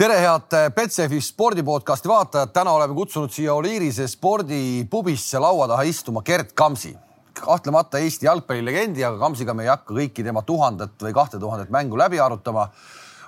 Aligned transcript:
tere, 0.00 0.16
head 0.16 0.54
Betsafe 0.72 1.18
spordipodcasti 1.20 2.08
vaatajad, 2.08 2.54
täna 2.56 2.72
oleme 2.72 2.94
kutsunud 2.96 3.32
siia 3.34 3.52
Oliirise 3.52 4.06
spordipubisse 4.08 5.40
laua 5.42 5.66
taha 5.68 5.82
istuma 5.84 6.22
Gerd 6.24 6.54
Kamsi. 6.56 6.94
kahtlemata 7.40 7.98
Eesti 7.98 8.26
jalgpallilegendi, 8.26 9.04
aga 9.04 9.18
Kamsiga 9.20 9.52
me 9.54 9.66
ei 9.66 9.68
hakka 9.68 9.92
kõiki 9.94 10.24
tema 10.24 10.40
tuhandet 10.42 11.04
või 11.04 11.12
kahte 11.12 11.38
tuhandet 11.40 11.68
mängu 11.72 11.98
läbi 12.00 12.20
arutama, 12.20 12.66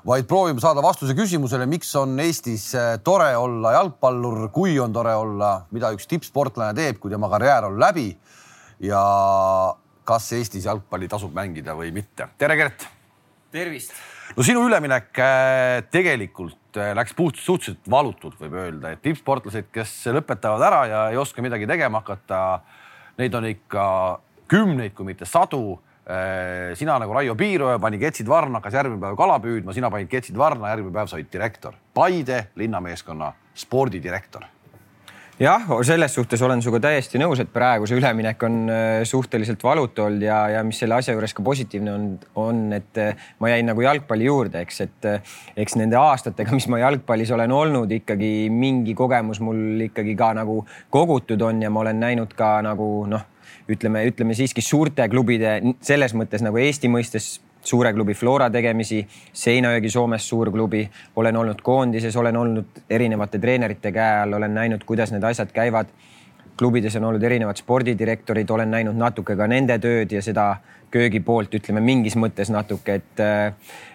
vaid 0.06 0.24
proovime 0.28 0.60
saada 0.64 0.80
vastuse 0.82 1.12
küsimusele, 1.16 1.66
miks 1.68 1.92
on 1.96 2.16
Eestis 2.20 2.70
tore 3.04 3.28
olla 3.36 3.74
jalgpallur, 3.76 4.48
kui 4.52 4.78
on 4.80 4.92
tore 4.92 5.12
olla, 5.14 5.66
mida 5.72 5.92
üks 5.92 6.08
tippsportlane 6.08 6.72
teeb, 6.76 6.98
kui 7.00 7.12
tema 7.12 7.28
karjäär 7.32 7.68
on 7.68 7.76
läbi 7.80 8.08
ja 8.80 9.04
kas 10.08 10.32
Eestis 10.40 10.64
jalgpalli 10.64 11.08
tasub 11.08 11.36
mängida 11.36 11.76
või 11.76 11.92
mitte. 11.92 12.30
tere, 12.38 12.56
Gert. 12.56 12.88
tervist. 13.52 13.92
no 14.36 14.42
sinu 14.42 14.64
üleminek 14.68 15.20
äh, 15.20 15.84
tegelikult 15.92 16.61
läks 16.76 17.14
puht 17.18 17.38
suhteliselt 17.40 17.88
valutult, 17.90 18.38
võib 18.40 18.56
öelda, 18.58 18.92
et 18.92 19.02
tippsportlased, 19.04 19.70
kes 19.74 19.94
lõpetavad 20.14 20.66
ära 20.66 20.82
ja 20.90 21.00
ei 21.12 21.20
oska 21.20 21.44
midagi 21.44 21.68
tegema 21.70 22.02
hakata, 22.02 22.42
neid 23.20 23.34
on 23.38 23.48
ikka 23.50 23.86
kümneid, 24.52 24.94
kui 24.96 25.08
mitte 25.08 25.28
sadu. 25.28 25.80
Äh, 26.02 26.72
sina 26.74 26.96
nagu 26.98 27.14
Raio 27.14 27.36
Piiroja 27.38 27.78
pani 27.82 28.00
ketsid 28.02 28.26
varna, 28.28 28.58
hakkas 28.58 28.74
järgmine 28.80 29.02
päev 29.04 29.18
kala 29.20 29.36
püüdma, 29.42 29.74
sina 29.76 29.90
panid 29.92 30.10
ketsid 30.10 30.38
varna, 30.38 30.72
järgmine 30.72 30.96
päev 30.96 31.12
said 31.12 31.30
direktor, 31.30 31.78
Paide 31.94 32.48
linnameeskonna 32.58 33.30
spordidirektor 33.54 34.48
jah, 35.42 35.64
selles 35.82 36.14
suhtes 36.14 36.42
olen 36.42 36.62
sinuga 36.62 36.80
täiesti 36.86 37.20
nõus, 37.20 37.40
et 37.42 37.50
praegu 37.52 37.86
see 37.88 37.98
üleminek 37.98 38.42
on 38.46 38.58
äh, 38.70 39.00
suhteliselt 39.08 39.62
valutu 39.64 40.04
olnud 40.06 40.24
ja, 40.26 40.38
ja 40.56 40.62
mis 40.66 40.78
selle 40.82 40.96
asja 40.98 41.16
juures 41.16 41.34
ka 41.34 41.44
positiivne 41.46 41.92
on, 41.92 42.06
on, 42.38 42.62
et 42.76 43.00
äh, 43.02 43.26
ma 43.42 43.50
jäin 43.50 43.66
nagu 43.68 43.82
jalgpalli 43.84 44.28
juurde, 44.28 44.62
eks, 44.62 44.80
et 44.86 45.10
äh, 45.10 45.34
eks 45.64 45.76
nende 45.80 45.98
aastatega, 45.98 46.54
mis 46.54 46.68
ma 46.72 46.82
jalgpallis 46.84 47.32
olen 47.34 47.54
olnud, 47.56 47.92
ikkagi 47.98 48.32
mingi 48.54 48.94
kogemus 48.98 49.42
mul 49.42 49.86
ikkagi 49.88 50.16
ka 50.18 50.32
nagu 50.38 50.62
kogutud 50.94 51.42
on 51.42 51.62
ja 51.64 51.70
ma 51.72 51.82
olen 51.82 52.02
näinud 52.02 52.36
ka 52.38 52.54
nagu 52.64 52.90
noh, 53.10 53.26
ütleme, 53.72 54.04
ütleme 54.10 54.36
siiski 54.38 54.62
suurte 54.64 55.08
klubide 55.10 55.58
selles 55.82 56.14
mõttes 56.18 56.44
nagu 56.44 56.60
Eesti 56.60 56.90
mõistes 56.92 57.34
suure 57.64 57.92
klubi 57.92 58.14
Flora 58.14 58.48
tegemisi, 58.50 59.02
Seinajõgi 59.32 59.90
Soomes 59.90 60.28
suur 60.28 60.50
klubi, 60.52 60.82
olen 61.16 61.36
olnud 61.36 61.62
koondises, 61.62 62.16
olen 62.16 62.36
olnud 62.36 62.82
erinevate 62.90 63.38
treenerite 63.42 63.92
käe 63.94 64.22
all, 64.24 64.38
olen 64.38 64.54
näinud, 64.54 64.84
kuidas 64.86 65.12
need 65.14 65.24
asjad 65.24 65.52
käivad. 65.54 65.86
klubides 66.56 66.96
on 66.96 67.04
olnud 67.04 67.22
erinevad 67.22 67.56
spordidirektorid, 67.56 68.50
olen 68.50 68.70
näinud 68.70 68.94
natuke 68.94 69.36
ka 69.36 69.46
nende 69.48 69.78
tööd 69.80 70.12
ja 70.12 70.20
seda 70.22 70.56
köögipoolt, 70.92 71.54
ütleme 71.56 71.80
mingis 71.80 72.14
mõttes 72.20 72.50
natuke, 72.52 72.98
et, 73.00 73.22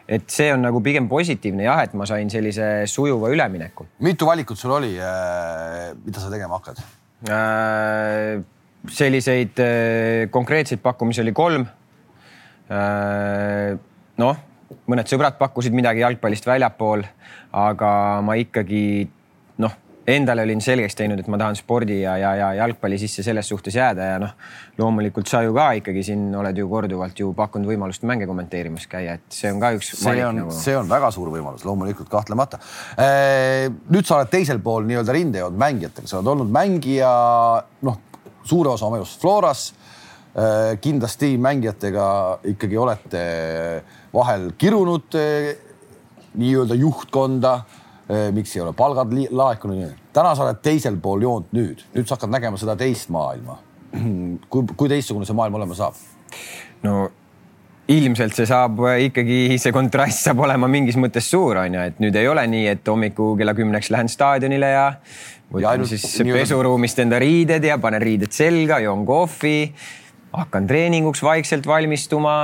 et 0.07 0.29
see 0.33 0.49
on 0.53 0.65
nagu 0.65 0.81
pigem 0.83 1.07
positiivne 1.07 1.67
jah, 1.67 1.83
et 1.85 1.93
ma 1.93 2.07
sain 2.09 2.29
sellise 2.33 2.87
sujuva 2.89 3.29
ülemineku. 3.29 3.85
mitu 3.99 4.25
valikut 4.25 4.57
sul 4.57 4.73
oli, 4.79 4.95
äh, 4.99 5.93
mida 6.05 6.19
sa 6.23 6.31
tegema 6.33 6.59
hakkad 6.59 6.81
äh,? 7.29 8.43
selliseid 8.87 9.59
äh, 9.59 10.29
konkreetseid 10.31 10.79
pakkumisi 10.79 11.21
oli 11.21 11.33
kolm 11.35 11.65
noh, 12.67 14.37
mõned 14.91 15.09
sõbrad 15.09 15.37
pakkusid 15.39 15.75
midagi 15.75 16.03
jalgpallist 16.03 16.47
väljapool, 16.47 17.03
aga 17.55 17.91
ma 18.25 18.35
ikkagi 18.39 18.81
noh, 19.63 19.75
endale 20.07 20.43
olin 20.47 20.61
selgeks 20.63 20.95
teinud, 20.95 21.19
et 21.19 21.27
ma 21.31 21.39
tahan 21.39 21.57
spordi 21.59 21.97
ja, 22.01 22.13
ja, 22.19 22.31
ja 22.39 22.49
jalgpalli 22.61 22.99
sisse 22.99 23.23
selles 23.25 23.47
suhtes 23.49 23.75
jääda 23.75 24.05
ja 24.11 24.19
noh, 24.23 24.35
loomulikult 24.79 25.27
sa 25.27 25.41
ju 25.43 25.55
ka 25.55 25.69
ikkagi 25.81 26.03
siin 26.09 26.29
oled 26.39 26.59
ju 26.59 26.67
korduvalt 26.71 27.19
ju 27.19 27.33
pakkunud 27.35 27.67
võimalust 27.67 28.05
mänge 28.07 28.27
kommenteerimas 28.29 28.87
käia, 28.91 29.17
et 29.19 29.39
see 29.39 29.51
on 29.51 29.59
ka 29.63 29.73
üks. 29.75 29.93
see 29.99 30.23
on 30.23 30.41
nagu..., 30.41 30.55
see 30.55 30.77
on 30.79 30.87
väga 30.91 31.11
suur 31.15 31.31
võimalus, 31.33 31.65
loomulikult 31.67 32.11
kahtlemata. 32.11 32.61
Äh, 32.95 33.67
nüüd 33.91 34.07
sa 34.07 34.21
oled 34.21 34.31
teisel 34.31 34.63
pool 34.63 34.87
nii-öelda 34.87 35.15
rindejoont 35.15 35.59
mängijatega, 35.59 36.07
sa 36.07 36.21
oled 36.21 36.35
olnud 36.35 36.55
mängija 36.55 37.11
noh, 37.87 37.99
suure 38.47 38.75
osa 38.75 38.87
oma 38.87 39.01
elust 39.01 39.19
Floras 39.19 39.69
Äh, 39.71 39.96
kindlasti 40.81 41.31
mängijatega 41.41 42.07
ikkagi 42.53 42.77
olete 42.77 43.21
vahel 44.13 44.51
kirunud 44.57 45.15
äh, 45.17 45.55
nii-öelda 46.37 46.75
juhtkonda. 46.75 47.53
Äh, 48.07 48.29
miks 48.33 48.55
ei 48.55 48.61
ole 48.61 48.73
palgad 48.73 49.13
laekunud? 49.31 49.95
täna 50.13 50.35
sa 50.35 50.45
oled 50.45 50.61
teisel 50.63 50.97
pool 51.01 51.21
joont 51.25 51.51
nüüd, 51.53 51.81
nüüd 51.93 52.07
sa 52.07 52.15
hakkad 52.15 52.31
nägema 52.33 52.57
seda 52.57 52.77
teist 52.79 53.09
maailma. 53.13 53.57
kui, 54.51 54.63
kui 54.77 54.89
teistsugune 54.89 55.25
see 55.27 55.37
maailm 55.37 55.57
olema 55.59 55.77
saab? 55.77 55.97
no 56.85 57.09
ilmselt 57.87 58.35
see 58.35 58.47
saab 58.47 58.81
ikkagi, 59.07 59.57
see 59.59 59.73
kontrast 59.75 60.25
saab 60.27 60.41
olema 60.45 60.69
mingis 60.71 60.97
mõttes 60.99 61.29
suur, 61.31 61.59
on 61.63 61.77
ju, 61.77 61.83
et 61.91 62.01
nüüd 62.03 62.15
ei 62.19 62.27
ole 62.27 62.43
nii, 62.51 62.65
et 62.75 62.89
hommiku 62.89 63.33
kella 63.39 63.55
kümneks 63.57 63.89
lähen 63.93 64.11
staadionile 64.11 64.71
ja 64.73 64.87
võtan 65.53 65.85
siis 65.87 66.05
pesuruumist 66.27 66.99
enda 67.03 67.19
riided 67.23 67.63
ja 67.63 67.77
panen 67.81 68.03
riided 68.03 68.35
selga, 68.35 68.81
joon 68.83 69.05
kohvi 69.07 69.57
hakkan 70.37 70.67
treeninguks 70.69 71.23
vaikselt 71.25 71.67
valmistuma, 71.67 72.37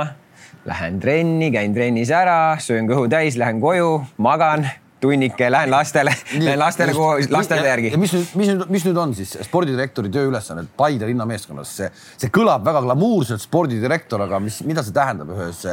lähen 0.66 1.00
trenni, 1.00 1.50
käin 1.54 1.74
trennis 1.74 2.10
ära, 2.14 2.56
söön 2.60 2.88
kõhu 2.90 3.06
täis, 3.12 3.38
lähen 3.40 3.60
koju, 3.62 4.00
magan 4.16 4.66
tunnike, 5.04 5.50
lähen 5.52 5.70
lastele, 5.70 6.14
lähen 6.40 6.58
lastele 6.58 6.94
lasteaeda 7.30 7.68
järgi. 7.68 7.92
mis 8.00 8.14
nüüd, 8.16 8.30
mis 8.40 8.50
nüüd, 8.50 8.64
mis 8.72 8.86
nüüd 8.88 9.00
on 9.00 9.12
siis 9.16 9.34
spordidirektori 9.44 10.10
tööülesanded 10.12 10.70
Paide 10.78 11.08
linnameeskonnas, 11.10 11.74
see, 11.78 11.90
see 12.16 12.32
kõlab 12.34 12.64
väga 12.64 12.80
glamuurselt 12.86 13.44
spordidirektor, 13.44 14.24
aga 14.24 14.40
mis, 14.42 14.62
mida 14.66 14.84
see 14.86 14.96
tähendab 14.96 15.34
ühes 15.36 15.64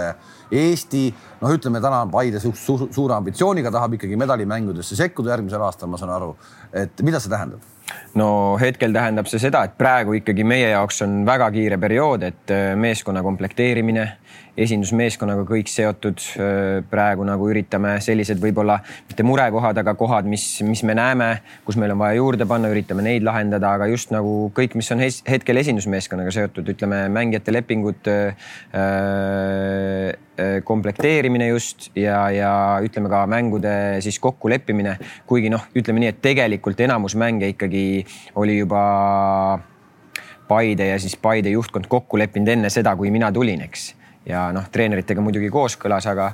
Eesti, 0.51 1.05
noh, 1.39 1.53
ütleme 1.55 1.79
täna 1.83 2.03
Paide 2.11 2.41
su, 2.43 2.51
su, 2.59 2.89
suure 2.91 3.15
ambitsiooniga 3.15 3.71
tahab 3.71 3.95
ikkagi 3.95 4.19
medalimängudesse 4.19 4.99
sekkuda 4.99 5.37
järgmisel 5.37 5.63
aastal, 5.63 5.91
ma 5.91 6.01
saan 6.01 6.11
aru. 6.17 6.33
et 6.75 7.05
mida 7.07 7.23
see 7.23 7.31
tähendab? 7.31 7.63
No 8.19 8.57
hetkel 8.61 8.93
tähendab 8.93 9.29
see 9.31 9.41
seda, 9.41 9.63
et 9.67 9.77
praegu 9.79 10.17
ikkagi 10.19 10.45
meie 10.47 10.71
jaoks 10.73 11.01
on 11.05 11.21
väga 11.27 11.51
kiire 11.53 11.79
periood, 11.81 12.25
et 12.27 12.53
äh, 12.53 12.71
meeskonna 12.79 13.23
komplekteerimine, 13.23 14.07
esindusmeeskonnaga 14.57 15.45
kõik 15.47 15.71
seotud. 15.71 16.23
Äh, 16.37 16.81
praegu 16.91 17.25
nagu 17.27 17.49
üritame 17.49 17.95
sellised 18.03 18.41
võib-olla 18.41 18.79
mitte 19.09 19.25
murekohad, 19.27 19.77
aga 19.81 19.95
kohad, 19.99 20.29
mis, 20.29 20.45
mis 20.67 20.83
me 20.87 20.95
näeme, 20.97 21.29
kus 21.67 21.79
meil 21.81 21.95
on 21.95 22.01
vaja 22.03 22.19
juurde 22.19 22.47
panna, 22.49 22.71
üritame 22.73 23.05
neid 23.05 23.25
lahendada, 23.27 23.75
aga 23.77 23.89
just 23.91 24.13
nagu 24.15 24.51
kõik, 24.57 24.75
mis 24.79 24.91
on 24.95 25.03
hetkel 25.03 25.61
esindusmeeskonnaga 25.63 26.33
seotud, 26.35 26.73
ütleme 26.75 27.05
mängijate 27.13 27.55
lepingud 27.55 28.11
äh, 28.11 28.35
Äh, 30.41 30.61
komplekteerimine 30.63 31.47
just 31.47 31.91
ja, 31.95 32.29
ja 32.31 32.79
ütleme 32.81 33.09
ka 33.09 33.25
mängude 33.27 34.01
siis 34.01 34.19
kokkuleppimine. 34.19 34.97
kuigi 35.27 35.49
noh, 35.51 35.65
ütleme 35.75 35.99
nii, 35.99 36.11
et 36.13 36.21
tegelikult 36.23 36.79
enamus 36.79 37.15
mänge 37.19 37.49
ikkagi 37.51 38.05
oli 38.35 38.57
juba 38.57 39.59
Paide 40.47 40.87
ja 40.87 40.99
siis 40.99 41.17
Paide 41.19 41.51
juhtkond 41.51 41.89
kokku 41.91 42.17
leppinud 42.17 42.47
enne 42.47 42.69
seda, 42.69 42.95
kui 42.95 43.11
mina 43.11 43.31
tulin, 43.31 43.61
eks 43.67 43.91
ja 44.27 44.49
noh, 44.53 44.67
treeneritega 44.71 45.23
muidugi 45.23 45.49
kooskõlas, 45.53 46.05
aga, 46.11 46.27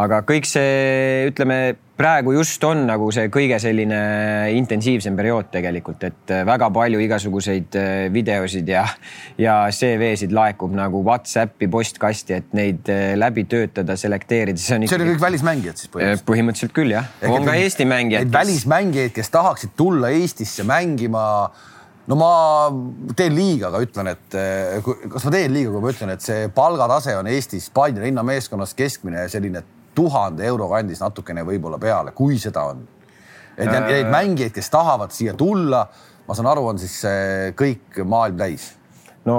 aga 0.00 0.20
kõik 0.26 0.46
see, 0.46 1.24
ütleme 1.30 1.58
praegu 1.98 2.34
just 2.34 2.62
on 2.66 2.84
nagu 2.88 3.08
see 3.14 3.28
kõige 3.32 3.58
selline 3.62 3.98
intensiivsem 4.54 5.16
periood 5.18 5.50
tegelikult, 5.54 6.06
et 6.06 6.34
väga 6.46 6.70
palju 6.74 7.02
igasuguseid 7.04 7.78
äh, 7.78 7.90
videosid 8.14 8.70
ja, 8.70 8.84
ja 9.38 9.56
CV-sid 9.74 10.34
laekub 10.34 10.74
nagu 10.74 11.02
Whatsappi 11.06 11.68
postkasti, 11.70 12.38
et 12.38 12.56
neid 12.58 12.90
äh, 12.92 13.12
läbi 13.18 13.46
töötada, 13.50 13.98
selekteerida, 13.98 14.58
see 14.60 14.78
on 14.78 14.86
ikkagi.... 14.86 14.94
see 14.94 15.02
oli 15.02 15.12
kõik 15.12 15.26
välismängijad 15.26 15.82
siis 15.82 15.90
põhimõtteliselt? 15.90 16.26
põhimõtteliselt 16.30 16.78
küll 16.78 16.94
jah, 16.94 17.12
on 17.30 17.46
ka 17.46 17.58
Eesti 17.58 17.86
mängijad. 17.90 18.32
välismängijaid, 18.34 19.14
kes 19.14 19.34
tahaksid 19.34 19.74
tulla 19.78 20.14
Eestisse 20.14 20.66
mängima 20.66 21.24
no 22.10 22.18
ma 22.20 22.32
teen 23.16 23.34
liiga, 23.36 23.70
aga 23.70 23.80
ütlen, 23.84 24.10
et 24.12 24.36
eh, 24.38 24.90
kas 25.12 25.24
ma 25.26 25.32
teen 25.34 25.54
liiga, 25.54 25.72
kui 25.72 25.84
ma 25.84 25.92
ütlen, 25.94 26.12
et 26.14 26.24
see 26.24 26.50
palgatase 26.54 27.16
on 27.18 27.30
Eestis 27.32 27.70
Paide 27.74 28.04
linnameeskonnas 28.04 28.76
keskmine 28.76 29.26
selline 29.32 29.64
tuhande 29.94 30.44
euro 30.48 30.68
kandis 30.72 31.00
natukene 31.00 31.44
võib-olla 31.46 31.78
peale, 31.80 32.14
kui 32.16 32.38
seda 32.42 32.68
on. 32.74 32.86
et 33.56 33.68
äh... 33.68 33.80
neid 33.86 34.10
mängijaid, 34.12 34.54
kes 34.54 34.72
tahavad 34.72 35.14
siia 35.14 35.36
tulla, 35.38 35.84
ma 36.26 36.36
saan 36.36 36.50
aru, 36.50 36.66
on 36.72 36.80
siis 36.82 36.98
kõik 37.56 38.02
maailm 38.04 38.40
täis 38.40 38.72
no 39.24 39.36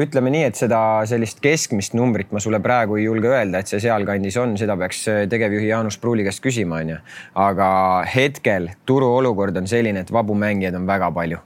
ütleme 0.00 0.30
nii, 0.32 0.46
et 0.48 0.56
seda 0.56 0.78
sellist 1.08 1.42
keskmist 1.44 1.96
numbrit 1.98 2.30
ma 2.32 2.40
sulle 2.40 2.62
praegu 2.64 2.96
ei 2.96 3.04
julge 3.04 3.28
öelda, 3.28 3.60
et 3.60 3.68
see 3.68 3.82
sealkandis 3.84 4.38
on, 4.40 4.54
seda 4.56 4.78
peaks 4.80 5.02
tegevjuhi 5.28 5.68
Jaanus 5.68 6.00
Pruuli 6.00 6.24
käest 6.24 6.40
küsima, 6.44 6.80
onju. 6.80 6.96
aga 7.44 7.68
hetkel 8.08 8.70
turuolukord 8.88 9.60
on 9.60 9.68
selline, 9.68 10.06
et 10.06 10.14
vabu 10.14 10.38
mängijaid 10.38 10.80
on 10.80 10.88
väga 10.88 11.12
palju 11.12 11.42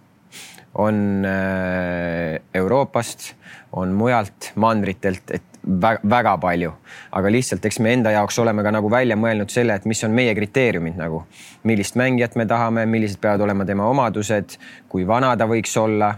on 0.74 1.24
äh, 1.26 2.40
Euroopast, 2.54 3.34
on 3.72 3.94
mujalt 3.94 4.52
mandritelt, 4.54 5.30
et 5.30 5.42
väga, 5.66 6.00
väga 6.10 6.36
palju, 6.40 6.72
aga 7.18 7.32
lihtsalt 7.32 7.64
eks 7.66 7.80
me 7.82 7.92
enda 7.96 8.12
jaoks 8.14 8.38
oleme 8.42 8.62
ka 8.64 8.72
nagu 8.74 8.90
välja 8.90 9.16
mõelnud 9.18 9.50
selle, 9.52 9.76
et 9.76 9.88
mis 9.90 10.02
on 10.06 10.14
meie 10.14 10.34
kriteeriumid 10.36 10.98
nagu, 11.00 11.24
millist 11.68 11.98
mängijat 12.00 12.38
me 12.38 12.46
tahame, 12.50 12.86
millised 12.86 13.20
peavad 13.22 13.44
olema 13.46 13.66
tema 13.68 13.88
omadused, 13.90 14.56
kui 14.88 15.06
vana 15.06 15.34
ta 15.36 15.48
võiks 15.50 15.76
olla. 15.80 16.14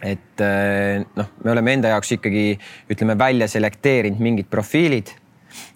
Et 0.00 0.40
äh, 0.40 1.02
noh, 1.16 1.32
me 1.44 1.52
oleme 1.52 1.74
enda 1.76 1.90
jaoks 1.92 2.14
ikkagi 2.16 2.44
ütleme 2.92 3.18
välja 3.20 3.48
selekteerinud 3.52 4.22
mingid 4.24 4.48
profiilid 4.48 5.12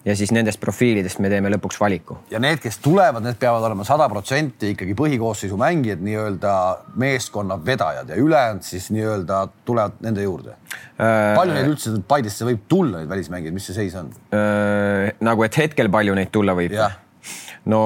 ja 0.05 0.15
siis 0.17 0.31
nendest 0.35 0.59
profiilidest 0.61 1.19
me 1.23 1.29
teeme 1.31 1.51
lõpuks 1.53 1.79
valiku. 1.81 2.17
ja 2.31 2.41
need, 2.41 2.59
kes 2.63 2.79
tulevad, 2.83 3.23
need 3.25 3.39
peavad 3.41 3.65
olema 3.69 3.85
sada 3.87 4.07
protsenti 4.11 4.73
ikkagi 4.75 4.95
põhikoosseisu 4.97 5.57
mängijad, 5.59 6.03
nii-öelda 6.05 6.55
meeskonna 7.01 7.59
vedajad 7.65 8.11
ja 8.13 8.19
ülejäänud 8.21 8.65
siis 8.65 8.89
nii-öelda 8.95 9.41
tulevad 9.65 10.03
nende 10.05 10.25
juurde 10.25 10.55
äh,. 10.99 11.33
palju 11.37 11.57
neid 11.57 11.71
üldse 11.73 11.95
Paidesse 12.07 12.45
võib 12.47 12.67
tulla, 12.69 13.01
neid 13.01 13.09
välismängijaid, 13.09 13.55
mis 13.55 13.71
see 13.71 13.79
seis 13.79 13.97
on 13.99 14.11
äh,? 14.35 15.15
nagu, 15.25 15.47
et 15.47 15.57
hetkel 15.63 15.91
palju 15.93 16.15
neid 16.17 16.33
tulla 16.33 16.57
võib? 16.57 16.75
no 17.71 17.81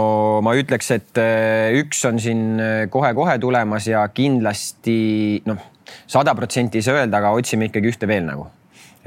ma 0.46 0.54
ütleks, 0.60 0.92
et 0.96 1.20
äh, 1.22 1.72
üks 1.80 2.04
on 2.10 2.20
siin 2.22 2.46
äh, 2.60 2.86
kohe-kohe 2.92 3.38
tulemas 3.42 3.88
ja 3.88 4.04
kindlasti 4.14 5.00
noh, 5.48 5.62
sada 6.10 6.36
protsenti 6.38 6.80
ei 6.80 6.86
saa 6.86 7.00
öelda, 7.00 7.22
aga 7.22 7.34
otsime 7.38 7.70
ikkagi 7.70 7.92
ühte 7.92 8.10
veel 8.10 8.28
nagu, 8.28 8.50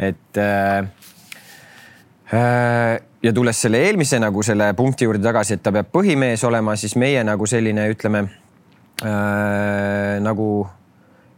et 0.00 0.40
äh, 0.40 0.80
äh, 0.80 1.01
ja 2.32 3.32
tulles 3.34 3.62
selle 3.62 3.82
eelmise 3.87 4.19
nagu 4.23 4.43
selle 4.43 4.73
punkti 4.75 5.05
juurde 5.05 5.23
tagasi, 5.25 5.58
et 5.58 5.62
ta 5.62 5.73
peab 5.73 5.90
põhimees 5.93 6.44
olema, 6.49 6.76
siis 6.81 6.94
meie 6.96 7.25
nagu 7.25 7.46
selline, 7.46 7.84
ütleme 7.93 8.23
äh, 9.05 10.17
nagu 10.25 10.46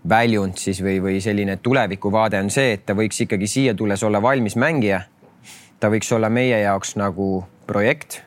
väljund 0.08 0.60
siis 0.60 0.82
või, 0.84 1.00
või 1.02 1.18
selline 1.24 1.56
tulevikuvaade 1.56 2.38
on 2.44 2.50
see, 2.52 2.76
et 2.76 2.86
ta 2.86 2.94
võiks 2.96 3.24
ikkagi 3.24 3.48
siia 3.48 3.74
tulles 3.74 4.02
olla 4.04 4.22
valmis 4.22 4.56
mängija. 4.56 5.02
ta 5.80 5.90
võiks 5.90 6.12
olla 6.14 6.30
meie 6.30 6.60
jaoks 6.60 6.96
nagu 6.96 7.44
projekt 7.66 8.22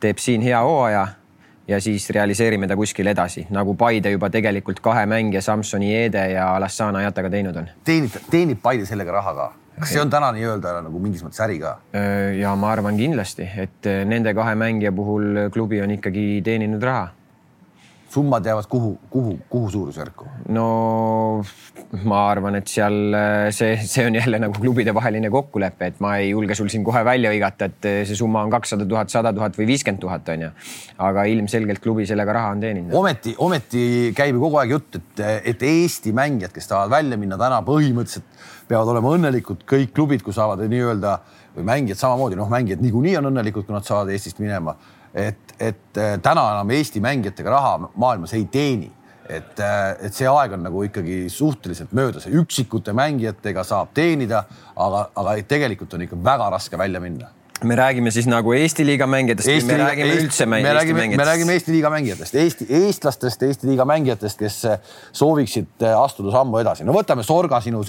teeb 0.00 0.18
siin 0.18 0.42
hea 0.42 0.60
hooaja 0.62 1.06
ja 1.68 1.80
siis 1.80 2.10
realiseerime 2.10 2.66
ta 2.66 2.76
kuskil 2.76 3.06
edasi, 3.06 3.46
nagu 3.50 3.74
Paide 3.74 4.10
juba 4.10 4.30
tegelikult 4.30 4.80
kahe 4.80 5.06
mängija 5.06 5.42
Samsoni 5.42 5.94
Ede 5.96 6.30
ja 6.32 6.54
Alassana 6.54 7.02
Jataga 7.02 7.30
teinud 7.30 7.56
on. 7.56 7.68
teenib, 7.84 8.16
teenib 8.30 8.62
Paide 8.62 8.86
sellega 8.86 9.12
raha 9.12 9.34
ka? 9.34 9.52
Kas 9.78 9.94
see 9.94 10.02
on 10.02 10.10
täna 10.10 10.32
nii-öelda 10.36 10.78
nagu 10.86 11.02
mingis 11.02 11.24
mõttes 11.26 11.42
äri 11.44 11.60
ka? 11.62 11.76
ja 12.38 12.54
ma 12.58 12.72
arvan 12.74 12.98
kindlasti, 12.98 13.48
et 13.66 13.92
nende 14.08 14.34
kahe 14.36 14.56
mängija 14.58 14.92
puhul 14.94 15.48
klubi 15.54 15.82
on 15.84 15.96
ikkagi 15.98 16.26
teeninud 16.46 16.84
raha 16.84 17.08
summad 18.08 18.46
jäävad 18.46 18.64
kuhu, 18.68 18.98
kuhu, 19.10 19.38
kuhu 19.48 19.70
suurusjärku? 19.70 20.26
no 20.48 21.44
ma 22.04 22.20
arvan, 22.30 22.56
et 22.58 22.68
seal 22.68 22.96
see, 23.54 23.76
see 23.84 24.06
on 24.06 24.16
jälle 24.16 24.40
nagu 24.40 24.56
klubide 24.60 24.94
vaheline 24.94 25.30
kokkulepe, 25.30 25.90
et 25.92 26.00
ma 26.04 26.14
ei 26.20 26.30
julge 26.30 26.56
sul 26.56 26.70
siin 26.72 26.84
kohe 26.84 27.04
välja 27.04 27.32
hõigata, 27.32 27.68
et 27.68 27.88
see 28.08 28.16
summa 28.16 28.42
on 28.46 28.52
kakssada 28.52 28.86
tuhat, 28.88 29.12
sada 29.12 29.32
tuhat 29.36 29.56
või 29.58 29.68
viiskümmend 29.72 30.00
tuhat 30.00 30.28
on 30.34 30.46
ju. 30.46 30.50
aga 31.08 31.24
ilmselgelt 31.32 31.82
klubi 31.84 32.06
sellega 32.08 32.36
raha 32.38 32.54
on 32.56 32.64
teeninud. 32.64 32.94
ometi, 32.96 33.34
ometi 33.38 33.84
käib 34.16 34.36
ju 34.36 34.44
kogu 34.46 34.60
aeg 34.62 34.76
jutt, 34.76 35.00
et, 35.00 35.24
et 35.52 35.66
Eesti 35.68 36.12
mängijad, 36.16 36.52
kes 36.54 36.70
tahavad 36.72 36.96
välja 36.98 37.20
minna 37.20 37.40
täna 37.40 37.60
põhimõtteliselt 37.66 38.56
peavad 38.68 38.92
olema 38.92 39.14
õnnelikud 39.16 39.64
kõik 39.68 39.94
klubid, 39.96 40.22
kus 40.24 40.38
saavad 40.38 40.62
nii-öelda 40.68 41.14
või 41.56 41.66
mängijad 41.68 42.00
samamoodi, 42.00 42.38
noh, 42.38 42.50
mängijad 42.52 42.82
niikuinii 42.84 43.16
on 43.20 43.30
õnnelikud, 43.32 43.66
kui 43.66 43.74
nad 43.76 43.86
saavad 43.86 44.12
Eestist 44.12 44.42
minema. 44.42 44.76
Et, 45.14 45.54
et 45.58 45.98
äh, 45.98 46.18
täna 46.22 46.44
enam 46.54 46.70
Eesti 46.76 47.02
mängijatega 47.02 47.54
raha 47.54 47.90
maailmas 47.96 48.36
ei 48.36 48.44
teeni. 48.52 48.92
Et, 49.28 49.58
äh, 49.60 49.88
et 50.06 50.14
see 50.16 50.28
aeg 50.28 50.54
on 50.56 50.62
nagu 50.64 50.84
ikkagi 50.86 51.24
suhteliselt 51.32 51.92
möödas, 51.96 52.28
üksikute 52.28 52.94
mängijatega 52.96 53.64
saab 53.64 53.90
teenida, 53.96 54.44
aga, 54.76 55.08
aga 55.16 55.34
tegelikult 55.48 55.96
on 55.96 56.06
ikka 56.06 56.20
väga 56.24 56.52
raske 56.56 56.80
välja 56.80 57.00
minna 57.04 57.32
me 57.64 57.76
räägime 57.76 58.10
siis 58.14 58.28
nagu 58.30 58.52
Eesti 58.54 58.86
liiga 58.86 59.06
mängijatest 59.10 59.48
Eesti, 59.48 59.72
me 59.72 59.78
räägime 59.82 60.12
Eesti, 60.12 60.24
üldse 60.24 60.46
me 60.46 60.62
räägime, 60.62 61.08
me 61.16 61.24
räägime 61.26 61.56
Eesti 61.56 61.72
liiga 61.72 61.90
mängijatest, 61.90 62.34
Eesti, 62.34 62.66
eestlastest, 62.82 63.42
Eesti 63.42 63.70
liiga 63.70 63.86
mängijatest, 63.88 64.38
kes 64.38 64.58
äh, 64.68 64.96
sooviksid 65.12 65.86
astuda 65.90 66.32
sammu 66.38 66.62
edasi. 66.62 66.86
no 66.86 66.96
võtame 66.96 67.26
Sorga, 67.26 67.60
sinu, 67.64 67.84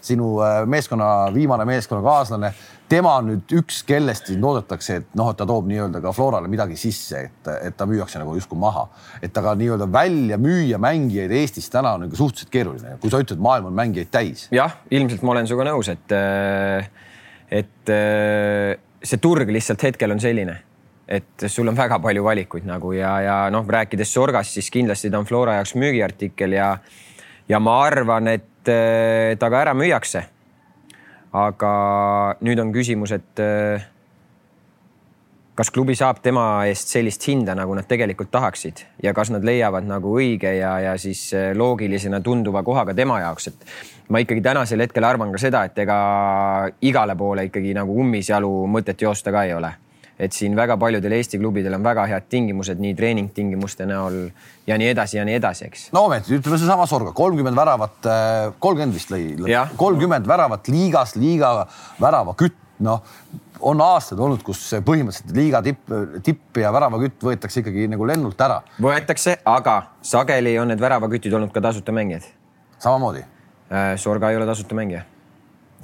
sinu 0.00 0.34
meeskonna 0.66 1.12
viimane 1.34 1.66
meeskonnakaaslane 1.68 2.52
tema 2.88 3.14
on 3.20 3.28
nüüd 3.32 3.52
üks, 3.60 3.82
kellest 3.88 4.30
siin 4.30 4.40
loodetakse, 4.42 4.98
et 5.02 5.16
noh, 5.18 5.30
et 5.32 5.38
ta 5.38 5.46
toob 5.48 5.68
nii-öelda 5.68 6.00
ka 6.04 6.12
Florale 6.16 6.48
midagi 6.50 6.76
sisse, 6.80 7.20
et, 7.28 7.50
et 7.68 7.76
ta 7.76 7.86
müüakse 7.88 8.20
nagu 8.20 8.34
justkui 8.36 8.58
maha. 8.60 8.86
et 9.22 9.36
aga 9.36 9.54
nii-öelda 9.58 9.88
välja 9.92 10.38
müüa 10.40 10.80
mängijaid 10.80 11.34
Eestis 11.40 11.68
täna 11.72 11.94
on 11.96 12.06
nagu 12.06 12.16
suhteliselt 12.16 12.52
keeruline, 12.52 12.96
kui 13.02 13.12
sa 13.12 13.20
ütled, 13.22 13.40
maailm 13.44 13.70
on 13.70 13.76
mängijaid 13.76 14.12
täis. 14.14 14.46
jah, 14.54 14.78
ilmselt 14.90 15.22
ma 15.22 15.36
olen 15.36 15.50
sinuga 15.50 15.68
nõus, 15.68 15.90
et, 15.92 16.16
et 17.60 17.94
see 19.02 19.20
turg 19.22 19.50
lihtsalt 19.50 19.82
hetkel 19.82 20.14
on 20.14 20.20
selline 20.20 20.56
et 21.08 21.48
sul 21.48 21.68
on 21.70 21.76
väga 21.76 21.98
palju 22.04 22.24
valikuid 22.24 22.66
nagu 22.68 22.92
ja, 22.92 23.14
ja 23.24 23.36
noh, 23.50 23.64
rääkides 23.64 24.10
Sorgast, 24.12 24.52
siis 24.58 24.68
kindlasti 24.70 25.10
ta 25.10 25.18
on 25.18 25.28
Flora 25.28 25.56
jaoks 25.56 25.72
müügiartikkel 25.80 26.52
ja, 26.52 26.74
ja 27.48 27.60
ma 27.64 27.78
arvan, 27.86 28.28
et 28.28 28.68
ta 29.38 29.50
ka 29.50 29.62
ära 29.62 29.74
müüakse. 29.76 30.26
Aga 31.38 31.70
nüüd 32.44 32.60
on 32.60 32.70
küsimus, 32.72 33.12
et 33.12 33.40
äh, 33.44 33.84
kas 35.58 35.70
klubi 35.74 35.96
saab 35.98 36.22
tema 36.24 36.44
eest 36.70 36.92
sellist 36.92 37.24
hinda, 37.28 37.56
nagu 37.58 37.74
nad 37.76 37.88
tegelikult 37.88 38.30
tahaksid 38.32 38.84
ja 39.04 39.12
kas 39.16 39.32
nad 39.34 39.44
leiavad 39.44 39.84
nagu 39.88 40.14
õige 40.20 40.54
ja, 40.56 40.78
ja 40.86 40.96
siis 41.00 41.26
äh, 41.36 41.50
loogilisena 41.56 42.22
tunduva 42.24 42.64
koha 42.64 42.86
ka 42.88 42.96
tema 42.96 43.20
jaoks, 43.24 43.50
et 43.52 43.68
ma 44.08 44.22
ikkagi 44.22 44.42
tänasel 44.44 44.80
hetkel 44.80 45.04
arvan 45.04 45.32
ka 45.32 45.40
seda, 45.42 45.64
et 45.68 45.78
ega 45.78 45.98
igale 46.80 47.16
poole 47.16 47.48
ikkagi 47.48 47.74
nagu 47.76 47.98
ummisjalu 48.00 48.50
mõtet 48.70 49.04
joosta 49.04 49.34
ka 49.34 49.44
ei 49.48 49.54
ole 49.56 49.74
et 50.18 50.34
siin 50.34 50.56
väga 50.58 50.74
paljudel 50.80 51.14
Eesti 51.14 51.38
klubidel 51.38 51.76
on 51.76 51.84
väga 51.86 52.04
head 52.10 52.26
tingimused 52.30 52.80
nii 52.82 52.94
treeningtingimuste 52.98 53.86
näol 53.86 54.16
ja 54.66 54.78
nii 54.80 54.88
edasi 54.90 55.20
ja 55.20 55.26
nii 55.28 55.36
edasi, 55.38 55.68
eks. 55.68 55.84
no 55.94 56.08
ometi 56.08 56.34
ütleme 56.38 56.58
seesama 56.58 56.88
Sorga, 56.90 57.12
kolmkümmend 57.16 57.56
väravat, 57.56 57.98
äh, 58.10 58.48
kolmkümmend 58.58 58.98
vist 58.98 59.12
lõi, 59.14 59.36
kolmkümmend 59.78 60.26
väravat 60.28 60.72
liigas, 60.72 61.14
liiga 61.20 61.52
väravakütt, 62.02 62.58
noh 62.82 63.04
on 63.60 63.80
aastaid 63.82 64.20
olnud, 64.22 64.42
kus 64.46 64.60
põhimõtteliselt 64.86 65.34
liiga 65.34 65.62
tipp, 65.66 65.88
tipp 66.26 66.60
ja 66.62 66.70
väravakütt 66.74 67.24
võetakse 67.26 67.62
ikkagi 67.62 67.88
nagu 67.90 68.06
lennult 68.06 68.38
ära. 68.40 68.60
võetakse, 68.82 69.38
aga 69.46 69.80
sageli 70.02 70.54
on 70.62 70.70
need 70.72 70.82
väravakütid 70.82 71.34
olnud 71.34 71.54
ka 71.54 71.62
tasuta 71.64 71.94
mängijad. 71.94 72.26
samamoodi? 72.78 73.24
Äh, 73.68 73.94
Sorga 73.96 74.30
ei 74.30 74.36
ole 74.36 74.46
tasuta 74.46 74.74
mängija 74.74 75.04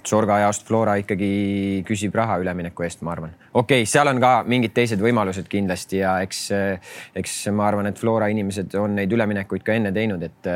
Sorga 0.07 0.37
ajast 0.37 0.67
Flora 0.69 0.95
ikkagi 1.01 1.83
küsib 1.89 2.15
raha 2.17 2.37
ülemineku 2.43 2.85
eest, 2.85 3.03
ma 3.05 3.15
arvan. 3.15 3.35
okei 3.53 3.83
okay,, 3.83 3.89
seal 3.89 4.09
on 4.11 4.21
ka 4.21 4.33
mingid 4.49 4.75
teised 4.77 5.01
võimalused 5.01 5.49
kindlasti 5.51 6.03
ja 6.03 6.19
eks, 6.25 6.47
eks 7.17 7.37
ma 7.57 7.69
arvan, 7.71 7.89
et 7.89 8.01
Flora 8.01 8.29
inimesed 8.33 8.75
on 8.81 8.99
neid 8.99 9.13
üleminekuid 9.13 9.65
ka 9.65 9.77
enne 9.77 9.93
teinud, 9.97 10.23
et, 10.23 10.51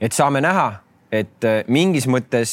et 0.00 0.16
saame 0.16 0.44
näha 0.44 0.66
et 1.14 1.46
mingis 1.70 2.08
mõttes 2.10 2.52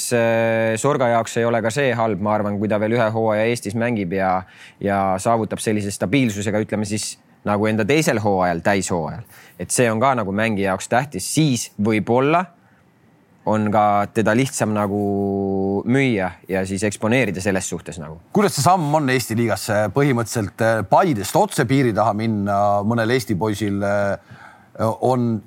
Sorga 0.78 1.10
jaoks 1.16 1.40
ei 1.42 1.48
ole 1.48 1.64
ka 1.66 1.72
see 1.74 1.92
halb, 1.98 2.22
ma 2.22 2.36
arvan, 2.38 2.60
kui 2.62 2.70
ta 2.70 2.80
veel 2.80 2.96
ühe 3.00 3.10
hooaja 3.16 3.48
Eestis 3.50 3.76
mängib 3.80 4.14
ja, 4.16 4.36
ja 4.80 5.02
saavutab 5.20 5.64
sellise 5.64 5.92
stabiilsusega, 5.92 6.62
ütleme 6.62 6.86
siis 6.86 7.16
nagu 7.48 7.66
enda 7.66 7.86
teisel 7.88 8.22
hooajal, 8.22 8.62
täishooajal. 8.64 9.24
et 9.60 9.74
see 9.74 9.90
on 9.92 10.00
ka 10.00 10.14
nagu 10.20 10.32
mängija 10.36 10.72
jaoks 10.72 10.92
tähtis, 10.92 11.28
siis 11.34 11.72
võib-olla 11.82 12.46
on 13.46 13.72
ka 13.74 13.84
teda 14.14 14.36
lihtsam 14.38 14.74
nagu 14.76 15.02
müüa 15.90 16.30
ja 16.50 16.62
siis 16.70 16.84
eksponeerida 16.86 17.42
selles 17.42 17.70
suhtes 17.70 17.98
nagu. 18.02 18.20
kuidas 18.34 18.54
see 18.56 18.66
samm 18.66 18.94
on 18.96 19.10
Eesti 19.10 19.38
liigasse 19.38 19.88
põhimõtteliselt 19.96 20.66
eh, 20.66 20.82
Paidest 20.90 21.38
otse 21.40 21.66
piiri 21.66 21.94
taha 21.98 22.14
minna 22.18 22.58
mõnel 22.86 23.16
Eesti 23.18 23.38
poisil 23.40 23.82
eh, 23.82 24.36
on 25.02 25.42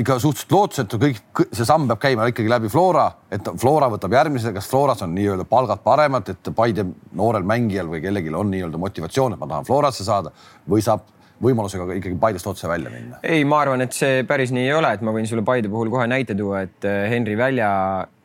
ikka 0.00 0.16
suhteliselt 0.22 0.52
lootusetu, 0.54 0.98
kõik 1.02 1.44
see 1.52 1.66
samm 1.66 1.88
peab 1.90 2.00
käima 2.02 2.26
ikkagi 2.30 2.50
läbi 2.50 2.70
Flora, 2.72 3.06
et 3.32 3.46
Flora 3.60 3.90
võtab 3.92 4.14
järgmise, 4.16 4.52
kas 4.56 4.68
Floras 4.70 5.02
on 5.04 5.12
nii-öelda 5.14 5.44
palgad 5.50 5.82
paremad, 5.84 6.30
et 6.32 6.50
Paide 6.56 6.86
noorel 7.16 7.44
mängijal 7.46 7.90
või 7.90 8.00
kellelgi 8.04 8.32
on 8.34 8.52
nii-öelda 8.54 8.80
motivatsioon, 8.80 9.34
et 9.34 9.42
ma 9.42 9.50
tahan 9.50 9.68
Florasse 9.68 10.06
saada 10.06 10.32
või 10.70 10.84
saab 10.84 11.04
võimalusega 11.44 11.86
ikkagi 11.98 12.16
Paidest 12.20 12.48
otse 12.50 12.68
välja 12.68 12.92
minna? 12.92 13.20
ei, 13.22 13.44
ma 13.48 13.62
arvan, 13.64 13.84
et 13.84 13.96
see 13.96 14.24
päris 14.28 14.52
nii 14.54 14.68
ei 14.68 14.76
ole, 14.76 14.92
et 14.96 15.04
ma 15.04 15.14
võin 15.16 15.28
sulle 15.28 15.44
Paide 15.46 15.70
puhul 15.72 15.92
kohe 15.92 16.06
näite 16.10 16.36
tuua, 16.38 16.64
et 16.68 16.88
äh, 16.88 17.06
Henri 17.10 17.36
Välja 17.38 17.70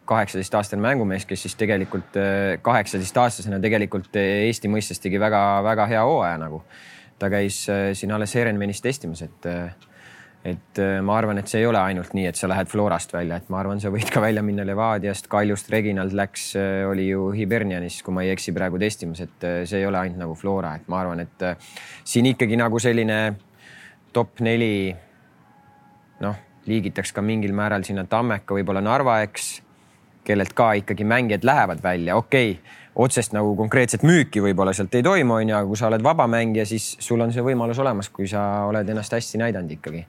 kaheksateistaastane 0.05 0.83
mängumees, 0.83 1.25
kes 1.25 1.47
siis 1.47 1.55
tegelikult 1.57 2.17
äh, 2.21 2.57
kaheksateistaastasena 2.65 3.59
tegelikult 3.63 4.15
äh, 4.19 4.45
Eesti 4.49 4.71
mõistes 4.71 5.01
tegi 5.01 5.21
väga-väga 5.21 5.87
hea 5.93 6.03
hooaja 6.05 6.37
nagu. 6.41 6.63
ta 7.19 7.29
käis 7.31 7.61
siin 7.95 8.11
alles 8.11 8.33
Herenvenis 8.35 8.81
testimas, 8.83 9.21
et 9.23 9.45
et 10.45 10.79
äh, 10.79 10.99
ma 11.01 11.15
arvan, 11.17 11.39
et 11.41 11.49
see 11.49 11.63
ei 11.63 11.65
ole 11.65 11.79
ainult 11.81 12.11
nii, 12.13 12.27
et 12.29 12.37
sa 12.37 12.47
lähed 12.49 12.69
Florast 12.69 13.13
välja, 13.15 13.39
et 13.41 13.47
ma 13.49 13.57
arvan, 13.63 13.79
sa 13.81 13.89
võid 13.93 14.11
ka 14.13 14.21
välja 14.21 14.43
minna 14.45 14.65
Levadiast, 14.67 15.25
Kaljust, 15.31 15.71
Reginald 15.73 16.13
läks, 16.13 16.51
äh, 16.59 16.83
oli 16.85 17.07
ju 17.07 17.31
Hibernianis, 17.33 17.97
kui 18.05 18.13
ma 18.13 18.21
ei 18.25 18.29
eksi 18.35 18.53
praegu 18.53 18.77
testimas, 18.81 19.23
et 19.25 19.47
äh, 19.47 19.63
see 19.65 19.81
ei 19.81 19.89
ole 19.89 20.03
ainult 20.03 20.21
nagu 20.21 20.37
Flora, 20.37 20.75
et 20.77 20.85
ma 20.91 21.01
arvan, 21.01 21.23
et 21.25 21.45
siin 22.05 22.29
ikkagi 22.29 22.59
nagu 22.61 22.79
selline 22.81 23.19
top 24.13 24.43
neli. 24.45 24.93
noh, 26.21 26.35
liigitaks 26.69 27.11
ka 27.11 27.21
mingil 27.25 27.51
määral 27.53 27.83
sinna 27.83 28.05
Tammeka, 28.07 28.55
võib-olla 28.55 28.81
Narva, 28.85 29.17
eks, 29.25 29.49
kellelt 30.25 30.53
ka 30.57 30.71
ikkagi 30.79 31.03
mängijad 31.05 31.43
lähevad 31.45 31.81
välja, 31.83 32.15
okei 32.15 32.51
okay 32.59 32.81
otsest 32.95 33.33
nagu 33.35 33.49
konkreetset 33.59 34.05
müüki 34.07 34.39
võib-olla 34.39 34.71
sealt 34.73 34.93
ei 34.95 35.03
toimu, 35.03 35.35
onju, 35.41 35.55
aga 35.57 35.67
kui 35.67 35.75
sa 35.75 35.89
oled 35.89 36.03
vabamängija, 36.05 36.63
siis 36.69 36.93
sul 37.03 37.19
on 37.19 37.33
see 37.35 37.43
võimalus 37.43 37.81
olemas, 37.83 38.07
kui 38.09 38.29
sa 38.31 38.63
oled 38.69 38.87
ennast 38.87 39.11
hästi 39.17 39.41
näidanud 39.41 39.73
ikkagi 39.75 40.05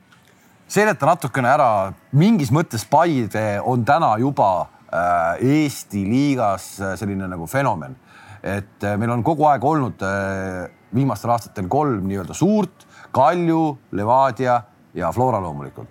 seleta 0.68 1.06
natukene 1.06 1.50
ära, 1.50 1.68
mingis 2.16 2.50
mõttes 2.54 2.87
Paide 2.90 3.61
on 3.64 3.85
täna 3.87 4.16
juba 4.18 4.50
äh, 4.90 5.62
Eesti 5.62 6.02
liigas 6.08 6.75
äh, 6.80 6.96
selline 6.99 7.28
nagu 7.30 7.46
fenomen. 7.46 7.96
et 8.42 8.85
äh, 8.85 8.96
meil 8.99 9.11
on 9.11 9.25
kogu 9.26 9.46
aeg 9.49 9.64
olnud 9.64 10.02
viimastel 10.94 11.30
aastatel 11.35 11.68
kolm 11.68 12.06
nii-öelda 12.06 12.35
suurt, 12.35 12.87
Kalju, 13.12 13.78
Levadia 13.92 14.61
ja 14.94 15.12
Flora 15.12 15.40
loomulikult. 15.40 15.88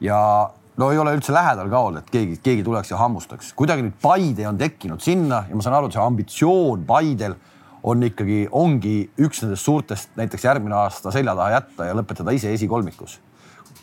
ja 0.00 0.50
no 0.76 0.90
ei 0.92 0.98
ole 0.98 1.14
üldse 1.16 1.32
lähedal 1.32 1.68
ka 1.70 1.78
olnud, 1.78 2.04
et 2.04 2.12
keegi, 2.12 2.36
keegi 2.42 2.64
tuleks 2.64 2.90
ja 2.90 3.00
hammustaks. 3.00 3.52
kuidagi 3.56 3.84
nüüd 3.86 3.96
Paide 4.02 4.48
on 4.48 4.58
tekkinud 4.58 5.00
sinna 5.00 5.44
ja 5.48 5.56
ma 5.56 5.64
saan 5.64 5.78
aru, 5.78 5.88
et 5.88 5.96
see 5.96 6.04
ambitsioon 6.04 6.84
Paidel 6.88 7.36
on 7.82 8.04
ikkagi, 8.04 8.44
ongi 8.52 8.94
üks 9.20 9.40
nendest 9.42 9.64
suurtest 9.64 10.16
näiteks 10.20 10.44
järgmine 10.44 10.76
aasta 10.76 11.12
selja 11.14 11.34
taha 11.36 11.56
jätta 11.56 11.88
ja 11.88 11.96
lõpetada 11.96 12.34
ise 12.36 12.52
esikolmikus. 12.52 13.18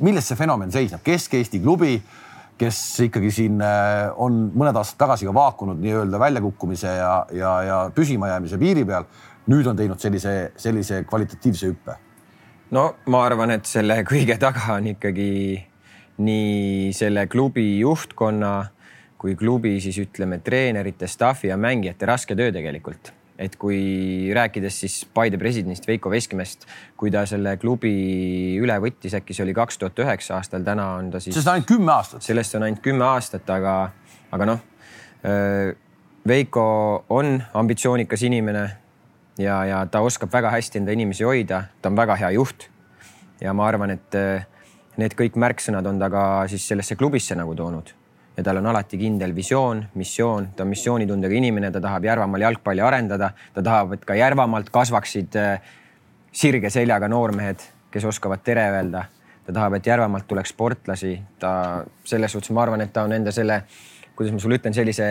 Milles 0.04 0.28
see 0.30 0.38
fenomen 0.40 0.72
seisneb? 0.74 1.02
Kesk-Eesti 1.06 1.62
klubi, 1.64 1.98
kes 2.58 2.80
ikkagi 3.06 3.32
siin 3.34 3.62
äh, 3.64 4.08
on 4.22 4.48
mõned 4.58 4.78
aastad 4.78 5.00
tagasi 5.04 5.28
ka 5.28 5.34
vaakunud 5.36 5.80
nii-öelda 5.82 6.20
väljakukkumise 6.22 6.94
ja, 7.00 7.12
ja, 7.34 7.54
ja 7.68 7.80
püsimajäämise 7.96 8.60
piiri 8.62 8.86
peal. 8.86 9.10
nüüd 9.48 9.68
on 9.70 9.78
teinud 9.80 10.00
sellise, 10.04 10.52
sellise 10.60 11.04
kvalitatiivse 11.08 11.70
hüppe. 11.70 11.98
no 12.72 12.96
ma 13.08 13.26
arvan, 13.26 13.52
et 13.52 13.66
selle 13.66 14.02
kõige 14.04 14.38
taga 14.40 14.74
on 14.76 14.90
ikkagi 14.94 15.30
nii 16.18 16.94
selle 16.94 17.28
klubi 17.28 17.78
juhtkonna 17.80 18.56
kui 19.18 19.36
klubi 19.36 19.80
siis 19.82 19.98
ütleme 19.98 20.40
treenerite, 20.40 21.08
staffi 21.08 21.48
ja 21.48 21.58
mängijate 21.58 22.06
raske 22.06 22.36
töö 22.36 22.52
tegelikult 22.54 23.17
et 23.38 23.56
kui 23.60 24.32
rääkides 24.34 24.80
siis 24.82 24.98
Paide 25.14 25.38
presidendist 25.38 25.88
Veiko 25.88 26.10
Veskimäest, 26.10 26.66
kui 26.98 27.12
ta 27.14 27.24
selle 27.30 27.56
klubi 27.62 27.94
üle 28.58 28.78
võttis, 28.82 29.14
äkki 29.18 29.36
see 29.36 29.46
oli 29.46 29.54
kaks 29.58 29.78
tuhat 29.82 30.00
üheksa 30.02 30.40
aastal, 30.40 30.66
täna 30.66 30.88
on 30.98 31.12
ta 31.14 31.22
siis. 31.22 31.36
sellest 31.36 31.48
on 31.48 31.54
ainult 31.54 31.70
kümme 31.70 31.94
aastat. 31.94 32.26
sellest 32.26 32.58
on 32.58 32.66
ainult 32.68 32.82
kümme 32.86 33.06
aastat, 33.06 33.50
aga, 33.54 33.76
aga 34.32 34.50
noh. 34.50 34.66
Veiko 36.28 36.66
on 37.10 37.38
ambitsioonikas 37.54 38.24
inimene 38.28 38.66
ja, 39.40 39.62
ja 39.66 39.86
ta 39.92 40.02
oskab 40.06 40.34
väga 40.34 40.52
hästi 40.54 40.82
enda 40.82 40.96
inimesi 40.98 41.26
hoida, 41.28 41.64
ta 41.82 41.90
on 41.92 41.98
väga 41.98 42.18
hea 42.24 42.34
juht. 42.38 42.70
ja 43.42 43.54
ma 43.54 43.68
arvan, 43.70 43.94
et 43.94 44.18
need 44.98 45.14
kõik 45.14 45.38
märksõnad 45.38 45.86
on 45.86 46.02
ta 46.02 46.10
ka 46.10 46.24
siis 46.50 46.66
sellesse 46.68 46.98
klubisse 46.98 47.38
nagu 47.38 47.54
toonud 47.56 47.97
ja 48.38 48.44
tal 48.44 48.58
on 48.58 48.70
alati 48.70 48.98
kindel 49.02 49.34
visioon, 49.36 49.82
missioon, 49.98 50.52
ta 50.56 50.64
on 50.64 50.70
missioonitundega 50.70 51.36
inimene, 51.40 51.72
ta 51.74 51.82
tahab 51.82 52.06
Järvamaal 52.06 52.46
jalgpalli 52.46 52.84
arendada, 52.86 53.32
ta 53.54 53.64
tahab, 53.66 53.98
et 53.98 54.06
ka 54.06 54.16
Järvamaalt 54.16 54.70
kasvaksid 54.74 55.38
äh, 55.42 55.76
sirge 56.32 56.70
seljaga 56.70 57.10
noormehed, 57.10 57.66
kes 57.92 58.06
oskavad 58.06 58.44
tere 58.46 58.68
öelda. 58.76 59.06
ta 59.48 59.54
tahab, 59.54 59.78
et 59.78 59.86
Järvamaalt 59.88 60.28
tuleks 60.28 60.52
sportlasi, 60.54 61.14
ta 61.40 61.84
selles 62.06 62.32
suhtes 62.32 62.52
ma 62.52 62.62
arvan, 62.62 62.82
et 62.84 62.94
ta 62.94 63.06
on 63.08 63.14
enda 63.16 63.32
selle, 63.32 63.62
kuidas 64.16 64.34
ma 64.36 64.40
sulle 64.44 64.58
ütlen, 64.60 64.76
sellise 64.76 65.08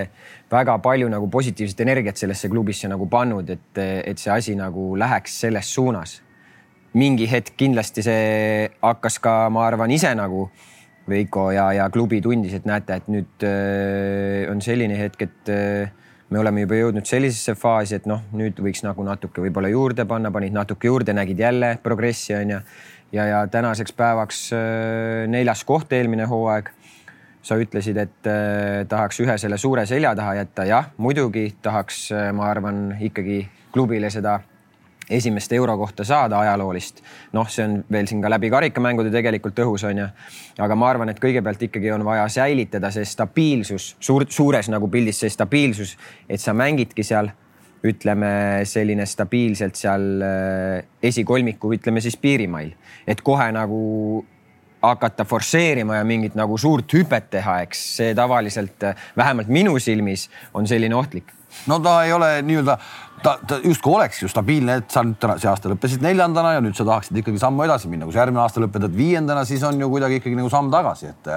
väga 0.52 0.78
palju 0.85 1.09
nagu 1.09 1.28
positiivset 1.33 1.80
energiat 1.80 2.21
sellesse 2.21 2.50
klubisse 2.52 2.88
nagu 2.88 3.09
pannud, 3.09 3.50
et, 3.50 3.80
et 3.80 4.23
see 4.23 4.30
asi 4.30 4.54
nagu 4.54 4.95
läheks 4.99 5.40
selles 5.40 5.75
suunas. 5.75 6.23
mingi 6.97 7.26
hetk 7.30 7.56
kindlasti 7.56 8.02
see 8.02 8.68
hakkas 8.83 9.18
ka, 9.18 9.50
ma 9.50 9.66
arvan, 9.66 9.90
ise 9.90 10.14
nagu 10.14 10.50
Veiko 11.08 11.50
ja, 11.54 11.68
ja 11.76 11.86
klubi 11.94 12.18
tundis, 12.22 12.56
et 12.56 12.66
näete, 12.66 12.98
et 12.98 13.08
nüüd 13.12 13.46
äh, 13.46 14.46
on 14.50 14.62
selline 14.64 14.96
hetk, 14.98 15.22
et 15.28 15.52
äh, 15.52 15.92
me 16.30 16.40
oleme 16.42 16.64
juba 16.64 16.80
jõudnud 16.80 17.06
sellisesse 17.06 17.54
faasi, 17.58 18.00
et 18.00 18.08
noh, 18.10 18.25
nüüd 18.34 18.58
võiks 18.62 18.82
nagu 18.82 19.04
natuke 19.06 19.44
võib-olla 19.44 19.70
juurde 19.70 20.06
panna, 20.08 20.32
panid 20.34 20.56
natuke 20.56 20.90
juurde, 20.90 21.14
nägid 21.14 21.38
jälle 21.38 21.76
progressi 21.82 22.34
onju. 22.34 22.58
ja, 23.12 23.26
ja 23.26 23.44
tänaseks 23.46 23.94
päevaks 23.94 24.42
äh, 24.56 25.28
neljas 25.30 25.64
koht 25.64 25.92
eelmine 25.92 26.26
hooaeg. 26.26 26.72
sa 27.46 27.54
ütlesid, 27.54 27.96
et 28.02 28.26
äh, 28.26 28.82
tahaks 28.88 29.20
ühe 29.22 29.38
selle 29.38 29.58
suure 29.58 29.86
selja 29.86 30.14
taha 30.18 30.34
jätta, 30.40 30.64
jah, 30.66 30.90
muidugi 30.98 31.54
tahaks 31.62 32.10
äh,, 32.10 32.32
ma 32.34 32.50
arvan 32.50 32.96
ikkagi 33.00 33.44
klubile 33.70 34.10
seda 34.10 34.40
esimest 35.10 35.52
euro 35.52 35.76
kohta 35.78 36.04
saada 36.04 36.38
ajaloolist. 36.38 37.02
noh, 37.32 37.48
see 37.50 37.64
on 37.64 37.78
veel 37.92 38.06
siin 38.10 38.22
ka 38.22 38.30
läbi 38.30 38.50
karikamängude 38.50 39.10
tegelikult 39.14 39.58
õhus 39.62 39.86
on 39.86 40.02
ju. 40.02 40.06
aga 40.58 40.78
ma 40.78 40.90
arvan, 40.90 41.12
et 41.12 41.20
kõigepealt 41.22 41.62
ikkagi 41.68 41.92
on 41.94 42.04
vaja 42.04 42.28
säilitada 42.28 42.90
see 42.90 43.04
stabiilsus 43.04 43.94
suur, 44.00 44.26
suures 44.28 44.70
nagu 44.72 44.88
pildis 44.88 45.20
see 45.22 45.30
stabiilsus, 45.30 45.96
et 46.28 46.42
sa 46.42 46.54
mängidki 46.54 47.06
seal 47.06 47.30
ütleme 47.86 48.64
selline 48.66 49.06
stabiilselt 49.06 49.76
seal 49.78 50.22
äh, 50.25 50.80
esikolmiku, 51.02 51.70
ütleme 51.76 52.02
siis 52.02 52.16
piirimail, 52.18 52.72
et 53.06 53.22
kohe 53.22 53.46
nagu 53.54 54.25
hakata 54.82 55.25
forsseerima 55.25 55.96
ja 55.96 56.04
mingit 56.06 56.34
nagu 56.38 56.58
suurt 56.58 56.92
hüpet 56.94 57.30
teha, 57.30 57.60
eks 57.66 57.80
see 57.96 58.14
tavaliselt 58.14 58.90
vähemalt 59.16 59.48
minu 59.50 59.78
silmis 59.82 60.28
on 60.54 60.66
selline 60.66 60.94
ohtlik 60.94 61.32
no 61.66 61.78
ta 61.80 62.02
ei 62.04 62.12
ole 62.12 62.42
nii-öelda, 62.42 62.78
ta, 63.23 63.37
ta 63.49 63.61
justkui 63.64 63.94
oleks 63.94 64.23
ju 64.23 64.28
stabiilne, 64.30 64.80
et 64.82 64.90
sa 64.92 65.04
nüüd 65.06 65.20
täna, 65.23 65.38
see 65.40 65.50
aasta 65.50 65.70
lõppesid 65.73 66.04
neljandana 66.04 66.56
ja 66.56 66.64
nüüd 66.64 66.76
sa 66.78 66.87
tahaksid 66.88 67.23
ikkagi 67.23 67.40
sammu 67.42 67.64
edasi 67.66 67.90
minna. 67.92 68.08
kui 68.08 68.16
sa 68.16 68.25
järgmine 68.25 68.44
aasta 68.44 68.62
lõpetad 68.64 68.96
viiendana, 68.96 69.46
siis 69.49 69.64
on 69.66 69.80
ju 69.80 69.88
kuidagi 69.92 70.20
ikkagi 70.20 70.38
nagu 70.38 70.52
samm 70.52 70.70
tagasi, 70.75 71.12
et 71.14 71.32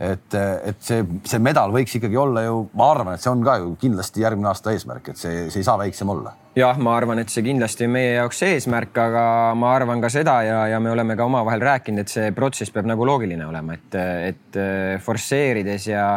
et, 0.00 0.34
et 0.36 0.80
see, 0.84 1.04
see 1.24 1.40
medal 1.40 1.72
võiks 1.72 1.94
ikkagi 1.96 2.18
olla 2.20 2.42
ju, 2.44 2.56
ma 2.76 2.90
arvan, 2.92 3.14
et 3.16 3.22
see 3.22 3.30
on 3.32 3.44
ka 3.44 3.56
ju 3.62 3.70
kindlasti 3.80 4.20
järgmine 4.20 4.50
aasta 4.50 4.74
eesmärk, 4.74 5.08
et 5.12 5.20
see, 5.20 5.46
see 5.48 5.62
ei 5.62 5.64
saa 5.64 5.78
väiksem 5.80 6.10
olla. 6.12 6.34
jah, 6.56 6.76
ma 6.76 6.96
arvan, 6.96 7.22
et 7.22 7.32
see 7.32 7.44
kindlasti 7.46 7.88
on 7.88 7.94
meie 7.96 8.14
jaoks 8.18 8.42
eesmärk, 8.44 8.96
aga 9.00 9.26
ma 9.56 9.72
arvan 9.76 10.04
ka 10.04 10.10
seda 10.12 10.38
ja, 10.44 10.62
ja 10.72 10.80
me 10.84 10.92
oleme 10.92 11.16
ka 11.16 11.24
omavahel 11.24 11.64
rääkinud, 11.64 12.04
et 12.04 12.12
see 12.12 12.32
protsess 12.36 12.72
peab 12.74 12.88
nagu 12.92 13.08
loogiline 13.08 13.46
olema, 13.48 13.76
et, 13.76 13.96
et 14.32 14.60
forsseerides 15.04 15.88
ja, 15.88 16.08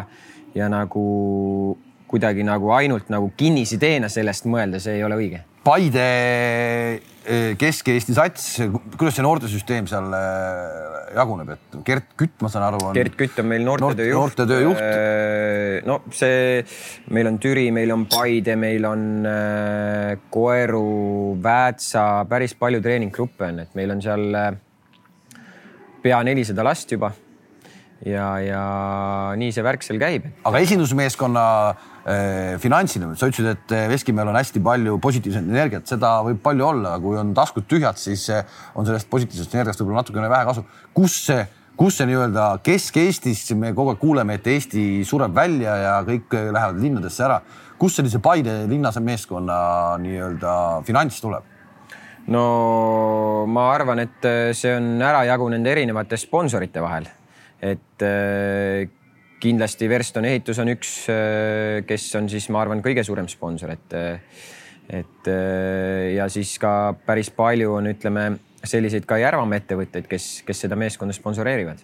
ja 0.56 0.68
nagu 0.72 1.06
kuidagi 2.10 2.46
nagu 2.46 2.74
ainult 2.74 3.12
nagu 3.14 3.32
kinnisideena 3.38 4.10
sellest 4.12 4.50
mõelda, 4.50 4.82
see 4.82 4.98
ei 4.98 5.06
ole 5.06 5.20
õige. 5.20 5.44
Paide 5.60 6.04
eh, 7.28 7.52
Kesk-Eesti 7.60 8.16
sats, 8.16 8.46
kuidas 8.96 9.18
see 9.18 9.26
noortesüsteem 9.26 9.90
seal 9.92 10.08
eh, 10.16 11.12
jaguneb, 11.18 11.52
et 11.54 11.78
Gert 11.86 12.16
Kütt, 12.18 12.38
ma 12.42 12.50
saan 12.50 12.66
aru, 12.70 12.82
on. 12.90 12.98
Gert 12.98 13.18
Kütt 13.20 13.42
on 13.44 13.50
meil 13.52 13.66
noortetöö 13.68 14.08
juht. 14.08 14.18
noortetöö 14.18 14.64
juht. 14.64 14.82
Eh, 14.82 15.76
no 15.90 16.00
see, 16.16 16.64
meil 17.14 17.30
on 17.30 17.40
Türi, 17.44 17.68
meil 17.76 17.94
on 17.94 18.08
Paide, 18.10 18.56
meil 18.60 18.88
on 18.90 19.06
Koeru, 20.34 21.38
Väätsa, 21.44 22.10
päris 22.32 22.56
palju 22.58 22.82
treeninggruppe 22.86 23.52
on, 23.52 23.64
et 23.68 23.78
meil 23.78 23.94
on 23.94 24.04
seal 24.04 24.30
pea 26.00 26.22
nelisada 26.24 26.64
last 26.64 26.96
juba 26.96 27.12
ja, 28.08 28.28
ja 28.44 28.64
nii 29.40 29.52
see 29.54 29.64
värk 29.66 29.84
seal 29.84 30.00
käib. 30.02 30.28
aga 30.48 30.62
esindusmeeskonna 30.64 31.46
äh, 31.70 32.56
finantsiline, 32.62 33.16
sa 33.20 33.30
ütlesid, 33.32 33.52
et 33.52 33.76
eh, 33.76 33.86
Veskimäel 33.92 34.32
on 34.32 34.40
hästi 34.40 34.64
palju 34.64 34.98
positiivset 35.04 35.48
energiat, 35.48 35.88
seda 35.90 36.20
võib 36.26 36.42
palju 36.44 36.68
olla, 36.72 36.96
kui 37.04 37.20
on 37.20 37.34
taskud 37.38 37.68
tühjad, 37.70 38.00
siis 38.00 38.28
eh, 38.34 38.60
on 38.76 38.88
sellest 38.88 39.10
positiivsest 39.12 39.56
energiast 39.58 39.84
võib-olla 39.84 40.04
natukene 40.04 40.32
vähe 40.32 40.48
kasu. 40.48 40.66
kus 40.96 41.20
see, 41.28 41.44
kus 41.80 42.00
see 42.00 42.10
nii-öelda 42.10 42.48
Kesk-Eestis, 42.64 43.44
me 43.60 43.74
kogu 43.76 43.94
aeg 43.94 44.02
kuuleme, 44.02 44.40
et 44.40 44.48
Eesti 44.48 45.04
sureb 45.08 45.36
välja 45.36 45.76
ja 45.84 45.94
kõik 46.08 46.36
lähevad 46.40 46.80
linnadesse 46.80 47.28
ära. 47.28 47.42
kust 47.80 48.00
sellise 48.00 48.20
Paide 48.20 48.66
linnase 48.68 49.04
meeskonna 49.04 49.98
nii-öelda 50.00 50.58
finants 50.88 51.20
tuleb? 51.22 51.56
no 52.30 53.46
ma 53.50 53.72
arvan, 53.74 54.00
et 54.06 54.28
see 54.54 54.76
on 54.76 55.00
ära 55.02 55.24
jagunenud 55.26 55.68
erinevate 55.68 56.18
sponsorite 56.20 56.82
vahel 56.84 57.08
et 57.62 58.06
äh, 58.06 58.88
kindlasti 59.40 59.90
Verston 59.90 60.28
ehitus 60.28 60.60
on 60.64 60.72
üks, 60.74 60.94
äh, 61.12 61.82
kes 61.88 62.08
on 62.20 62.30
siis, 62.32 62.50
ma 62.54 62.64
arvan, 62.64 62.84
kõige 62.86 63.04
suurem 63.08 63.28
sponsor, 63.32 63.74
et, 63.76 63.96
äh, 63.96 64.44
et 64.90 65.30
ja 66.16 66.26
siis 66.34 66.56
ka 66.58 66.96
päris 67.06 67.30
palju 67.30 67.76
on, 67.78 67.92
ütleme 67.92 68.24
selliseid 68.66 69.06
ka 69.08 69.20
Järvamaa 69.22 69.60
ettevõtteid, 69.62 70.08
kes, 70.10 70.42
kes 70.48 70.66
seda 70.66 70.80
meeskonda 70.80 71.14
sponsoreerivad 71.14 71.84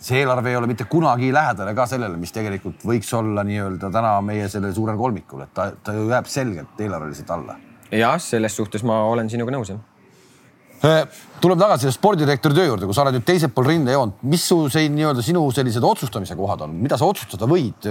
see 0.00 0.22
eelarve 0.22 0.48
ei 0.48 0.56
ole 0.56 0.70
mitte 0.70 0.86
kunagi 0.88 1.28
lähedale 1.36 1.74
ka 1.76 1.84
sellele, 1.90 2.16
mis 2.16 2.32
tegelikult 2.32 2.80
võiks 2.88 3.10
olla 3.18 3.44
nii-öelda 3.44 3.90
täna 3.92 4.14
meie 4.24 4.48
sellel 4.48 4.72
suurel 4.72 4.96
kolmikul, 4.96 5.44
et 5.44 5.52
ta, 5.52 5.68
ta 5.84 5.92
ju 5.92 6.08
jääb 6.08 6.30
selgelt 6.32 6.80
eelarveliselt 6.80 7.34
alla. 7.36 7.58
jah, 7.92 8.16
selles 8.24 8.56
suhtes 8.56 8.86
ma 8.88 9.02
olen 9.12 9.28
sinuga 9.28 9.52
nõus 9.52 9.74
jah 9.74 9.89
tuleme 10.80 11.60
tagasi 11.60 11.92
spordidirektori 11.92 12.56
töö 12.56 12.70
juurde, 12.70 12.88
kui 12.88 12.96
sa 12.96 13.04
oled 13.04 13.18
nüüd 13.18 13.26
teisel 13.28 13.52
pool 13.52 13.68
rindejoont, 13.68 14.22
mis 14.32 14.46
su 14.48 14.62
see 14.72 14.88
nii-öelda 14.92 15.24
sinu 15.24 15.42
sellised 15.54 15.84
otsustamise 15.84 16.36
kohad 16.38 16.64
on, 16.64 16.78
mida 16.84 16.96
sa 17.00 17.08
otsustada 17.08 17.48
võid, 17.50 17.88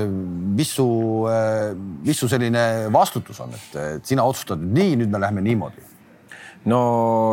mis 0.58 0.74
su, 0.78 0.88
äh, 1.30 1.70
mis 2.06 2.18
su 2.18 2.30
selline 2.32 2.90
vastutus 2.94 3.42
on, 3.46 3.54
et 3.54 4.10
sina 4.10 4.26
otsustad 4.26 4.62
nii, 4.62 4.98
nüüd 5.04 5.14
me 5.14 5.22
läheme 5.22 5.46
niimoodi 5.46 5.89
no 6.68 6.80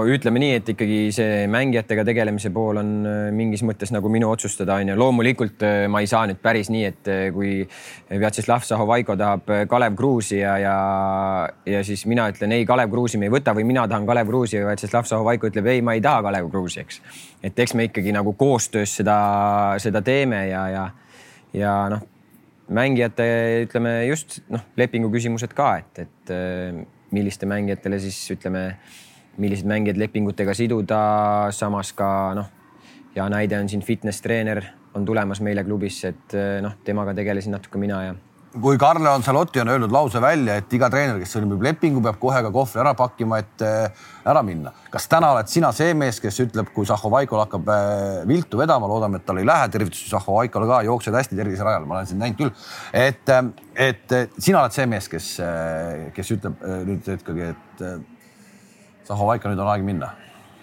ütleme 0.06 0.38
nii, 0.38 0.52
et 0.60 0.68
ikkagi 0.70 0.98
see 1.14 1.46
mängijatega 1.50 2.04
tegelemise 2.06 2.52
pool 2.54 2.78
on 2.78 2.90
äh, 3.08 3.16
mingis 3.34 3.64
mõttes 3.66 3.90
nagu 3.94 4.10
minu 4.12 4.28
otsustada, 4.30 4.76
onju. 4.78 4.94
loomulikult 4.98 5.64
äh, 5.66 5.86
ma 5.90 6.02
ei 6.02 6.10
saa 6.10 6.28
nüüd 6.30 6.38
päris 6.42 6.70
nii, 6.70 6.84
et 6.86 7.10
äh, 7.10 7.22
kui 7.34 7.58
Vjatšeslav 8.06 8.62
Zahovaiko 8.66 9.16
tahab 9.18 9.50
Kalev 9.70 9.96
Kruusi 9.98 10.38
ja, 10.38 10.56
ja, 10.62 10.76
ja 11.66 11.82
siis 11.86 12.06
mina 12.06 12.28
ütlen 12.30 12.54
ei, 12.54 12.66
Kalev 12.68 12.92
Kruusi 12.92 13.18
me 13.18 13.26
ei 13.26 13.34
võta 13.34 13.54
või 13.56 13.66
mina 13.66 13.88
tahan 13.90 14.06
Kalev 14.06 14.30
Kruusi 14.30 14.60
ja 14.60 14.66
Vjatšeslav 14.68 15.08
Zahovaiko 15.10 15.50
ütleb 15.50 15.72
ei, 15.74 15.82
ma 15.82 15.96
ei 15.98 16.04
taha 16.04 16.22
Kalev 16.28 16.50
Kruusi, 16.52 16.84
eks. 16.86 17.00
et 17.42 17.58
eks 17.66 17.74
me 17.74 17.88
ikkagi 17.90 18.14
nagu 18.14 18.36
koostöös 18.38 18.94
seda, 19.00 19.16
seda 19.82 20.04
teeme 20.06 20.46
ja, 20.52 20.68
ja, 20.70 20.90
ja 21.56 21.78
noh 21.92 22.12
mängijate, 22.66 23.24
ütleme 23.62 24.00
just 24.08 24.40
noh, 24.50 24.62
lepingu 24.78 25.06
küsimused 25.12 25.52
ka, 25.54 25.76
et, 25.78 26.00
et 26.02 26.32
milliste 27.14 27.46
mängijatele 27.46 28.00
siis 28.02 28.18
ütleme, 28.34 28.64
millised 29.42 29.68
mängijad 29.68 29.98
lepingutega 30.00 30.54
siduda, 30.56 31.00
samas 31.52 31.92
ka 31.96 32.08
noh, 32.38 32.52
hea 33.16 33.28
näide 33.32 33.60
on 33.60 33.68
siin 33.68 33.84
fitness 33.84 34.24
treener 34.24 34.64
on 34.96 35.04
tulemas 35.04 35.42
meile 35.44 35.64
klubisse, 35.64 36.14
et 36.14 36.38
noh, 36.64 36.78
temaga 36.84 37.12
tegelesin 37.16 37.52
natuke 37.56 37.80
mina 37.80 38.02
ja 38.04 38.14
kui 38.60 38.78
Karle 38.78 39.08
Ancelotti 39.08 39.60
on 39.60 39.68
öelnud 39.68 39.92
lause 39.92 40.20
välja, 40.20 40.56
et 40.56 40.72
iga 40.72 40.88
treener, 40.92 41.18
kes 41.20 41.34
sõlmib 41.36 41.62
lepingu, 41.64 42.00
peab 42.04 42.18
kohe 42.20 42.40
ka 42.44 42.50
kohvri 42.54 42.80
ära 42.82 42.92
pakkima, 42.96 43.40
et 43.42 43.64
äh, 43.64 44.06
ära 44.28 44.42
minna. 44.46 44.72
kas 44.90 45.08
täna 45.12 45.32
oled 45.34 45.50
sina 45.52 45.72
see 45.76 45.94
mees, 45.98 46.20
kes 46.22 46.40
ütleb, 46.46 46.70
kui 46.74 46.88
Zahhovaikol 46.88 47.42
hakkab 47.44 47.68
äh, 47.72 48.24
viltu 48.28 48.60
vedama, 48.60 48.88
loodame, 48.88 49.20
et 49.20 49.26
tal 49.28 49.40
ei 49.42 49.48
lähe, 49.48 49.68
tervitusi 49.72 50.10
Zahhovaikole 50.10 50.68
ka, 50.70 50.82
jooksed 50.88 51.16
hästi 51.20 51.38
terviserajal, 51.38 51.86
ma 51.88 51.98
olen 51.98 52.10
sind 52.12 52.22
näinud 52.24 52.40
küll. 52.40 52.66
et, 52.96 53.34
et 53.74 54.18
sina 54.38 54.62
oled 54.62 54.76
see 54.76 54.86
mees, 54.90 55.08
kes, 55.12 55.32
kes 56.16 56.36
ütleb 56.38 56.68
nüüd 56.88 57.10
ikkagi, 57.18 57.52
et 57.52 57.86
Zahhovaiko, 59.06 59.52
nüüd 59.52 59.62
on 59.62 59.74
aeg 59.74 59.84
minna. 59.86 60.14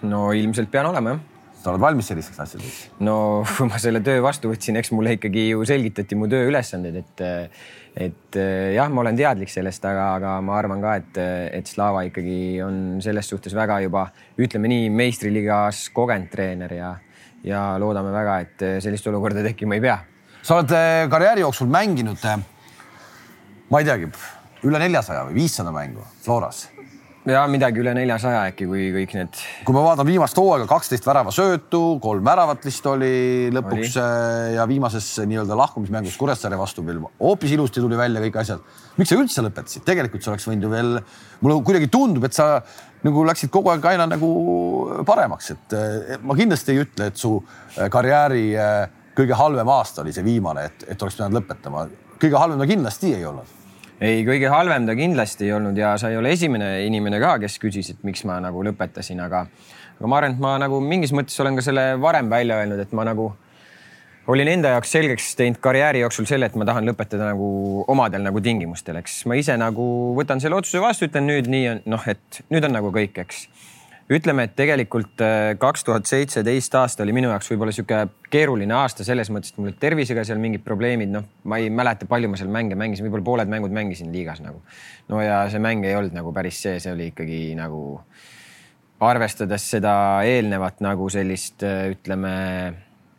no 0.04 0.26
ilmselt 0.36 0.70
pean 0.70 0.86
olema 0.90 1.14
jah 1.14 1.22
sa 1.64 1.72
oled 1.72 1.80
valmis 1.80 2.10
sellisteks 2.10 2.40
asjadeks? 2.44 2.80
no 3.06 3.16
kui 3.48 3.68
ma 3.70 3.80
selle 3.80 4.02
töö 4.04 4.20
vastu 4.24 4.50
võtsin, 4.50 4.76
eks 4.80 4.92
mulle 4.92 5.14
ikkagi 5.16 5.48
ju 5.48 5.64
selgitati 5.68 6.18
mu 6.18 6.28
tööülesanded, 6.30 7.00
et 7.00 7.24
et 7.94 8.38
eh, 8.40 8.74
jah, 8.74 8.90
ma 8.90 9.04
olen 9.04 9.16
teadlik 9.16 9.52
sellest, 9.52 9.84
aga, 9.86 10.08
aga 10.18 10.34
ma 10.44 10.56
arvan 10.58 10.82
ka, 10.82 10.96
et, 10.98 11.20
et 11.60 11.70
Slava 11.70 12.02
ikkagi 12.08 12.58
on 12.64 12.98
selles 13.04 13.30
suhtes 13.30 13.54
väga 13.54 13.78
juba 13.84 14.08
ütleme 14.34 14.70
nii 14.72 14.90
meistriliigas 14.90 15.86
kogenud 15.94 16.32
treener 16.32 16.74
ja, 16.74 16.90
ja 17.46 17.64
loodame 17.80 18.12
väga, 18.14 18.38
et 18.44 18.66
sellist 18.84 19.06
olukorda 19.12 19.46
tekkima 19.46 19.78
ei 19.78 19.86
pea. 19.86 19.98
sa 20.42 20.58
oled 20.58 20.74
eh, 20.74 21.06
karjääri 21.10 21.46
jooksul 21.46 21.70
mänginud, 21.70 22.28
eh, 22.28 22.44
ma 23.70 23.80
ei 23.80 23.88
teagi, 23.88 24.10
üle 24.66 24.82
neljasaja 24.84 25.28
või 25.30 25.38
viissada 25.44 25.72
mängu 25.72 26.04
Floras 26.26 26.66
ja 27.28 27.44
midagi 27.48 27.80
üle 27.80 27.94
neljasaja 27.96 28.42
äkki, 28.50 28.66
kui 28.68 28.88
kõik 28.92 29.14
need. 29.16 29.42
kui 29.64 29.76
ma 29.76 29.84
vaatan 29.86 30.06
viimast 30.08 30.36
hooaega, 30.38 30.66
kaksteist 30.68 31.06
väravasöötu, 31.08 31.80
kolm 32.02 32.24
väravat 32.26 32.64
vist 32.66 32.84
oli 32.90 33.50
lõpuks 33.54 33.96
oli. 33.96 34.02
Äh, 34.02 34.48
ja 34.58 34.66
viimases 34.68 35.08
nii-öelda 35.24 35.56
lahkumismängus 35.58 36.18
Kuressaare 36.20 36.58
vastu 36.60 36.84
veel 36.86 37.00
hoopis 37.20 37.54
ilusti 37.56 37.80
tuli 37.80 37.98
välja 37.98 38.22
kõik 38.26 38.40
asjad. 38.42 38.60
miks 38.98 39.12
sa 39.12 39.18
üldse 39.20 39.46
lõpetasid, 39.46 39.86
tegelikult 39.88 40.24
sa 40.24 40.34
oleks 40.34 40.48
võinud 40.50 40.68
ju 40.68 40.74
veel, 40.74 40.92
mulle 41.40 41.58
kuidagi 41.64 41.88
tundub, 41.92 42.28
et 42.28 42.36
sa 42.36 42.60
nagu 43.04 43.24
läksid 43.28 43.52
kogu 43.52 43.72
aeg 43.72 43.88
aina 43.94 44.06
nagu 44.10 44.30
paremaks, 45.08 45.50
et 45.56 45.78
äh, 45.80 46.14
ma 46.20 46.36
kindlasti 46.36 46.76
ei 46.76 46.84
ütle, 46.84 47.08
et 47.08 47.20
su 47.20 47.38
äh, 47.40 47.88
karjääri 47.92 48.46
kõige 49.16 49.36
halvem 49.38 49.68
aasta 49.70 50.02
oli 50.02 50.12
see 50.12 50.26
viimane, 50.26 50.68
et, 50.68 50.88
et 50.90 51.02
oleks 51.02 51.16
pidanud 51.16 51.40
lõpetama. 51.40 51.88
kõige 52.20 52.40
halvem 52.40 52.60
ta 52.60 52.68
kindlasti 52.68 53.16
ei 53.16 53.24
olnud 53.24 53.63
ei, 54.04 54.24
kõige 54.26 54.50
halvem 54.52 54.88
ta 54.88 54.96
kindlasti 54.98 55.48
ei 55.48 55.54
olnud 55.56 55.78
ja 55.78 55.94
sa 56.00 56.10
ei 56.12 56.18
ole 56.18 56.34
esimene 56.34 56.76
inimene 56.86 57.20
ka, 57.22 57.36
kes 57.42 57.58
küsis, 57.62 57.92
et 57.94 58.04
miks 58.06 58.24
ma 58.28 58.40
nagu 58.42 58.64
lõpetasin, 58.66 59.22
aga, 59.24 59.44
aga 59.98 60.10
ma 60.10 60.20
arvan, 60.20 60.36
et 60.36 60.44
ma 60.44 60.56
nagu 60.62 60.80
mingis 60.84 61.14
mõttes 61.16 61.38
olen 61.42 61.58
ka 61.58 61.64
selle 61.64 61.86
varem 62.02 62.30
välja 62.32 62.60
öelnud, 62.62 62.82
et 62.84 62.94
ma 62.96 63.06
nagu 63.08 63.30
olin 64.30 64.48
enda 64.48 64.72
jaoks 64.72 64.94
selgeks 64.94 65.34
teinud 65.38 65.60
karjääri 65.62 66.00
jooksul 66.00 66.26
selle, 66.28 66.48
et 66.48 66.56
ma 66.56 66.66
tahan 66.68 66.86
lõpetada 66.88 67.28
nagu 67.32 67.84
omadel 67.92 68.24
nagu 68.24 68.40
tingimustel, 68.44 68.96
eks. 69.02 69.22
Ma 69.28 69.36
ise 69.40 69.56
nagu 69.60 69.86
võtan 70.16 70.40
selle 70.40 70.56
otsuse 70.56 70.80
vastu, 70.82 71.08
ütlen 71.10 71.28
nüüd 71.28 71.50
nii 71.52 71.66
on 71.74 71.82
noh, 71.96 72.08
et 72.08 72.44
nüüd 72.52 72.64
on 72.68 72.76
nagu 72.78 72.92
kõik, 72.94 73.20
eks 73.24 73.44
ütleme, 74.12 74.44
et 74.44 74.52
tegelikult 74.56 75.22
äh, 75.24 75.54
kaks 75.60 75.84
tuhat 75.86 76.08
seitseteist 76.08 76.74
aasta 76.76 77.04
oli 77.04 77.14
minu 77.16 77.30
jaoks 77.32 77.48
võib-olla 77.52 77.72
sihuke 77.72 78.02
keeruline 78.32 78.76
aasta 78.76 79.06
selles 79.06 79.30
mõttes, 79.32 79.54
et 79.54 79.60
mul 79.60 79.70
olid 79.70 79.80
tervisega 79.80 80.26
seal 80.28 80.40
mingid 80.42 80.64
probleemid, 80.66 81.12
noh, 81.12 81.24
ma 81.48 81.60
ei 81.62 81.70
mäleta, 81.72 82.08
palju 82.10 82.28
ma 82.28 82.40
seal 82.40 82.52
mänge 82.52 82.76
mängisin, 82.78 83.06
võib-olla 83.06 83.28
pooled 83.30 83.52
mängud 83.52 83.74
mängisin 83.74 84.12
liigas 84.12 84.44
nagu. 84.44 84.60
no 85.08 85.24
ja 85.24 85.44
see 85.52 85.62
mäng 85.62 85.84
ei 85.88 85.96
olnud 85.96 86.16
nagu 86.16 86.32
päris 86.36 86.60
see, 86.66 86.76
see 86.84 86.92
oli 86.92 87.10
ikkagi 87.14 87.40
nagu 87.56 87.80
arvestades 89.04 89.64
seda 89.74 89.94
eelnevat 90.24 90.84
nagu 90.84 91.08
sellist 91.12 91.64
ütleme 91.64 92.34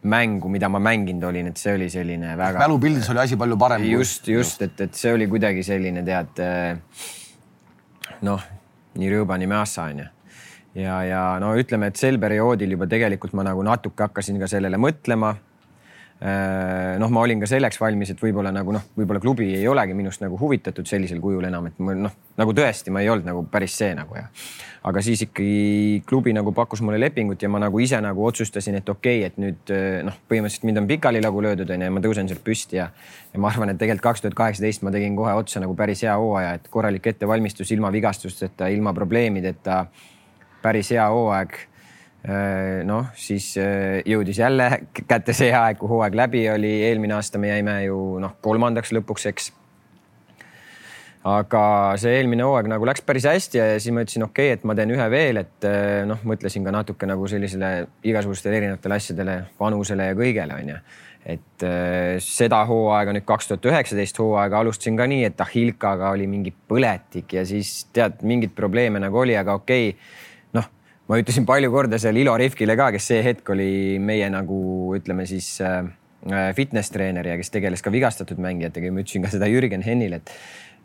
mängu, 0.05 0.49
mida 0.53 0.69
ma 0.69 0.79
mänginud 0.79 1.25
olin, 1.31 1.49
et 1.49 1.57
see 1.57 1.73
oli 1.73 1.89
selline 1.89 2.37
väga. 2.37 2.61
mälupildis 2.61 3.09
oli 3.09 3.25
asi 3.25 3.37
palju 3.41 3.57
parem. 3.57 3.89
just, 3.89 4.27
just, 4.29 4.61
et, 4.61 4.77
et 4.85 4.93
see 4.93 5.13
oli 5.17 5.25
kuidagi 5.29 5.65
selline 5.65 6.05
tead 6.05 6.41
noh, 8.25 8.51
nii 9.01 9.15
rõõba, 9.17 9.41
nii 9.41 9.50
meassa 9.50 9.89
onju 9.89 10.13
ja, 10.75 11.01
ja 11.07 11.24
no 11.42 11.55
ütleme, 11.57 11.90
et 11.92 12.00
sel 12.00 12.20
perioodil 12.22 12.75
juba 12.75 12.88
tegelikult 12.92 13.35
ma 13.38 13.46
nagu 13.48 13.64
natuke 13.66 14.07
hakkasin 14.07 14.40
ka 14.42 14.50
sellele 14.51 14.79
mõtlema. 14.81 15.35
Äh, 16.16 16.94
noh, 16.96 17.09
ma 17.11 17.25
olin 17.25 17.42
ka 17.42 17.48
selleks 17.50 17.75
valmis, 17.75 18.14
et 18.14 18.22
võib-olla 18.24 18.53
nagu 18.55 18.72
noh, 18.72 18.85
võib-olla 18.96 19.20
klubi 19.20 19.50
ei 19.57 19.66
olegi 19.68 19.92
minust 19.98 20.22
nagu 20.24 20.38
huvitatud 20.40 20.88
sellisel 20.88 21.20
kujul 21.20 21.44
enam, 21.44 21.68
et 21.68 21.81
ma 21.83 21.92
noh, 22.05 22.14
nagu 22.40 22.55
tõesti, 22.55 22.94
ma 22.96 23.01
ei 23.03 23.09
olnud 23.11 23.27
nagu 23.27 23.42
päris 23.51 23.75
see 23.75 23.90
nagu 23.98 24.16
ja. 24.16 24.24
aga 24.88 25.03
siis 25.03 25.25
ikkagi 25.25 26.05
klubi 26.07 26.31
nagu 26.31 26.55
pakkus 26.55 26.79
mulle 26.88 27.01
lepingut 27.03 27.44
ja 27.44 27.51
ma 27.51 27.59
nagu 27.66 27.83
ise 27.83 28.00
nagu 28.00 28.24
otsustasin, 28.29 28.79
et 28.79 28.94
okei 28.96 29.25
okay,, 29.25 29.27
et 29.27 29.44
nüüd 29.44 29.75
noh, 30.07 30.16
põhimõtteliselt 30.31 30.70
mind 30.72 30.85
on 30.85 30.90
pikali 30.94 31.20
nagu 31.20 31.44
löödud 31.44 31.75
onju 31.75 31.92
ja 31.92 31.98
ma 32.00 32.07
tõusen 32.07 32.31
sealt 32.31 32.48
püsti 32.48 32.79
ja. 32.79 32.88
ja 33.35 33.44
ma 33.44 33.51
arvan, 33.51 33.75
et 33.75 33.83
tegelikult 33.83 34.07
kaks 34.07 34.24
tuhat 34.24 34.40
kaheksateist 34.40 34.88
ma 34.88 34.96
tegin 34.96 35.20
kohe 35.20 35.35
otsa 35.35 35.59
nagu 35.68 35.75
päris 35.75 36.07
hea 36.07 36.16
hooaja, 36.16 36.55
et 36.61 36.72
korralik 36.72 37.11
ettevalmistus 37.11 37.75
ilma 37.75 37.92
vigastusteta, 37.92 38.72
ilma 38.72 38.96
probleemideta 38.96 39.83
päris 40.65 40.91
hea 40.95 41.05
hooaeg. 41.13 41.57
Äh, 42.25 42.81
noh, 42.89 43.11
siis 43.21 43.51
äh, 43.61 43.99
jõudis 44.09 44.39
jälle 44.41 44.65
kätte 45.05 45.35
see 45.37 45.51
aeg, 45.53 45.77
kui 45.77 45.91
hooaeg 45.91 46.15
läbi 46.17 46.47
oli, 46.49 46.79
eelmine 46.87 47.13
aasta 47.19 47.37
me 47.37 47.51
jäime 47.51 47.83
ju 47.83 47.99
noh, 48.23 48.33
kolmandaks 48.41 48.95
lõpuks, 48.97 49.27
eks 49.29 49.51
aga 51.29 51.61
see 52.01 52.15
eelmine 52.17 52.47
hooaeg 52.47 52.71
nagu 52.71 52.87
läks 52.89 53.05
päris 53.05 53.27
hästi 53.29 53.61
ja 53.61 53.67
siis 53.77 53.93
ma 53.93 54.01
ütlesin, 54.01 54.25
okei 54.25 54.49
okay,, 54.49 54.57
et 54.57 54.65
ma 54.65 54.73
teen 54.77 54.95
ühe 54.97 55.07
veel, 55.13 55.43
et 55.43 55.69
äh, 55.69 56.01
noh, 56.09 56.25
mõtlesin 56.25 56.65
ka 56.65 56.73
natuke 56.73 57.05
nagu 57.09 57.29
sellisele 57.29 57.71
igasugustele 58.09 58.57
erinevatele 58.57 58.97
asjadele, 58.97 59.39
vanusele 59.61 60.09
ja 60.09 60.17
kõigele 60.17 60.57
onju. 60.63 60.81
et 61.29 61.63
seda 62.21 62.65
hooaega 62.69 63.13
nüüd 63.13 63.25
kaks 63.25 63.53
tuhat 63.53 63.69
üheksateist 63.69 64.17
hooaega 64.21 64.65
alustasin 64.65 64.97
ka 64.97 65.05
nii, 65.09 65.23
et 65.29 65.41
Ahilkaga 65.45 66.09
oli 66.17 66.25
mingi 66.29 66.53
põletik 66.53 67.37
ja 67.37 67.45
siis 67.45 67.83
tead, 67.93 68.21
mingeid 68.25 68.57
probleeme 68.57 69.01
nagu 69.01 69.27
oli, 69.27 69.37
aga 69.37 69.61
okei 69.61 69.91
okay, 69.93 70.23
ma 71.09 71.20
ütlesin 71.22 71.46
palju 71.46 71.72
korda 71.74 72.00
seal 72.01 72.18
Ilo 72.18 72.33
Rifkile 72.39 72.77
ka, 72.79 72.89
kes 72.96 73.11
see 73.11 73.22
hetk 73.25 73.50
oli 73.53 73.98
meie 74.01 74.29
nagu 74.33 74.57
ütleme 74.98 75.27
siis 75.29 75.51
äh, 75.61 75.83
äh, 76.31 76.50
fitness 76.57 76.94
treener 76.94 77.27
ja 77.33 77.37
kes 77.39 77.53
tegeles 77.53 77.85
ka 77.85 77.94
vigastatud 77.94 78.41
mängijatega 78.41 78.89
ja 78.89 78.96
ma 78.96 79.05
ütlesin 79.05 79.25
ka 79.25 79.33
seda 79.33 79.50
Jürgen 79.51 79.85
Hennile, 79.85 80.24
et, 80.24 80.33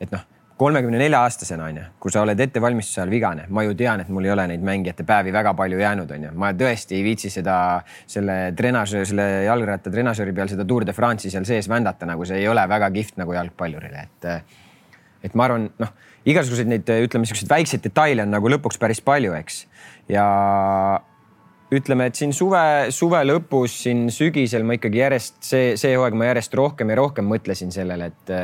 et 0.04 0.12
noh, 0.12 0.26
kolmekümne 0.60 0.98
nelja 1.00 1.22
aastasena 1.24 1.70
onju, 1.70 1.86
kui 2.02 2.12
sa 2.12 2.20
oled 2.26 2.40
ettevalmistuse 2.44 3.00
ajal 3.00 3.12
vigane, 3.14 3.46
ma 3.48 3.64
ju 3.64 3.72
tean, 3.78 4.02
et 4.02 4.10
mul 4.12 4.28
ei 4.28 4.34
ole 4.34 4.44
neid 4.50 4.64
mängijate 4.66 5.06
päevi 5.08 5.32
väga 5.32 5.54
palju 5.56 5.80
jäänud, 5.80 6.10
onju. 6.18 6.32
ma 6.36 6.52
tõesti 6.52 6.98
ei 6.98 7.04
viitsi 7.06 7.32
seda, 7.32 7.54
selle 8.10 8.36
trenažöö, 8.56 9.06
selle 9.08 9.28
jalgratta 9.46 9.92
trenažööri 9.94 10.36
peal 10.36 10.52
seda 10.52 10.66
Tour 10.68 10.84
de 10.84 10.92
France'i 10.96 11.32
seal 11.32 11.48
sees 11.48 11.68
vändata, 11.72 12.08
nagu 12.10 12.28
see 12.28 12.42
ei 12.42 12.48
ole 12.52 12.66
väga 12.68 12.90
kihvt 12.92 13.16
nagu 13.22 13.32
jalgpallurile, 13.38 14.04
et, 14.04 14.52
et 15.24 15.38
ma 15.38 15.48
arvan, 15.48 15.70
noh, 15.80 15.96
igasuguseid 16.28 16.68
neid, 16.68 16.92
ütleme 17.08 17.28
siukseid 17.28 17.48
väikseid 17.48 17.86
detaile 17.88 18.28
on 18.28 18.36
nagu 18.36 18.52
lõpuks 18.52 18.76
päris 18.82 19.00
palju, 19.00 19.32
eks 19.40 19.62
ja 20.08 20.26
ütleme, 21.72 22.08
et 22.10 22.18
siin 22.18 22.32
suve, 22.34 22.90
suve 22.94 23.20
lõpus, 23.26 23.76
siin 23.84 24.08
sügisel 24.14 24.64
ma 24.66 24.76
ikkagi 24.76 25.02
järjest 25.02 25.38
see, 25.46 25.72
see 25.80 25.94
hooaeg 25.94 26.16
ma 26.18 26.30
järjest 26.30 26.54
rohkem 26.58 26.90
ja 26.90 26.98
rohkem 26.98 27.28
mõtlesin 27.30 27.70
sellele, 27.74 28.10
et, 28.10 28.34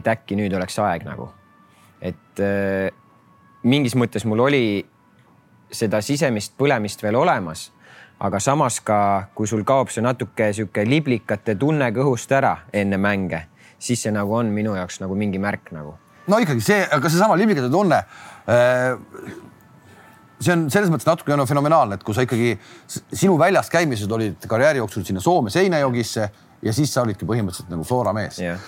et 0.00 0.10
äkki 0.12 0.36
nüüd 0.38 0.54
oleks 0.56 0.78
aeg 0.84 1.06
nagu. 1.08 1.30
et 2.00 2.40
äh, 2.44 2.92
mingis 3.62 3.96
mõttes 3.98 4.24
mul 4.28 4.44
oli 4.44 4.86
seda 5.72 6.00
sisemist 6.04 6.54
põlemist 6.58 7.02
veel 7.02 7.16
olemas, 7.18 7.70
aga 8.20 8.38
samas 8.40 8.78
ka, 8.80 9.00
kui 9.34 9.46
sul 9.46 9.64
kaob 9.64 9.90
see 9.90 10.04
natuke 10.04 10.52
sihuke 10.52 10.84
liblikate 10.86 11.56
tunne 11.58 11.90
kõhust 11.94 12.32
ära 12.32 12.54
enne 12.72 13.00
mänge, 13.00 13.46
siis 13.78 14.02
see 14.02 14.12
nagu 14.14 14.34
on 14.34 14.52
minu 14.52 14.76
jaoks 14.76 15.00
nagu 15.00 15.16
mingi 15.16 15.40
märk 15.40 15.72
nagu. 15.72 15.96
no 16.28 16.38
ikkagi 16.38 16.60
see, 16.60 16.82
aga 16.84 17.08
seesama 17.08 17.36
liblikate 17.40 17.72
tunne 17.72 18.04
äh 18.48 19.47
see 20.38 20.54
on 20.54 20.66
selles 20.72 20.90
mõttes 20.92 21.08
natuke 21.08 21.36
no, 21.36 21.46
fenomenaalne, 21.48 21.98
et 21.98 22.04
kui 22.06 22.16
sa 22.16 22.24
ikkagi, 22.26 22.52
sinu 22.88 23.38
väljas 23.40 23.70
käimised 23.72 24.12
olid 24.14 24.44
karjääri 24.50 24.82
jooksul 24.82 25.06
sinna 25.06 25.22
Soome 25.24 25.50
Seinäjokisse 25.54 26.28
ja 26.62 26.74
siis 26.74 26.92
sa 26.94 27.04
olidki 27.06 27.26
põhimõtteliselt 27.28 27.72
nagu 27.72 27.86
Flora 27.86 28.14
mees 28.16 28.38
yeah.. 28.42 28.62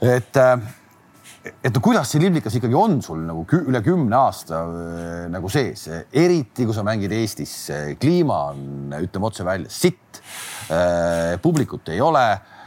et, 0.00 0.36
äh, 0.36 1.48
et 1.64 1.72
no 1.72 1.82
kuidas 1.84 2.12
see 2.12 2.22
liblikas 2.22 2.58
ikkagi 2.60 2.76
on 2.76 3.00
sul 3.04 3.22
nagu 3.24 3.46
kü 3.48 3.64
üle 3.72 3.82
kümne 3.84 4.20
aasta 4.20 4.60
äh, 4.66 5.24
nagu 5.32 5.50
sees, 5.52 5.88
eriti 6.12 6.68
kui 6.68 6.76
sa 6.76 6.84
mängid 6.86 7.14
Eestis, 7.16 7.56
kliima 8.00 8.44
on, 8.52 8.94
ütleme 9.00 9.28
otse 9.28 9.48
välja, 9.48 9.72
sitt. 9.72 10.22
Äh, 10.68 11.38
publikut 11.40 11.88
ei 11.88 12.00
ole 12.04 12.28
Äh, 12.28 12.57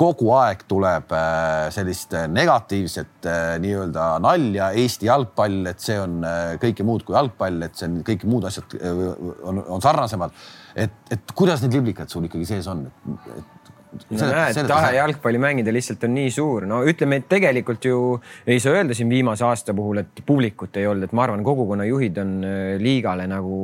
kogu 0.00 0.32
aeg 0.34 0.64
tuleb 0.66 1.12
äh, 1.14 1.68
sellist 1.74 2.14
negatiivset 2.32 3.28
äh, 3.28 3.52
nii-öelda 3.62 4.06
nalja 4.24 4.70
Eesti 4.74 5.06
jalgpall, 5.06 5.60
et 5.70 5.84
see 5.84 5.98
on 6.00 6.22
kõike 6.62 6.86
muud 6.86 7.04
kui 7.06 7.14
jalgpall, 7.14 7.60
et 7.68 7.78
see 7.78 7.86
on 7.90 8.00
kõik 8.06 8.24
muud 8.28 8.48
asjad 8.48 8.74
on, 8.82 9.62
on 9.76 9.84
sarnasemad. 9.84 10.34
et, 10.74 10.96
et 11.14 11.36
kuidas 11.38 11.62
need 11.62 11.76
liblikad 11.78 12.10
sul 12.10 12.26
ikkagi 12.26 12.48
sees 12.48 12.66
on, 12.72 12.86
no 14.10 14.28
näed, 14.32 14.58
tahe 14.68 14.92
jalgpalli 14.96 15.40
mängida 15.42 15.72
lihtsalt 15.74 16.04
on 16.08 16.14
nii 16.16 16.32
suur, 16.34 16.66
no 16.68 16.80
ütleme, 16.88 17.20
et 17.22 17.28
tegelikult 17.30 17.88
ju 17.88 18.00
ei 18.46 18.60
saa 18.62 18.76
öelda 18.78 18.96
siin 18.96 19.10
viimase 19.10 19.46
aasta 19.46 19.74
puhul, 19.76 20.02
et 20.02 20.22
publikut 20.26 20.76
ei 20.80 20.86
olnud, 20.88 21.08
et 21.08 21.16
ma 21.16 21.24
arvan, 21.26 21.44
kogukonnajuhid 21.46 22.20
on 22.22 22.34
äh, 22.44 22.74
liigale 22.82 23.28
nagu 23.30 23.58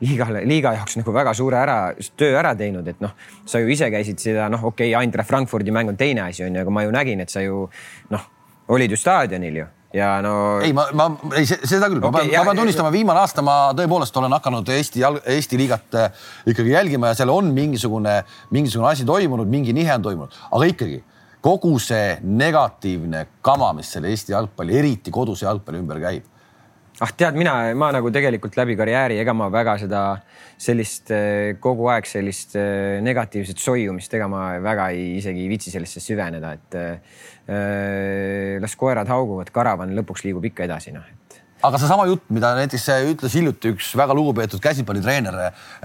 liigale, 0.00 0.42
liiga 0.48 0.74
jaoks 0.76 0.98
nagu 1.00 1.14
väga 1.14 1.32
suure 1.36 1.60
ära, 1.60 1.76
töö 2.18 2.34
ära 2.36 2.52
teinud, 2.58 2.88
et 2.88 3.00
noh, 3.04 3.14
sa 3.48 3.62
ju 3.62 3.70
ise 3.72 3.88
käisid 3.92 4.20
seda, 4.20 4.50
noh, 4.52 4.68
okei 4.72 4.90
okay,, 4.90 5.00
Eintracht 5.00 5.30
Frankfurdi 5.30 5.72
mäng 5.74 5.92
on 5.92 5.96
teine 5.96 6.26
asi, 6.28 6.44
on 6.44 6.54
ju, 6.54 6.66
aga 6.66 6.74
ma 6.74 6.84
ju 6.84 6.92
nägin, 6.94 7.24
et 7.24 7.32
sa 7.32 7.44
ju 7.44 7.64
noh, 8.12 8.28
olid 8.76 8.92
ju 8.92 9.00
staadionil 9.00 9.62
ju 9.62 9.66
ja 9.96 10.20
no. 10.20 10.34
ei, 10.60 10.72
ma, 10.76 10.86
ma 10.96 11.08
ei 11.38 11.46
seda 11.46 11.88
küll 11.88 12.02
okay,, 12.02 12.10
ma 12.10 12.18
pean, 12.18 12.30
ma 12.34 12.44
pean 12.50 12.60
tunnistama, 12.60 12.92
viimane 12.92 13.22
aasta 13.22 13.44
ma 13.44 13.56
tõepoolest 13.78 14.20
olen 14.20 14.34
hakanud 14.36 14.70
Eesti 14.76 15.04
Eesti 15.32 15.60
liigat 15.60 15.96
äh, 15.96 16.24
ikkagi 16.52 16.74
jälgima 16.74 17.12
ja 17.12 17.20
seal 17.20 17.32
on 17.32 17.52
mingisugune, 17.56 18.18
mingisugune 18.52 18.90
asi 18.90 19.06
toimunud, 19.08 19.48
mingi 19.48 19.72
nihe 19.76 19.94
on 19.94 20.04
toimunud, 20.04 20.40
aga 20.50 20.70
ikkagi 20.72 21.00
kogu 21.46 21.76
see 21.78 22.16
negatiivne 22.26 23.26
kama, 23.46 23.70
mis 23.78 23.92
selle 23.94 24.10
Eesti 24.12 24.34
jalgpalli, 24.34 24.76
eriti 24.76 25.14
koduse 25.14 25.46
jalgpalli 25.46 25.80
ümber 25.84 26.02
käib 26.02 26.35
ah 27.00 27.12
tead, 27.16 27.36
mina, 27.36 27.54
ma 27.76 27.90
nagu 27.92 28.10
tegelikult 28.12 28.56
läbi 28.56 28.76
karjääri, 28.78 29.18
ega 29.20 29.34
ma 29.36 29.50
väga 29.52 29.76
seda 29.82 30.02
sellist 30.56 31.12
äh, 31.12 31.54
kogu 31.60 31.90
aeg 31.92 32.08
sellist 32.08 32.56
äh, 32.56 32.98
negatiivset 33.04 33.60
soiumist, 33.60 34.14
ega 34.16 34.28
ma 34.32 34.48
väga 34.64 34.90
ei, 34.96 35.16
isegi 35.20 35.44
ei 35.44 35.50
viitsi 35.52 35.74
sellesse 35.74 36.00
süveneda, 36.00 36.54
et 36.56 36.78
Äh, 37.46 38.58
las 38.58 38.74
koerad 38.74 39.06
hauguvad, 39.06 39.52
karavan 39.54 39.92
lõpuks 39.94 40.24
liigub 40.26 40.48
ikka 40.48 40.64
edasi, 40.66 40.90
noh 40.90 41.04
et 41.06 41.36
aga 41.66 41.78
seesama 41.78 42.02
jutt, 42.10 42.24
mida 42.34 42.50
näiteks 42.58 42.86
ütles 43.12 43.36
hiljuti 43.38 43.70
üks 43.70 43.92
väga 43.98 44.14
lugupeetud 44.18 44.58
käsipallitreener 44.62 45.38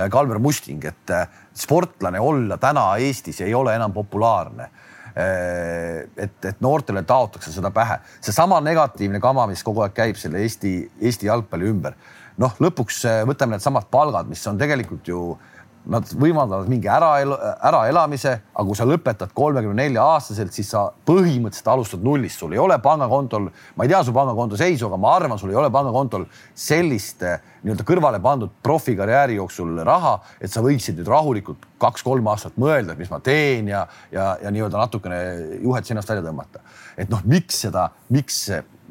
Kalmer 0.10 0.40
Musting, 0.42 0.82
et 0.90 1.14
sportlane 1.58 2.20
olla 2.22 2.58
täna 2.62 2.88
Eestis 3.02 3.44
ei 3.46 3.54
ole 3.58 3.76
enam 3.78 3.94
populaarne. 3.94 4.68
Et, 5.16 6.38
et 6.46 6.62
noortele 6.64 7.04
taotakse 7.08 7.52
seda 7.52 7.72
pähe, 7.76 8.00
seesama 8.24 8.62
negatiivne 8.64 9.20
kama, 9.20 9.48
mis 9.52 9.64
kogu 9.64 9.84
aeg 9.86 9.96
käib 9.98 10.20
selle 10.20 10.42
Eesti, 10.46 10.76
Eesti 11.02 11.28
jalgpalli 11.28 11.70
ümber. 11.72 11.96
noh, 12.42 12.54
lõpuks 12.64 13.04
võtame 13.28 13.58
needsamad 13.58 13.90
palgad, 13.92 14.30
mis 14.32 14.46
on 14.48 14.58
tegelikult 14.58 15.08
ju 15.08 15.26
Nad 15.90 16.12
võimaldavad 16.14 16.68
mingi 16.70 16.86
ära, 16.92 17.10
äraelamise, 17.66 18.36
aga 18.54 18.66
kui 18.68 18.78
sa 18.78 18.86
lõpetad 18.86 19.32
kolmekümne 19.34 19.82
nelja 19.82 20.04
aastaselt, 20.14 20.54
siis 20.54 20.70
sa 20.70 20.84
põhimõtteliselt 21.08 21.72
alustad 21.74 22.04
nullist, 22.06 22.38
sul 22.38 22.54
ei 22.54 22.62
ole 22.62 22.78
pangakontol, 22.84 23.48
ma 23.50 23.88
ei 23.88 23.90
tea 23.90 24.04
su 24.06 24.14
pangakonto 24.14 24.60
seisu, 24.60 24.86
aga 24.86 25.00
ma 25.02 25.16
arvan, 25.18 25.42
sul 25.42 25.50
ei 25.50 25.58
ole 25.58 25.72
pangakontol 25.74 26.28
sellist 26.54 27.26
eh, 27.26 27.42
nii-öelda 27.64 27.88
kõrvale 27.88 28.22
pandud 28.22 28.54
profikarjääri 28.62 29.40
jooksul 29.40 29.82
raha, 29.88 30.14
et 30.38 30.54
sa 30.54 30.62
võiksid 30.62 31.02
nüüd 31.02 31.10
rahulikult 31.10 31.66
kaks-kolm 31.82 32.30
aastat 32.30 32.62
mõelda, 32.62 32.94
et 32.94 33.02
mis 33.02 33.10
ma 33.10 33.18
teen 33.26 33.74
ja, 33.74 33.88
ja, 34.14 34.36
ja 34.44 34.54
nii-öelda 34.54 34.86
natukene 34.86 35.20
juhet 35.64 35.90
sinast 35.90 36.14
välja 36.14 36.28
tõmmata. 36.30 36.62
et 36.94 37.10
noh, 37.10 37.26
miks 37.26 37.66
seda, 37.66 37.90
miks, 38.14 38.44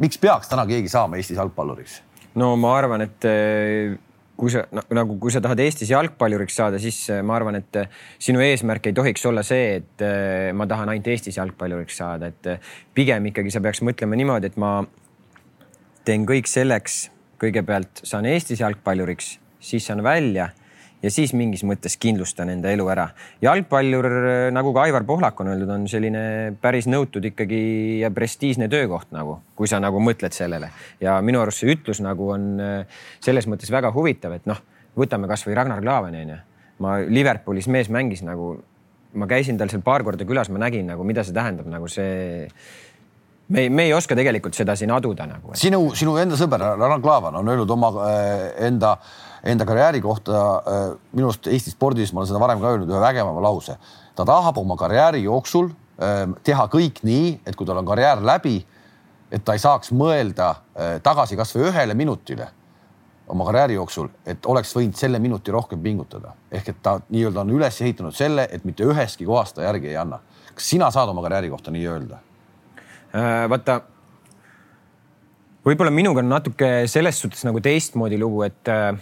miks 0.02 0.18
peaks 0.18 0.50
täna 0.50 0.66
keegi 0.66 0.90
saama 0.90 1.22
Eestis 1.22 1.38
jalgpalluriks? 1.38 2.00
no 2.34 2.56
ma 2.58 2.74
arvan, 2.82 3.06
et 3.06 3.30
eh, 3.30 3.98
kui 4.40 4.52
sa 4.52 4.62
nagu, 4.96 5.18
kui 5.20 5.32
sa 5.32 5.42
tahad 5.44 5.60
Eestis 5.60 5.90
jalgpalluriks 5.92 6.56
saada, 6.56 6.80
siis 6.80 6.98
äh, 7.12 7.20
ma 7.26 7.36
arvan, 7.36 7.58
et 7.60 7.76
äh, 7.76 7.90
sinu 8.22 8.40
eesmärk 8.44 8.88
ei 8.88 8.96
tohiks 8.96 9.26
olla 9.28 9.44
see, 9.46 9.80
et 9.80 10.04
äh, 10.06 10.48
ma 10.56 10.66
tahan 10.70 10.92
ainult 10.92 11.10
Eestis 11.12 11.36
jalgpalluriks 11.36 12.00
saada, 12.00 12.30
et 12.32 12.70
pigem 12.96 13.28
ikkagi 13.30 13.52
sa 13.52 13.60
peaks 13.64 13.82
mõtlema 13.84 14.16
niimoodi, 14.16 14.48
et 14.48 14.56
ma 14.60 14.78
teen 16.08 16.24
kõik 16.28 16.48
selleks, 16.48 17.02
kõigepealt 17.40 18.04
saan 18.08 18.28
Eestis 18.30 18.64
jalgpalluriks, 18.64 19.34
siis 19.60 19.84
saan 19.90 20.00
välja 20.06 20.48
ja 21.02 21.10
siis 21.12 21.32
mingis 21.36 21.62
mõttes 21.66 21.96
kindlustan 22.00 22.52
enda 22.52 22.70
elu 22.74 22.86
ära. 22.92 23.08
jalgpallur, 23.42 24.08
nagu 24.52 24.72
ka 24.76 24.84
Aivar 24.84 25.04
Pohlak 25.08 25.40
on 25.40 25.52
öeldud, 25.52 25.70
on 25.72 25.86
selline 25.88 26.56
päris 26.60 26.88
nõutud 26.90 27.24
ikkagi 27.32 27.62
ja 28.02 28.10
prestiižne 28.14 28.68
töökoht 28.72 29.12
nagu, 29.16 29.40
kui 29.56 29.68
sa 29.68 29.80
nagu 29.80 30.00
mõtled 30.00 30.36
sellele. 30.36 30.70
ja 31.00 31.20
minu 31.20 31.40
arust 31.40 31.64
see 31.64 31.72
ütlus 31.74 32.02
nagu 32.04 32.32
on 32.34 32.50
äh, 32.60 33.00
selles 33.20 33.48
mõttes 33.48 33.72
väga 33.72 33.92
huvitav, 33.96 34.36
et 34.36 34.46
noh, 34.50 34.60
võtame 34.96 35.30
kasvõi 35.30 35.56
Ragnar 35.56 35.80
Klavani 35.80 36.24
onju. 36.24 36.38
ma 36.80 36.98
Liverpoolis 37.08 37.68
mees 37.68 37.88
mängis 37.88 38.22
nagu, 38.24 38.58
ma 39.14 39.26
käisin 39.26 39.58
tal 39.58 39.72
seal 39.72 39.82
paar 39.82 40.04
korda 40.04 40.24
külas, 40.24 40.50
ma 40.52 40.60
nägin 40.60 40.86
nagu, 40.86 41.04
mida 41.04 41.24
see 41.24 41.36
tähendab, 41.36 41.66
nagu 41.68 41.88
see 41.88 42.48
me 43.50 43.64
ei, 43.64 43.70
me 43.70 43.88
ei 43.88 43.92
oska 43.92 44.14
tegelikult 44.14 44.54
seda 44.54 44.76
siin 44.76 44.92
aduda 44.94 45.26
nagu. 45.26 45.56
sinu, 45.56 45.94
sinu 45.96 46.16
enda 46.20 46.36
sõber 46.36 46.60
Ragnar 46.60 47.00
Klavan 47.00 47.40
on 47.40 47.48
öelnud 47.48 47.70
oma 47.70 47.90
äh, 48.04 48.66
enda 48.68 48.92
äh, 48.92 49.29
enda 49.44 49.64
karjääri 49.66 50.00
kohta 50.00 50.40
äh, 50.40 50.82
minu 51.12 51.30
arust 51.30 51.46
Eesti 51.46 51.72
spordis, 51.72 52.12
ma 52.12 52.20
olen 52.20 52.28
seda 52.28 52.40
varem 52.42 52.60
ka 52.60 52.74
öelnud, 52.74 52.90
ühe 52.90 53.00
vägevama 53.00 53.42
lause. 53.42 53.76
ta 54.14 54.24
tahab 54.24 54.58
oma 54.58 54.76
karjääri 54.76 55.22
jooksul 55.24 55.70
äh, 55.70 56.26
teha 56.44 56.68
kõik 56.72 57.02
nii, 57.06 57.40
et 57.46 57.56
kui 57.56 57.66
tal 57.66 57.80
on 57.80 57.88
karjäär 57.88 58.22
läbi, 58.24 58.58
et 59.32 59.44
ta 59.44 59.56
ei 59.56 59.62
saaks 59.62 59.92
mõelda 59.96 60.50
äh, 60.50 60.96
tagasi 61.02 61.38
kasvõi 61.40 61.70
ühele 61.70 61.94
minutile 61.94 62.50
oma 63.30 63.46
karjääri 63.46 63.78
jooksul, 63.78 64.10
et 64.26 64.46
oleks 64.46 64.74
võinud 64.76 64.98
selle 64.98 65.18
minuti 65.22 65.52
rohkem 65.54 65.82
pingutada. 65.82 66.34
ehk 66.50 66.68
et 66.68 66.82
ta 66.82 66.98
nii-öelda 67.08 67.40
on 67.40 67.50
üles 67.50 67.80
ehitanud 67.80 68.14
selle, 68.14 68.48
et 68.50 68.64
mitte 68.64 68.84
üheski 68.84 69.26
kohas 69.26 69.52
ta 69.52 69.62
järgi 69.62 69.88
ei 69.88 69.96
anna. 69.96 70.20
kas 70.54 70.70
sina 70.70 70.90
saad 70.90 71.08
oma 71.08 71.22
karjääri 71.22 71.50
kohta 71.50 71.70
nii 71.70 71.86
öelda 71.86 72.18
äh,? 73.14 73.48
vaata, 73.48 73.80
võib-olla 75.64 75.90
minuga 75.90 76.20
on 76.20 76.28
natuke 76.28 76.86
selles 76.86 77.20
suhtes 77.20 77.44
nagu 77.44 77.60
teistmoodi 77.60 78.18
lugu, 78.18 78.42
et 78.42 78.68
äh, 78.68 78.98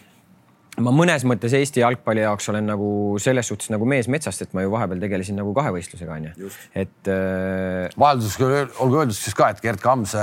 ma 0.84 0.92
mõnes 0.94 1.24
mõttes 1.28 1.54
Eesti 1.58 1.82
jalgpalli 1.82 2.22
jaoks 2.22 2.48
olen 2.52 2.68
nagu 2.70 2.90
selles 3.22 3.48
suhtes 3.50 3.70
nagu 3.72 3.86
mees 3.88 4.08
metsast, 4.10 4.42
et 4.44 4.54
ma 4.56 4.64
ju 4.64 4.72
vahepeal 4.72 5.00
tegelesin 5.02 5.38
nagu 5.38 5.52
kahevõistlusega 5.56 6.16
onju, 6.18 6.50
et 6.78 7.10
äh.... 7.12 7.88
vahelduseks 7.98 8.78
olgu 8.84 9.00
öeldud 9.02 9.16
siis 9.16 9.36
ka, 9.38 9.50
et 9.52 9.62
Gerd 9.64 9.82
Kams 9.82 10.14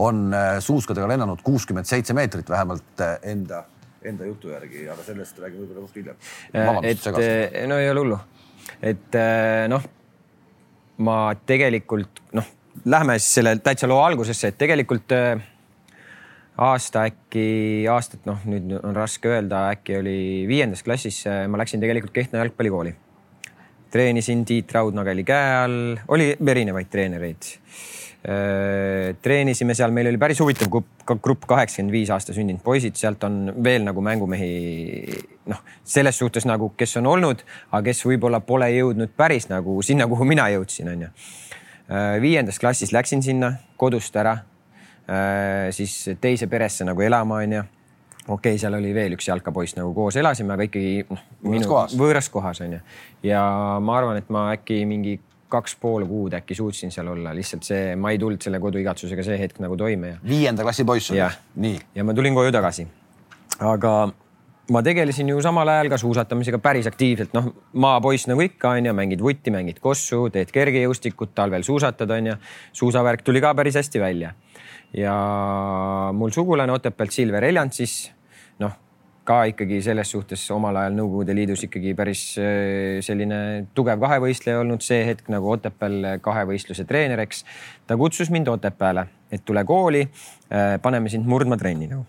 on 0.00 0.26
äh, 0.34 0.56
suuskadega 0.64 1.08
lennanud 1.14 1.42
kuuskümmend 1.46 1.88
seitse 1.88 2.16
meetrit 2.16 2.50
vähemalt 2.50 3.04
äh, 3.04 3.16
enda, 3.34 3.64
enda 4.04 4.28
jutu 4.28 4.52
järgi, 4.52 4.84
aga 4.92 5.06
sellest 5.06 5.40
räägime 5.42 5.64
võib-olla 5.64 5.86
koht 5.86 6.00
hiljem. 6.00 6.20
Äh, 6.52 6.82
et 6.92 7.70
no 7.70 7.80
ei 7.80 7.90
ole 7.92 8.04
hullu, 8.04 8.20
et 8.82 9.18
noh, 9.72 9.88
ma 11.06 11.18
tegelikult 11.46 12.24
noh, 12.36 12.52
lähme 12.84 13.18
siis 13.20 13.40
selle 13.40 13.56
täitsa 13.64 13.88
loo 13.90 14.02
algusesse, 14.04 14.52
et 14.52 14.60
tegelikult 14.60 15.14
aasta 16.60 17.06
äkki, 17.08 17.86
aastat 17.90 18.28
noh, 18.28 18.38
nüüd 18.46 18.76
on 18.78 18.94
raske 18.94 19.30
öelda, 19.30 19.68
äkki 19.74 19.98
oli 19.98 20.18
viiendas 20.50 20.84
klassis, 20.86 21.24
ma 21.50 21.58
läksin 21.58 21.82
tegelikult 21.82 22.14
Kehtna 22.14 22.44
jalgpallikooli. 22.44 22.94
treenisin 23.90 24.44
Tiit 24.44 24.72
Raudnageli 24.74 25.24
käe 25.24 25.50
all, 25.64 25.98
oli 26.08 26.34
erinevaid 26.34 26.90
treenereid. 26.90 27.50
treenisime 29.22 29.74
seal, 29.74 29.90
meil 29.92 30.08
oli 30.08 30.18
päris 30.18 30.40
huvitav 30.40 30.70
grupp, 30.72 31.02
grupp 31.22 31.44
kaheksakümmend 31.46 31.92
viis 31.92 32.10
aasta 32.10 32.32
sündinud 32.32 32.62
poisid, 32.64 32.96
sealt 32.96 33.24
on 33.24 33.52
veel 33.64 33.84
nagu 33.84 34.00
mängumehi 34.00 35.18
noh, 35.50 35.60
selles 35.84 36.18
suhtes 36.18 36.46
nagu, 36.48 36.70
kes 36.78 36.96
on 37.02 37.10
olnud, 37.10 37.44
aga 37.70 37.82
kes 37.90 38.06
võib-olla 38.06 38.40
pole 38.40 38.70
jõudnud 38.72 39.12
päris 39.16 39.50
nagu 39.50 39.82
sinna, 39.82 40.06
kuhu 40.08 40.24
mina 40.24 40.48
jõudsin, 40.54 40.88
onju. 40.94 41.12
viiendas 42.22 42.58
klassis 42.58 42.94
läksin 42.96 43.22
sinna 43.22 43.52
kodust 43.76 44.16
ära 44.16 44.38
Äh, 44.38 44.53
siis 45.74 46.16
teise 46.20 46.46
peresse 46.48 46.84
nagu 46.84 47.02
elama, 47.04 47.42
onju. 47.44 47.62
okei 48.28 48.54
okay,, 48.54 48.58
seal 48.58 48.74
oli 48.78 48.94
veel 48.96 49.18
üks 49.18 49.28
jalkapoiss 49.28 49.76
nagu 49.76 49.92
koos 49.96 50.16
elasime, 50.16 50.54
aga 50.56 50.66
ikkagi 50.68 51.04
noh, 51.10 51.22
minu 51.44 51.68
kohas. 51.68 51.96
võõras 51.98 52.30
kohas 52.32 52.62
onju. 52.64 52.80
ja 53.26 53.44
ma 53.84 53.98
arvan, 53.98 54.20
et 54.22 54.32
ma 54.32 54.48
äkki 54.54 54.84
mingi 54.88 55.18
kaks 55.54 55.76
pool 55.80 56.06
kuud 56.08 56.34
äkki 56.34 56.56
suutsin 56.56 56.92
seal 56.94 57.08
olla, 57.12 57.34
lihtsalt 57.36 57.66
see, 57.66 57.94
ma 58.00 58.14
ei 58.14 58.18
tulnud 58.18 58.42
selle 58.42 58.60
koduigatsusega 58.62 59.26
see 59.26 59.38
hetk 59.38 59.60
nagu 59.62 59.76
toime 59.78 60.14
ja. 60.14 60.18
viienda 60.28 60.66
klassi 60.66 60.86
poiss 60.88 61.12
oli? 61.14 61.24
nii. 61.66 61.80
ja 61.94 62.04
ma 62.04 62.14
tulin 62.16 62.34
koju 62.34 62.52
tagasi. 62.54 62.86
aga 63.60 63.94
ma 64.72 64.82
tegelesin 64.82 65.28
ju 65.28 65.42
samal 65.44 65.68
ajal 65.68 65.90
ka 65.92 65.98
suusatamisega 66.00 66.58
päris 66.64 66.88
aktiivselt, 66.88 67.34
noh, 67.36 67.50
maapoiss 67.72 68.28
nagu 68.30 68.40
ikka 68.44 68.72
onju, 68.78 68.94
mängid 68.96 69.22
vutti, 69.22 69.52
mängid 69.52 69.80
kossu, 69.84 70.24
teed 70.32 70.52
kergejõustikut, 70.54 71.34
talvel 71.36 71.66
suusatad 71.66 72.10
onju. 72.16 72.38
suusavärk 72.72 73.22
tuli 73.22 73.44
ka 73.44 73.54
päris 73.54 73.76
hästi 73.82 74.00
välja 74.00 74.32
ja 74.94 75.14
mul 76.14 76.32
sugulane 76.34 76.72
Otepäält, 76.72 77.12
Silver 77.12 77.44
Eljant 77.44 77.74
siis 77.74 78.12
noh, 78.62 78.72
ka 79.24 79.42
ikkagi 79.50 79.80
selles 79.82 80.10
suhtes 80.14 80.44
omal 80.54 80.76
ajal 80.82 80.96
Nõukogude 80.98 81.36
Liidus 81.36 81.66
ikkagi 81.66 81.94
päris 81.98 82.24
äh, 82.38 83.02
selline 83.04 83.66
tugev 83.74 84.02
kahevõistleja 84.04 84.62
olnud 84.62 84.84
see 84.84 85.02
hetk 85.08 85.30
nagu 85.32 85.50
Otepääl 85.56 86.18
kahevõistluse 86.24 86.86
treeneriks. 86.88 87.44
ta 87.86 87.96
kutsus 88.00 88.30
mind 88.30 88.48
Otepääle, 88.52 89.08
et 89.32 89.44
tule 89.44 89.64
kooli, 89.64 90.06
äh, 90.52 90.76
paneme 90.82 91.12
sind 91.12 91.26
murdma 91.26 91.58
trenni 91.60 91.90
nagu 91.90 92.06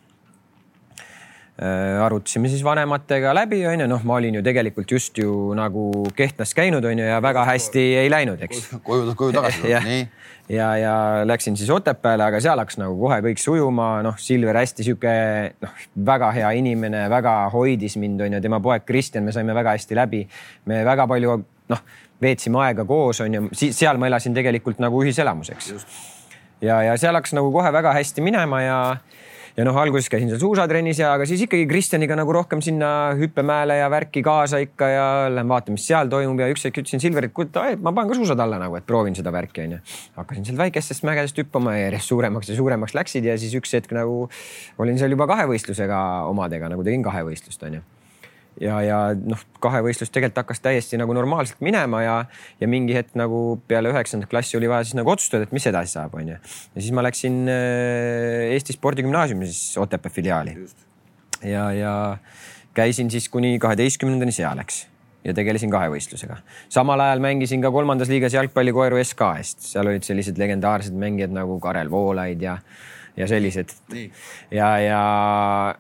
Äh, 1.56 2.02
arutasime 2.04 2.50
siis 2.52 2.64
vanematega 2.68 3.32
läbi, 3.32 3.62
onju, 3.64 3.86
noh, 3.88 4.02
ma 4.04 4.18
olin 4.20 4.36
ju 4.36 4.42
tegelikult 4.44 4.90
just 4.92 5.16
ju 5.16 5.54
nagu 5.56 5.86
Kehtnas 6.12 6.52
käinud, 6.52 6.84
onju, 6.84 7.06
ja 7.08 7.22
väga 7.24 7.46
hästi 7.48 7.84
ei 8.02 8.10
läinud, 8.12 8.42
eks. 8.44 8.66
koju, 8.84 9.14
koju 9.16 9.36
tagasi 9.38 9.72
nii. 9.86 10.02
Ja, 10.50 10.78
ja 10.78 10.96
läksin 11.26 11.58
siis 11.58 11.70
Otepääle, 11.70 12.24
aga 12.24 12.40
seal 12.44 12.60
hakkas 12.62 12.78
nagu 12.82 12.98
kohe 13.00 13.18
kõik 13.26 13.42
sujuma, 13.42 13.90
noh, 14.06 14.18
Silver 14.22 14.58
hästi 14.60 14.86
sihuke, 14.86 15.16
noh, 15.62 15.84
väga 16.08 16.32
hea 16.38 16.52
inimene, 16.60 17.06
väga 17.12 17.36
hoidis 17.54 17.98
mind, 18.02 18.22
onju, 18.28 18.42
tema 18.44 18.62
poeg 18.64 18.86
Kristjan, 18.86 19.26
me 19.26 19.34
saime 19.36 19.56
väga 19.58 19.76
hästi 19.78 19.98
läbi. 19.98 20.26
me 20.66 20.84
väga 20.86 21.08
palju 21.08 21.38
noh, 21.70 21.86
veetsime 22.22 22.62
aega 22.66 22.86
koos, 22.86 23.22
on 23.26 23.34
ju, 23.34 23.48
siis 23.54 23.78
seal 23.78 23.98
ma 23.98 24.08
elasin 24.08 24.34
tegelikult 24.34 24.80
nagu 24.84 25.02
ühiselamus, 25.04 25.52
eks. 25.56 25.74
ja, 26.62 26.82
ja 26.84 26.98
seal 26.98 27.16
hakkas 27.16 27.36
nagu 27.38 27.52
kohe 27.52 27.72
väga 27.74 27.94
hästi 27.98 28.22
minema 28.22 28.62
ja 28.62 28.80
ja 29.56 29.64
noh, 29.68 29.78
alguses 29.80 30.10
käisin 30.12 30.30
seal 30.32 30.42
suusatrennis 30.42 31.00
ja, 31.00 31.14
aga 31.16 31.28
siis 31.30 31.46
ikkagi 31.46 31.68
Kristjaniga 31.70 32.18
nagu 32.20 32.34
rohkem 32.36 32.62
sinna 32.66 32.90
hüppemäele 33.20 33.80
ja 33.80 33.88
värki 33.92 34.24
kaasa 34.26 34.60
ikka 34.64 34.90
ja 34.92 35.08
lähen 35.32 35.52
vaatan, 35.52 35.78
mis 35.78 35.88
seal 35.88 36.12
toimub 36.12 36.44
ja 36.44 36.50
üks 36.52 36.68
hetk 36.68 36.82
ütlesin 36.84 37.04
Silverit, 37.04 37.34
kuule, 37.36 37.76
ma 37.80 37.96
panen 37.96 38.12
ka 38.12 38.20
suusad 38.20 38.44
alla 38.44 38.60
nagu, 38.62 38.76
et 38.80 38.88
proovin 38.88 39.16
seda 39.16 39.34
värki 39.36 39.64
onju. 39.66 39.82
hakkasin 40.20 40.48
sealt 40.50 40.64
väikestest 40.66 41.08
mägedest 41.08 41.40
hüppama 41.40 41.78
ja 41.78 41.88
järjest 41.88 42.12
suuremaks 42.12 42.52
ja 42.52 42.60
suuremaks 42.60 42.98
läksid 42.98 43.28
ja 43.32 43.38
siis 43.40 43.56
üks 43.56 43.76
hetk 43.78 43.96
nagu 43.96 44.26
olin 44.78 45.00
seal 45.00 45.16
juba 45.16 45.30
kahevõistlusega 45.32 46.02
omadega 46.32 46.72
nagu 46.72 46.84
tegin 46.84 47.06
kahevõistlust 47.06 47.64
onju 47.70 47.84
ja, 48.62 48.80
ja 48.86 49.00
noh, 49.18 49.42
kahevõistlus 49.64 50.12
tegelikult 50.14 50.44
hakkas 50.44 50.64
täiesti 50.64 51.00
nagu 51.00 51.16
normaalselt 51.16 51.62
minema 51.66 52.02
ja, 52.06 52.16
ja 52.62 52.70
mingi 52.72 52.96
hetk 52.96 53.18
nagu 53.20 53.60
peale 53.68 53.92
üheksandat 53.94 54.32
klassi 54.32 54.58
oli 54.60 54.70
vaja 54.72 54.88
siis 54.88 54.98
nagu 55.00 55.12
otsustada, 55.12 55.48
et 55.48 55.54
mis 55.56 55.68
edasi 55.70 55.98
saab, 55.98 56.16
onju. 56.20 56.40
ja 56.40 56.82
siis 56.82 56.96
ma 56.96 57.06
läksin 57.06 57.44
äh, 57.52 58.56
Eesti 58.56 58.78
Spordigümnaasiumi 58.78 59.52
siis 59.52 59.78
Otepää 59.82 60.12
filiaali. 60.14 60.58
ja, 61.44 61.70
ja 61.76 61.94
käisin 62.76 63.12
siis 63.12 63.30
kuni 63.30 63.58
kaheteistkümnendani 63.60 64.36
seal, 64.36 64.60
eks 64.64 64.86
ja 65.26 65.34
tegelesin 65.34 65.72
kahevõistlusega. 65.74 66.38
samal 66.70 67.02
ajal 67.02 67.24
mängisin 67.24 67.64
ka 67.64 67.72
kolmandas 67.74 68.12
liigas 68.12 68.36
jalgpallikoeru 68.38 69.02
SK 69.04 69.32
eest, 69.40 69.70
seal 69.72 69.90
olid 69.90 70.06
sellised 70.06 70.38
legendaarsed 70.38 70.94
mängijad 70.94 71.34
nagu 71.34 71.60
Karel 71.60 71.90
Voolaid 71.92 72.42
ja 72.46 72.60
ja 73.18 73.28
sellised. 73.28 73.72
ja, 74.52 74.70
ja 74.80 75.02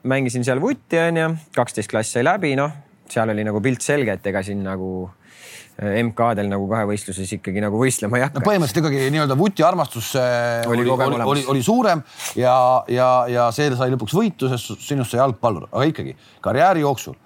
mängisin 0.04 0.46
seal 0.48 0.62
vutti 0.64 1.00
onju, 1.00 1.30
kaksteist 1.56 1.92
klass 1.92 2.16
sai 2.16 2.26
läbi, 2.26 2.56
noh, 2.60 2.72
seal 3.12 3.32
oli 3.34 3.46
nagu 3.46 3.62
pilt 3.64 3.86
selge, 3.86 4.18
et 4.18 4.30
ega 4.32 4.42
siin 4.46 4.64
nagu 4.66 4.90
äh, 5.06 6.00
MK-del 6.04 6.50
nagu 6.52 6.68
kahevõistluses 6.72 7.36
ikkagi 7.38 7.64
nagu 7.64 7.80
võistlema 7.82 8.20
ei 8.20 8.26
hakka 8.26 8.42
no,. 8.42 8.46
põhimõtteliselt 8.48 8.82
ikkagi 8.84 9.12
nii-öelda 9.14 9.38
vuti 9.40 9.66
armastus 9.68 10.14
äh, 10.20 10.64
oli, 10.70 10.88
oli, 10.88 11.22
oli, 11.26 11.46
oli, 11.54 11.66
suurem 11.66 12.02
ja, 12.40 12.56
ja, 12.92 13.10
ja 13.32 13.50
see 13.56 13.70
sai 13.76 13.92
lõpuks 13.94 14.16
võitu, 14.18 14.50
sest 14.52 14.88
sinust 14.88 15.14
sai 15.14 15.22
jalgpallur, 15.22 15.70
aga 15.72 15.92
ikkagi 15.92 16.16
karjääri 16.46 16.86
jooksul 16.86 17.20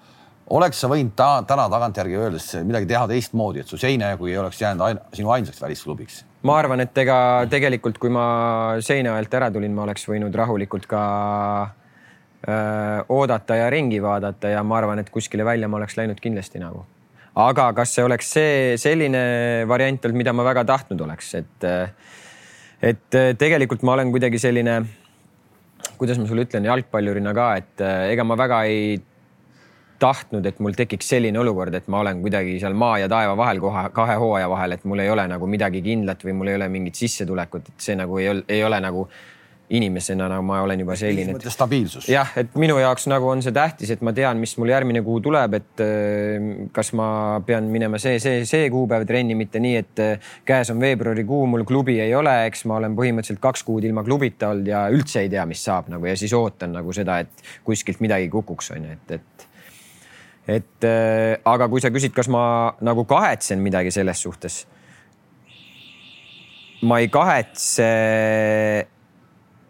oleks 0.50 0.82
sa 0.82 0.90
võinud 0.90 1.14
ta, 1.16 1.30
täna 1.46 1.68
tagantjärgi 1.70 2.18
öeldes 2.18 2.48
midagi 2.66 2.90
teha 2.90 3.06
teistmoodi, 3.10 3.62
et 3.62 3.70
su 3.70 3.78
Seinajärvi 3.78 4.34
ei 4.34 4.40
oleks 4.42 4.60
jäänud 4.60 4.86
ain, 4.88 5.00
sinu 5.14 5.30
ainsaks 5.36 5.62
välisklubiks? 5.62 6.24
Ma 6.46 6.56
arvan, 6.60 6.80
et 6.84 7.02
ega 7.02 7.18
tegelikult, 7.50 7.98
kui 8.00 8.12
ma 8.12 8.78
Seinajalt 8.84 9.34
ära 9.36 9.50
tulin, 9.52 9.74
ma 9.76 9.84
oleks 9.84 10.06
võinud 10.08 10.34
rahulikult 10.36 10.86
ka 10.90 11.02
öö, 12.48 13.02
oodata 13.16 13.58
ja 13.58 13.68
ringi 13.72 14.00
vaadata 14.02 14.54
ja 14.54 14.62
ma 14.64 14.78
arvan, 14.80 15.02
et 15.02 15.12
kuskile 15.12 15.44
välja 15.44 15.68
ma 15.68 15.80
oleks 15.80 15.98
läinud 16.00 16.20
kindlasti 16.22 16.62
nagu. 16.62 16.86
aga 17.40 17.68
kas 17.72 17.92
see 17.94 18.04
oleks 18.04 18.32
see 18.34 18.54
selline 18.80 19.20
variant 19.68 20.04
olnud, 20.04 20.18
mida 20.18 20.32
ma 20.32 20.44
väga 20.44 20.64
tahtnud 20.66 21.04
oleks, 21.06 21.34
et 21.34 21.68
et 22.80 23.20
tegelikult 23.38 23.84
ma 23.84 23.92
olen 23.92 24.10
kuidagi 24.10 24.38
selline, 24.40 24.80
kuidas 26.00 26.18
ma 26.18 26.26
sulle 26.26 26.46
ütlen, 26.48 26.64
jalgpallurina 26.64 27.34
ka, 27.36 27.52
et 27.60 27.84
ega 27.84 28.24
ma 28.24 28.36
väga 28.40 28.64
ei 28.64 28.96
tahtnud, 30.00 30.46
et 30.46 30.60
mul 30.62 30.76
tekiks 30.76 31.12
selline 31.14 31.40
olukord, 31.40 31.74
et 31.76 31.88
ma 31.92 32.00
olen 32.04 32.22
kuidagi 32.24 32.58
seal 32.62 32.76
maa 32.78 32.98
ja 33.02 33.10
taeva 33.10 33.36
vahel 33.38 33.60
kohe 33.62 33.88
kahe 33.96 34.16
hooaja 34.20 34.48
vahel, 34.50 34.76
et 34.76 34.86
mul 34.88 35.04
ei 35.04 35.10
ole 35.12 35.26
nagu 35.30 35.50
midagi 35.50 35.82
kindlat 35.84 36.24
või 36.26 36.38
mul 36.38 36.52
ei 36.52 36.60
ole 36.60 36.70
mingit 36.72 36.98
sissetulekut, 37.00 37.74
et 37.74 37.90
see 37.90 37.98
nagu 37.98 38.18
ei 38.18 38.32
ole, 38.32 38.48
ei 38.48 38.64
ole 38.64 38.80
nagu 38.80 39.08
inimesena 39.70 40.26
nagu 40.28 40.42
ma 40.42 40.60
olen 40.64 40.80
juba 40.82 40.96
selline. 40.98 41.36
stabiilsus. 41.46 42.08
jah, 42.10 42.32
et 42.40 42.54
minu 42.58 42.78
jaoks 42.80 43.06
nagu 43.10 43.28
on 43.30 43.42
see 43.44 43.54
tähtis, 43.54 43.92
et 43.94 44.02
ma 44.02 44.12
tean, 44.16 44.40
mis 44.42 44.56
mul 44.58 44.72
järgmine 44.72 45.02
kuu 45.06 45.20
tuleb, 45.22 45.54
et 45.60 45.82
äh, 45.84 46.48
kas 46.74 46.92
ma 46.98 47.10
pean 47.46 47.68
minema 47.70 48.00
see, 48.02 48.18
see, 48.22 48.42
see 48.48 48.70
kuupäev 48.72 49.06
trenni, 49.08 49.36
mitte 49.38 49.62
nii, 49.62 49.76
et 49.78 50.02
äh, 50.02 50.32
käes 50.46 50.72
on 50.74 50.82
veebruarikuu, 50.82 51.44
mul 51.54 51.64
klubi 51.68 52.00
ei 52.02 52.14
ole, 52.18 52.34
eks 52.50 52.66
ma 52.70 52.80
olen 52.80 52.98
põhimõtteliselt 52.98 53.42
kaks 53.42 53.62
kuud 53.68 53.86
ilma 53.86 54.04
klubita 54.06 54.50
olnud 54.50 54.72
ja 54.72 54.86
üldse 54.90 55.22
ei 55.22 55.30
tea, 55.30 55.46
mis 55.50 55.62
saab 55.68 55.92
nagu 55.92 56.10
ja 56.10 56.16
siis 56.18 56.34
ootan 56.34 56.74
nagu 56.80 56.96
seda, 56.96 57.20
et 57.22 57.46
kuskilt 57.66 58.02
midagi 58.02 58.30
kukuks, 58.32 58.72
on 58.74 58.90
ju, 58.90 58.98
et, 58.98 59.20
et 59.20 59.49
et 60.48 60.84
äh, 60.84 61.38
aga 61.44 61.68
kui 61.68 61.82
sa 61.82 61.90
küsid, 61.92 62.14
kas 62.16 62.28
ma 62.32 62.72
nagu 62.80 63.04
kahetsen 63.08 63.60
midagi 63.62 63.92
selles 63.94 64.22
suhtes. 64.22 64.66
ma 66.82 66.98
ei 66.98 67.08
kahetse 67.12 67.88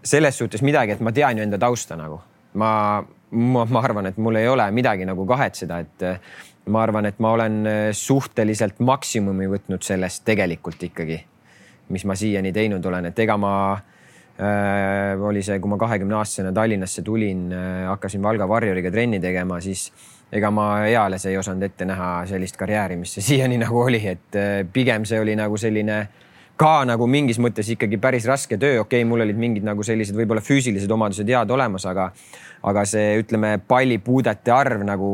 selles 0.04 0.38
suhtes 0.38 0.62
midagi, 0.62 0.94
et 0.94 1.00
ma 1.00 1.12
tean 1.12 1.38
ju 1.38 1.44
enda 1.44 1.59
tausta 1.59 1.96
nagu. 1.96 2.20
ma, 2.54 3.02
ma, 3.30 3.64
ma 3.64 3.83
arvan, 3.83 4.06
et 4.11 4.16
mul 4.18 4.37
ei 4.40 4.48
ole 4.48 4.64
midagi 4.74 5.06
nagu 5.06 5.26
kahetseda, 5.26 5.78
et 5.85 6.06
äh, 6.06 6.20
ma 6.66 6.83
arvan, 6.83 7.06
et 7.06 7.18
ma 7.22 7.35
olen 7.37 7.61
äh, 7.66 7.83
suhteliselt 7.94 8.80
maksimumi 8.80 9.46
võtnud 9.50 9.85
sellest 9.87 10.24
tegelikult 10.26 10.83
ikkagi, 10.83 11.20
mis 11.94 12.04
ma 12.06 12.16
siiani 12.18 12.52
teinud 12.54 12.87
olen, 12.87 13.11
et 13.11 13.22
ega 13.22 13.37
ma 13.38 13.52
äh, 13.74 15.14
oli 15.14 15.44
see, 15.46 15.61
kui 15.62 15.70
ma 15.70 15.78
kahekümne 15.78 16.18
aastasena 16.18 16.52
Tallinnasse 16.56 17.04
tulin 17.06 17.46
äh,, 17.54 17.85
hakkasin 17.90 18.22
Valga 18.22 18.48
Warrioriga 18.50 18.90
trenni 18.90 19.20
tegema, 19.22 19.61
siis 19.62 19.90
ega 20.32 20.50
ma 20.54 20.66
eales 20.86 21.26
ei 21.26 21.38
osanud 21.38 21.66
ette 21.66 21.86
näha 21.88 22.10
sellist 22.30 22.58
karjääri, 22.60 22.98
mis 23.00 23.16
see 23.16 23.26
siiani 23.32 23.60
nagu 23.60 23.80
oli, 23.82 24.02
et 24.06 24.38
äh, 24.38 24.58
pigem 24.72 25.06
see 25.08 25.20
oli 25.20 25.36
nagu 25.38 25.58
selline 25.60 26.02
ka 26.60 26.82
nagu 26.84 27.06
mingis 27.08 27.38
mõttes 27.40 27.70
ikkagi 27.72 27.96
päris 28.00 28.26
raske 28.28 28.58
töö, 28.60 28.82
okei 28.82 29.00
okay,, 29.00 29.08
mul 29.08 29.24
olid 29.24 29.38
mingid 29.40 29.64
nagu 29.64 29.84
sellised 29.86 30.16
võib-olla 30.16 30.42
füüsilised 30.44 30.92
omadused 30.92 31.28
head 31.32 31.52
olemas, 31.54 31.86
aga 31.88 32.10
aga 32.68 32.82
see, 32.84 33.14
ütleme, 33.22 33.54
pallipuudete 33.64 34.52
arv 34.52 34.82
nagu 34.84 35.10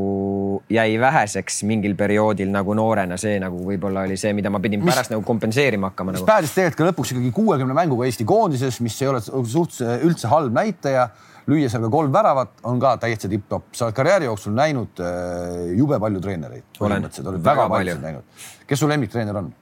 jäi 0.73 0.97
väheseks 0.99 1.61
mingil 1.69 1.95
perioodil 1.99 2.51
nagu 2.51 2.75
noorena, 2.75 3.15
see 3.21 3.37
nagu 3.43 3.61
võib-olla 3.69 4.03
oli 4.09 4.17
see, 4.19 4.33
mida 4.35 4.51
ma 4.51 4.59
pidin 4.65 4.83
mis, 4.83 4.91
pärast 4.91 5.15
nagu 5.15 5.23
kompenseerima 5.27 5.93
hakkama. 5.93 6.17
mis 6.17 6.25
nagu. 6.25 6.31
päädis 6.33 6.57
tegelikult 6.57 6.81
ka 6.81 6.89
lõpuks 6.91 7.15
ikkagi 7.15 7.31
kuuekümne 7.37 7.79
mänguga 7.79 8.09
Eesti 8.09 8.27
koondises, 8.27 8.81
mis 8.83 8.99
ei 9.03 9.13
ole 9.13 9.23
suhteliselt 9.23 10.03
üldse 10.09 10.33
halb 10.33 10.59
näitaja 10.59 11.07
lüüa 11.47 11.69
seal 11.71 11.85
ka 11.87 11.91
kolm 11.93 12.15
väravat, 12.15 12.57
on 12.67 12.81
ka 12.83 12.97
täitsa 13.03 13.31
tipp-topp. 13.31 13.71
sa 13.73 13.87
oled 13.87 13.95
karjääri 13.97 14.27
jooksul 14.27 14.55
näinud 14.57 15.03
äh, 15.03 15.77
jube 15.79 16.01
palju 16.01 16.21
treenereid. 16.21 16.67
oled 16.81 17.45
väga, 17.45 17.69
palju 17.69 18.25
kes 18.67 18.83
su 18.83 18.89
lemmiktreener 18.89 19.37
on? 19.43 19.53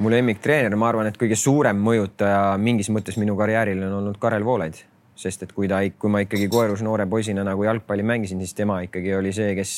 mu 0.00 0.10
lemmiktreener, 0.10 0.74
ma 0.80 0.88
arvan, 0.88 1.10
et 1.10 1.18
kõige 1.20 1.36
suurem 1.36 1.80
mõjutaja 1.84 2.56
mingis 2.60 2.88
mõttes 2.92 3.18
minu 3.20 3.34
karjäärile 3.36 3.84
on 3.90 3.98
olnud 3.98 4.16
Karel 4.20 4.46
Voolaid, 4.46 4.78
sest 5.18 5.44
et 5.44 5.52
kui 5.52 5.68
ta, 5.68 5.82
kui 6.00 6.12
ma 6.12 6.22
ikkagi 6.24 6.48
koerus 6.48 6.80
noore 6.86 7.04
poisina 7.10 7.44
nagu 7.44 7.66
jalgpalli 7.66 8.06
mängisin, 8.06 8.40
siis 8.40 8.56
tema 8.56 8.78
ikkagi 8.86 9.12
oli 9.18 9.34
see, 9.36 9.52
kes, 9.58 9.74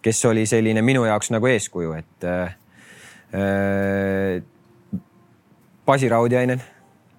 kes 0.00 0.24
oli 0.30 0.46
selline 0.48 0.80
minu 0.86 1.04
jaoks 1.04 1.32
nagu 1.34 1.50
eeskuju, 1.50 1.92
et 1.98 2.30
äh, 2.30 2.56
äh 3.34 4.42
Basi 5.90 6.08
Raudjainen, 6.08 6.60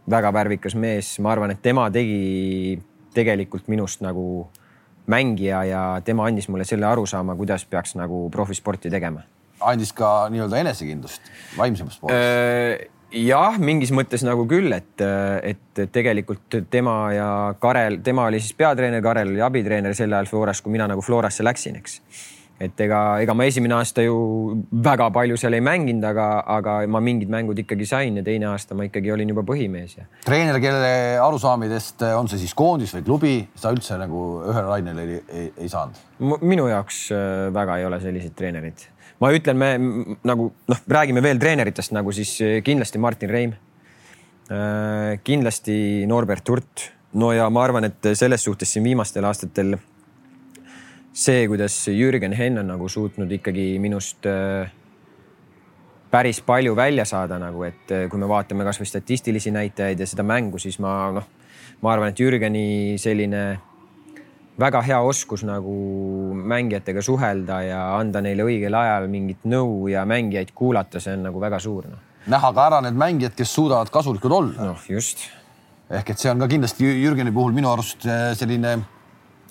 väga 0.10 0.30
värvikas 0.32 0.78
mees, 0.80 1.18
ma 1.20 1.34
arvan, 1.34 1.52
et 1.52 1.60
tema 1.62 1.90
tegi 1.92 2.80
tegelikult 3.14 3.68
minust 3.72 4.02
nagu 4.06 4.48
mängija 5.12 5.64
ja 5.68 5.84
tema 6.06 6.28
andis 6.30 6.48
mulle 6.50 6.66
selle 6.68 6.86
arusaama, 6.88 7.36
kuidas 7.36 7.66
peaks 7.66 7.96
nagu 8.00 8.28
profisporti 8.32 8.90
tegema. 8.90 9.24
andis 9.62 9.94
ka 9.94 10.30
nii-öelda 10.34 10.58
enesekindlust 10.58 11.22
vaimsemas 11.58 12.00
pooles? 12.02 12.18
Äh, 12.18 12.88
jah, 13.14 13.58
mingis 13.60 13.92
mõttes 13.94 14.24
nagu 14.26 14.48
küll, 14.50 14.72
et, 14.74 15.04
et 15.44 15.82
tegelikult 15.94 16.62
tema 16.74 16.96
ja 17.14 17.30
Karel, 17.60 18.00
tema 18.04 18.26
oli 18.30 18.40
siis 18.42 18.56
peatreener, 18.58 19.04
Karel 19.06 19.34
oli 19.36 19.44
abitreener 19.46 19.96
sel 19.98 20.14
ajal 20.14 20.30
Floras, 20.32 20.62
kui 20.62 20.74
mina 20.74 20.88
nagu 20.90 21.04
Florasse 21.06 21.46
läksin, 21.46 21.78
eks 21.82 22.00
et 22.62 22.82
ega, 22.86 23.00
ega 23.24 23.34
ma 23.38 23.46
esimene 23.50 23.76
aasta 23.78 24.04
ju 24.06 24.16
väga 24.86 25.08
palju 25.14 25.38
seal 25.40 25.56
ei 25.58 25.64
mänginud, 25.66 26.06
aga, 26.12 26.28
aga 26.58 26.76
ma 26.92 27.02
mingid 27.04 27.32
mängud 27.34 27.58
ikkagi 27.64 27.88
sain 27.90 28.20
ja 28.20 28.24
teine 28.26 28.52
aasta 28.52 28.78
ma 28.78 28.86
ikkagi 28.88 29.14
olin 29.16 29.34
juba 29.34 29.44
põhimees 29.48 29.98
ja. 29.98 30.06
treener, 30.26 30.60
kelle 30.62 30.94
arusaamidest 31.24 32.06
on 32.20 32.30
see 32.32 32.44
siis 32.44 32.56
koondis 32.58 32.94
või 32.98 33.06
klubi, 33.08 33.34
sa 33.58 33.74
üldse 33.74 33.98
nagu 34.02 34.24
ühele 34.46 34.68
lainele 34.70 35.08
ei, 35.08 35.20
ei, 35.42 35.52
ei 35.66 35.72
saanud? 35.72 36.00
minu 36.46 36.68
jaoks 36.70 37.04
äh, 37.16 37.50
väga 37.54 37.80
ei 37.82 37.90
ole 37.90 38.02
selliseid 38.04 38.38
treenereid. 38.38 38.86
ma 39.24 39.34
ütlen, 39.34 39.58
me 39.58 39.72
nagu 40.28 40.52
noh, 40.70 40.86
räägime 40.98 41.24
veel 41.26 41.42
treeneritest 41.42 41.96
nagu 41.98 42.14
siis 42.16 42.36
äh, 42.46 42.60
kindlasti 42.66 43.02
Martin 43.02 43.30
Reim. 43.34 43.54
Äh, 44.52 45.18
kindlasti 45.24 46.06
Norbert 46.10 46.50
Hurt. 46.50 46.92
no 47.14 47.32
ja 47.34 47.50
ma 47.50 47.66
arvan, 47.66 47.90
et 47.90 48.14
selles 48.14 48.44
suhtes 48.44 48.70
siin 48.72 48.86
viimastel 48.86 49.26
aastatel 49.26 49.80
see, 51.14 51.48
kuidas 51.48 51.76
Jürgen 51.88 52.34
Henn 52.34 52.62
on 52.62 52.72
nagu 52.72 52.90
suutnud 52.90 53.32
ikkagi 53.32 53.76
minust 53.84 54.26
äh, 54.30 54.72
päris 56.12 56.42
palju 56.46 56.76
välja 56.76 57.06
saada 57.06 57.40
nagu, 57.40 57.64
et 57.68 57.92
äh, 57.92 58.08
kui 58.12 58.20
me 58.20 58.30
vaatame 58.30 58.66
kasvõi 58.68 58.88
statistilisi 58.88 59.52
näitajaid 59.56 60.00
ja 60.00 60.08
seda 60.08 60.24
mängu, 60.28 60.60
siis 60.60 60.80
ma 60.84 60.94
noh, 61.16 61.28
ma 61.82 61.94
arvan, 61.94 62.12
et 62.12 62.20
Jürgeni 62.20 62.98
selline 63.02 63.44
väga 64.62 64.82
hea 64.86 65.00
oskus 65.02 65.44
nagu 65.48 65.74
mängijatega 66.36 67.02
suhelda 67.04 67.62
ja 67.66 67.82
anda 67.98 68.22
neile 68.24 68.46
õigel 68.46 68.76
ajal 68.78 69.08
mingit 69.12 69.46
nõu 69.50 69.88
ja 69.92 70.06
mängijaid 70.08 70.52
kuulata, 70.56 71.00
see 71.00 71.16
on 71.18 71.28
nagu 71.30 71.44
väga 71.44 71.60
suur 71.64 71.88
no.. 71.90 72.00
näha 72.32 72.52
ka 72.56 72.66
ära 72.70 72.82
need 72.86 73.00
mängijad, 73.00 73.36
kes 73.38 73.54
suudavad 73.56 73.92
kasulikud 73.94 74.32
olla. 74.32 74.72
noh, 74.72 74.88
just. 74.90 75.28
ehk 75.90 76.14
et 76.14 76.24
see 76.24 76.32
on 76.32 76.44
ka 76.44 76.52
kindlasti 76.52 76.88
Jürgeni 77.02 77.34
puhul 77.36 77.56
minu 77.56 77.72
arust 77.72 78.08
äh, 78.08 78.32
selline 78.38 78.78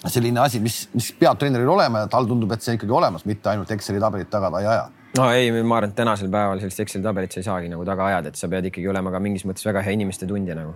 selline 0.08 0.40
asi, 0.40 0.60
mis, 0.64 0.82
mis 0.94 1.10
peab 1.18 1.38
treeneril 1.40 1.68
olema 1.68 2.04
ja 2.04 2.08
tal 2.12 2.28
tundub, 2.28 2.52
et 2.54 2.64
see 2.64 2.78
ikkagi 2.78 2.94
olemas, 2.96 3.26
mitte 3.28 3.50
ainult 3.52 3.70
Exceli 3.74 4.00
tabelit 4.00 4.30
taga 4.32 4.50
ta 4.50 4.62
ei 4.62 4.70
aja 4.70 4.86
no 5.18 5.26
ei, 5.34 5.50
ma 5.52 5.80
arvan, 5.80 5.90
et 5.90 5.98
tänasel 5.98 6.30
päeval 6.32 6.62
sellist 6.62 6.80
Exceli 6.86 7.04
tabelit 7.04 7.34
sa 7.34 7.42
ei 7.42 7.48
saagi 7.48 7.72
nagu 7.72 7.84
taga 7.84 8.06
ajada, 8.08 8.32
et 8.32 8.40
sa 8.40 8.48
pead 8.48 8.70
ikkagi 8.70 8.88
olema 8.88 9.12
ka 9.12 9.20
mingis 9.20 9.44
mõttes 9.48 9.66
väga 9.66 9.82
hea 9.84 9.98
inimeste 9.98 10.28
tundja 10.30 10.56
nagu. 10.56 10.74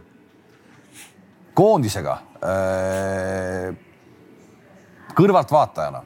koondisega 1.55 2.19
äh, 2.45 3.75
kõrvaltvaatajana 5.15 6.03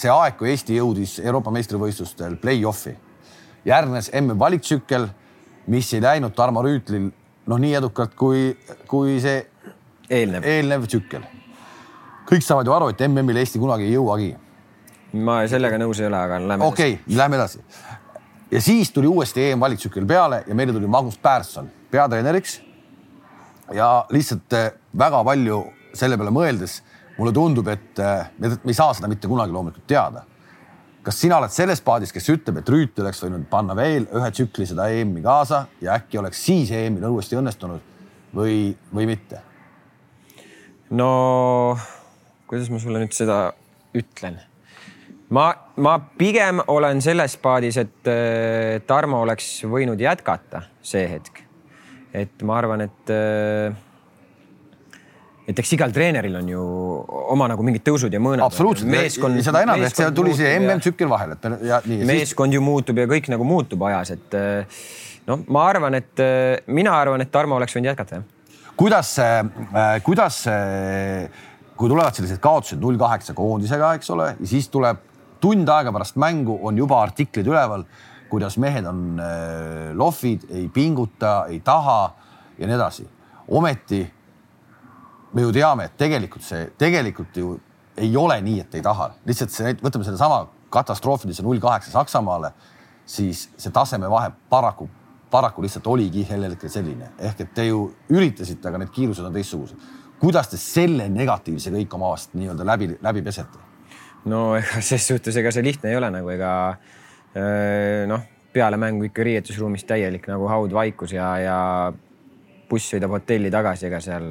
see 0.00 0.10
aeg, 0.10 0.36
kui 0.38 0.50
Eesti 0.50 0.78
jõudis 0.78 1.18
Euroopa 1.22 1.52
meistrivõistlustel 1.54 2.38
play-off'i, 2.40 2.94
järgnes 3.68 4.10
MM-valiktsükkel, 4.16 5.08
mis 5.70 5.92
ei 5.94 6.02
läinud 6.04 6.34
Tarmo 6.36 6.62
Rüütlil 6.64 7.10
noh, 7.50 7.60
nii 7.60 7.74
edukalt 7.76 8.16
kui, 8.18 8.54
kui 8.88 9.18
see 9.22 9.42
eelnev, 10.08 10.46
eelnev 10.48 10.86
tsükkel. 10.88 11.26
Kõik 12.30 12.46
saavad 12.46 12.68
ju 12.68 12.74
aru, 12.76 12.90
et 12.92 13.02
MM-ile 13.08 13.42
Eesti 13.42 13.58
kunagi 13.58 13.88
ei 13.88 13.96
jõuagi. 13.96 14.30
ma 15.26 15.40
sellega 15.50 15.78
nõus 15.82 15.98
ei 16.00 16.06
ole, 16.06 16.16
aga 16.16 16.38
lähme 16.38 16.66
okei 16.66 16.94
okay,, 16.94 17.16
lähme 17.16 17.36
edasi. 17.36 17.64
ja 18.50 18.60
siis 18.62 18.92
tuli 18.94 19.10
uuesti 19.10 19.50
EM-valiktsükkel 19.50 20.06
peale 20.06 20.44
ja 20.46 20.54
meile 20.54 20.72
tuli 20.72 20.86
Magnus 20.86 21.18
Pärson 21.18 21.70
peatreeneriks. 21.90 22.60
ja 23.74 24.06
lihtsalt 24.10 24.52
eh, 24.52 24.72
väga 24.98 25.24
palju 25.24 25.64
selle 25.94 26.16
peale 26.16 26.30
mõeldes 26.30 26.80
mulle 27.18 27.32
tundub, 27.36 27.68
et 27.68 27.98
äh, 27.98 28.30
me 28.38 28.54
ei 28.64 28.76
saa 28.76 28.94
seda 28.96 29.08
mitte 29.10 29.28
kunagi 29.28 29.52
loomulikult 29.52 29.86
teada. 29.86 30.24
kas 31.02 31.16
sina 31.16 31.38
oled 31.40 31.48
selles 31.48 31.80
paadis, 31.80 32.10
kes 32.12 32.26
ütleb, 32.28 32.58
et 32.60 32.68
Rüüt 32.68 32.98
oleks 33.00 33.22
võinud 33.24 33.46
panna 33.50 33.72
veel 33.76 34.04
ühe 34.04 34.26
tsükli 34.30 34.66
seda 34.68 34.90
EM-i 34.92 35.22
kaasa 35.24 35.64
ja 35.80 35.94
äkki 35.96 36.18
oleks 36.20 36.42
siis 36.44 36.70
EM-il 36.76 37.06
uuesti 37.08 37.38
õnnestunud 37.40 37.80
või, 38.36 38.76
või 38.92 39.08
mitte? 39.08 39.40
no 40.90 41.08
kuidas 42.50 42.70
ma 42.72 42.80
sulle 42.82 43.02
nüüd 43.02 43.14
seda 43.14 43.42
ütlen? 43.94 44.40
ma, 45.30 45.50
ma 45.78 45.98
pigem 46.18 46.62
olen 46.66 47.02
selles 47.04 47.36
paadis, 47.42 47.78
et 47.78 48.10
äh, 48.10 48.80
Tarmo 48.86 49.22
oleks 49.24 49.52
võinud 49.70 50.00
jätkata 50.02 50.64
see 50.82 51.06
hetk. 51.12 51.44
et 52.10 52.42
ma 52.42 52.58
arvan, 52.58 52.82
et 52.88 53.12
äh, 53.14 53.76
et 55.50 55.62
eks 55.62 55.76
igal 55.76 55.94
treeneril 55.94 56.34
on 56.40 56.48
ju 56.50 56.64
oma 57.34 57.46
nagu 57.50 57.62
mingid 57.66 57.84
tõusud 57.86 58.14
ja 58.14 58.22
mõõnad. 58.22 58.42
absoluutselt, 58.48 58.90
seda 59.46 59.62
enam, 59.66 59.84
et 59.86 59.94
seal 59.94 60.14
tuli 60.14 60.34
see 60.38 60.50
MM-tsükkel 60.58 61.10
vahele, 61.10 61.38
et 61.38 61.68
ja 61.68 61.78
nii. 61.86 62.02
meeskond 62.10 62.54
ju 62.54 62.62
muutub 62.64 62.98
ja 62.98 63.06
kõik 63.10 63.30
nagu 63.30 63.46
muutub 63.46 63.86
ajas, 63.86 64.16
et 64.16 64.36
noh, 65.30 65.46
ma 65.46 65.68
arvan, 65.70 65.98
et 65.98 66.22
mina 66.70 66.98
arvan, 66.98 67.22
et 67.22 67.30
Tarmo 67.30 67.58
oleks 67.58 67.78
võinud 67.78 67.92
jätkata, 67.92 68.20
jah. 68.20 68.74
kuidas 68.78 69.14
äh,, 69.22 70.02
kuidas 70.06 70.42
see, 70.46 71.30
kui 71.80 71.88
tulevad 71.88 72.12
sellised 72.12 72.42
kaotused 72.44 72.80
null 72.80 72.98
kaheksa 73.00 73.32
koondisega, 73.34 73.94
eks 73.96 74.10
ole, 74.12 74.34
ja 74.36 74.48
siis 74.48 74.68
tuleb 74.68 75.00
tund 75.40 75.68
aega 75.72 75.92
pärast 75.96 76.18
mängu 76.20 76.58
on 76.68 76.76
juba 76.76 77.00
artiklid 77.00 77.48
üleval, 77.48 77.86
kuidas 78.30 78.58
mehed 78.60 78.84
on 78.86 79.18
äh, 79.18 79.94
lohvid, 79.96 80.44
ei 80.52 80.68
pinguta, 80.68 81.46
ei 81.48 81.62
taha 81.64 82.02
ja 82.58 82.68
nii 82.68 82.76
edasi. 82.76 83.08
ometi 83.48 84.04
me 85.32 85.42
ju 85.42 85.52
teame, 85.52 85.88
et 85.88 85.96
tegelikult 85.98 86.44
see 86.44 86.68
tegelikult 86.78 87.36
ju 87.36 87.56
ei 87.96 88.12
ole 88.16 88.36
nii, 88.44 88.60
et 88.60 88.74
ei 88.74 88.84
taha, 88.84 89.10
lihtsalt 89.26 89.54
see, 89.54 89.72
võtame 89.80 90.06
sellesama 90.06 90.44
katastroofilise 90.70 91.42
null 91.42 91.58
kaheksa 91.60 91.90
Saksamaale, 91.96 92.52
siis 93.06 93.48
see 93.56 93.72
tasemevahe 93.74 94.30
paraku, 94.50 94.88
paraku 95.30 95.64
lihtsalt 95.64 95.88
oligi 95.90 96.24
sellel 96.28 96.54
hetkel 96.54 96.70
selline, 96.70 97.10
ehk 97.18 97.40
et 97.46 97.54
te 97.56 97.66
ju 97.66 97.88
üritasite, 98.12 98.68
aga 98.68 98.82
need 98.84 98.92
kiirused 98.94 99.26
on 99.26 99.34
teistsugused. 99.34 99.88
Kuidas 100.20 100.52
te 100.52 100.60
selle 100.60 101.08
negatiivse 101.08 101.72
kõik 101.74 101.96
omavahel 101.96 102.40
nii-öelda 102.40 102.66
läbi, 102.68 102.92
läbi 103.02 103.22
pesete? 103.24 103.66
no 104.28 104.54
ega 104.58 104.82
ses 104.90 105.06
suhtes, 105.08 105.36
ega 105.40 105.52
see 105.54 105.64
lihtne 105.64 105.92
ei 105.92 105.98
ole 105.98 106.10
nagu 106.12 106.30
ega 106.32 106.52
noh, 108.10 108.22
peale 108.52 108.76
mängu 108.80 109.06
ikka 109.08 109.24
riietusruumis 109.24 109.84
täielik 109.88 110.26
nagu 110.30 110.48
haudvaikus 110.50 111.14
ja, 111.14 111.32
ja 111.38 111.58
buss 112.70 112.92
sõidab 112.92 113.14
hotelli 113.16 113.50
tagasi, 113.52 113.86
ega 113.88 114.00
seal 114.02 114.30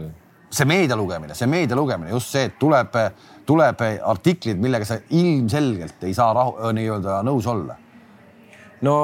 see 0.49 0.65
meedia 0.65 0.97
lugemine, 0.97 1.35
see 1.37 1.47
meedia 1.49 1.77
lugemine, 1.77 2.11
just 2.15 2.33
see, 2.33 2.47
et 2.49 2.57
tuleb, 2.59 2.95
tuleb 3.47 3.83
artiklid, 3.85 4.59
millega 4.61 4.87
sa 4.87 4.97
ilmselgelt 5.13 6.03
ei 6.07 6.15
saa 6.17 6.33
rahu, 6.35 6.73
nii-öelda 6.75 7.21
nõus 7.27 7.47
olla. 7.49 7.77
no 8.85 8.95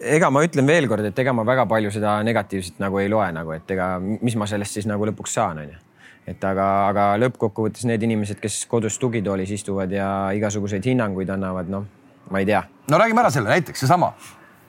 ega 0.00 0.30
ma 0.30 0.44
ütlen 0.46 0.66
veelkord, 0.66 1.10
et 1.10 1.18
ega 1.18 1.32
ma 1.32 1.44
väga 1.46 1.66
palju 1.70 1.92
seda 1.94 2.18
negatiivset 2.26 2.80
nagu 2.82 2.98
ei 2.98 3.10
loe 3.10 3.28
nagu, 3.32 3.52
et 3.54 3.76
ega 3.76 3.96
mis 4.00 4.36
ma 4.36 4.46
sellest 4.50 4.78
siis 4.78 4.88
nagu 4.90 5.06
lõpuks 5.08 5.36
saan, 5.38 5.62
onju 5.64 5.87
et 6.28 6.44
aga, 6.44 6.64
aga 6.88 7.10
lõppkokkuvõttes 7.24 7.86
need 7.88 8.02
inimesed, 8.04 8.40
kes 8.42 8.60
kodus 8.70 8.98
tugitoolis 9.00 9.52
istuvad 9.56 9.92
ja 9.94 10.08
igasuguseid 10.36 10.84
hinnanguid 10.90 11.30
annavad, 11.32 11.70
noh, 11.72 11.86
ma 12.30 12.42
ei 12.42 12.48
tea. 12.48 12.62
no 12.90 13.00
räägime 13.00 13.24
ära 13.24 13.32
selle 13.32 13.48
näiteks 13.54 13.86
seesama 13.86 14.12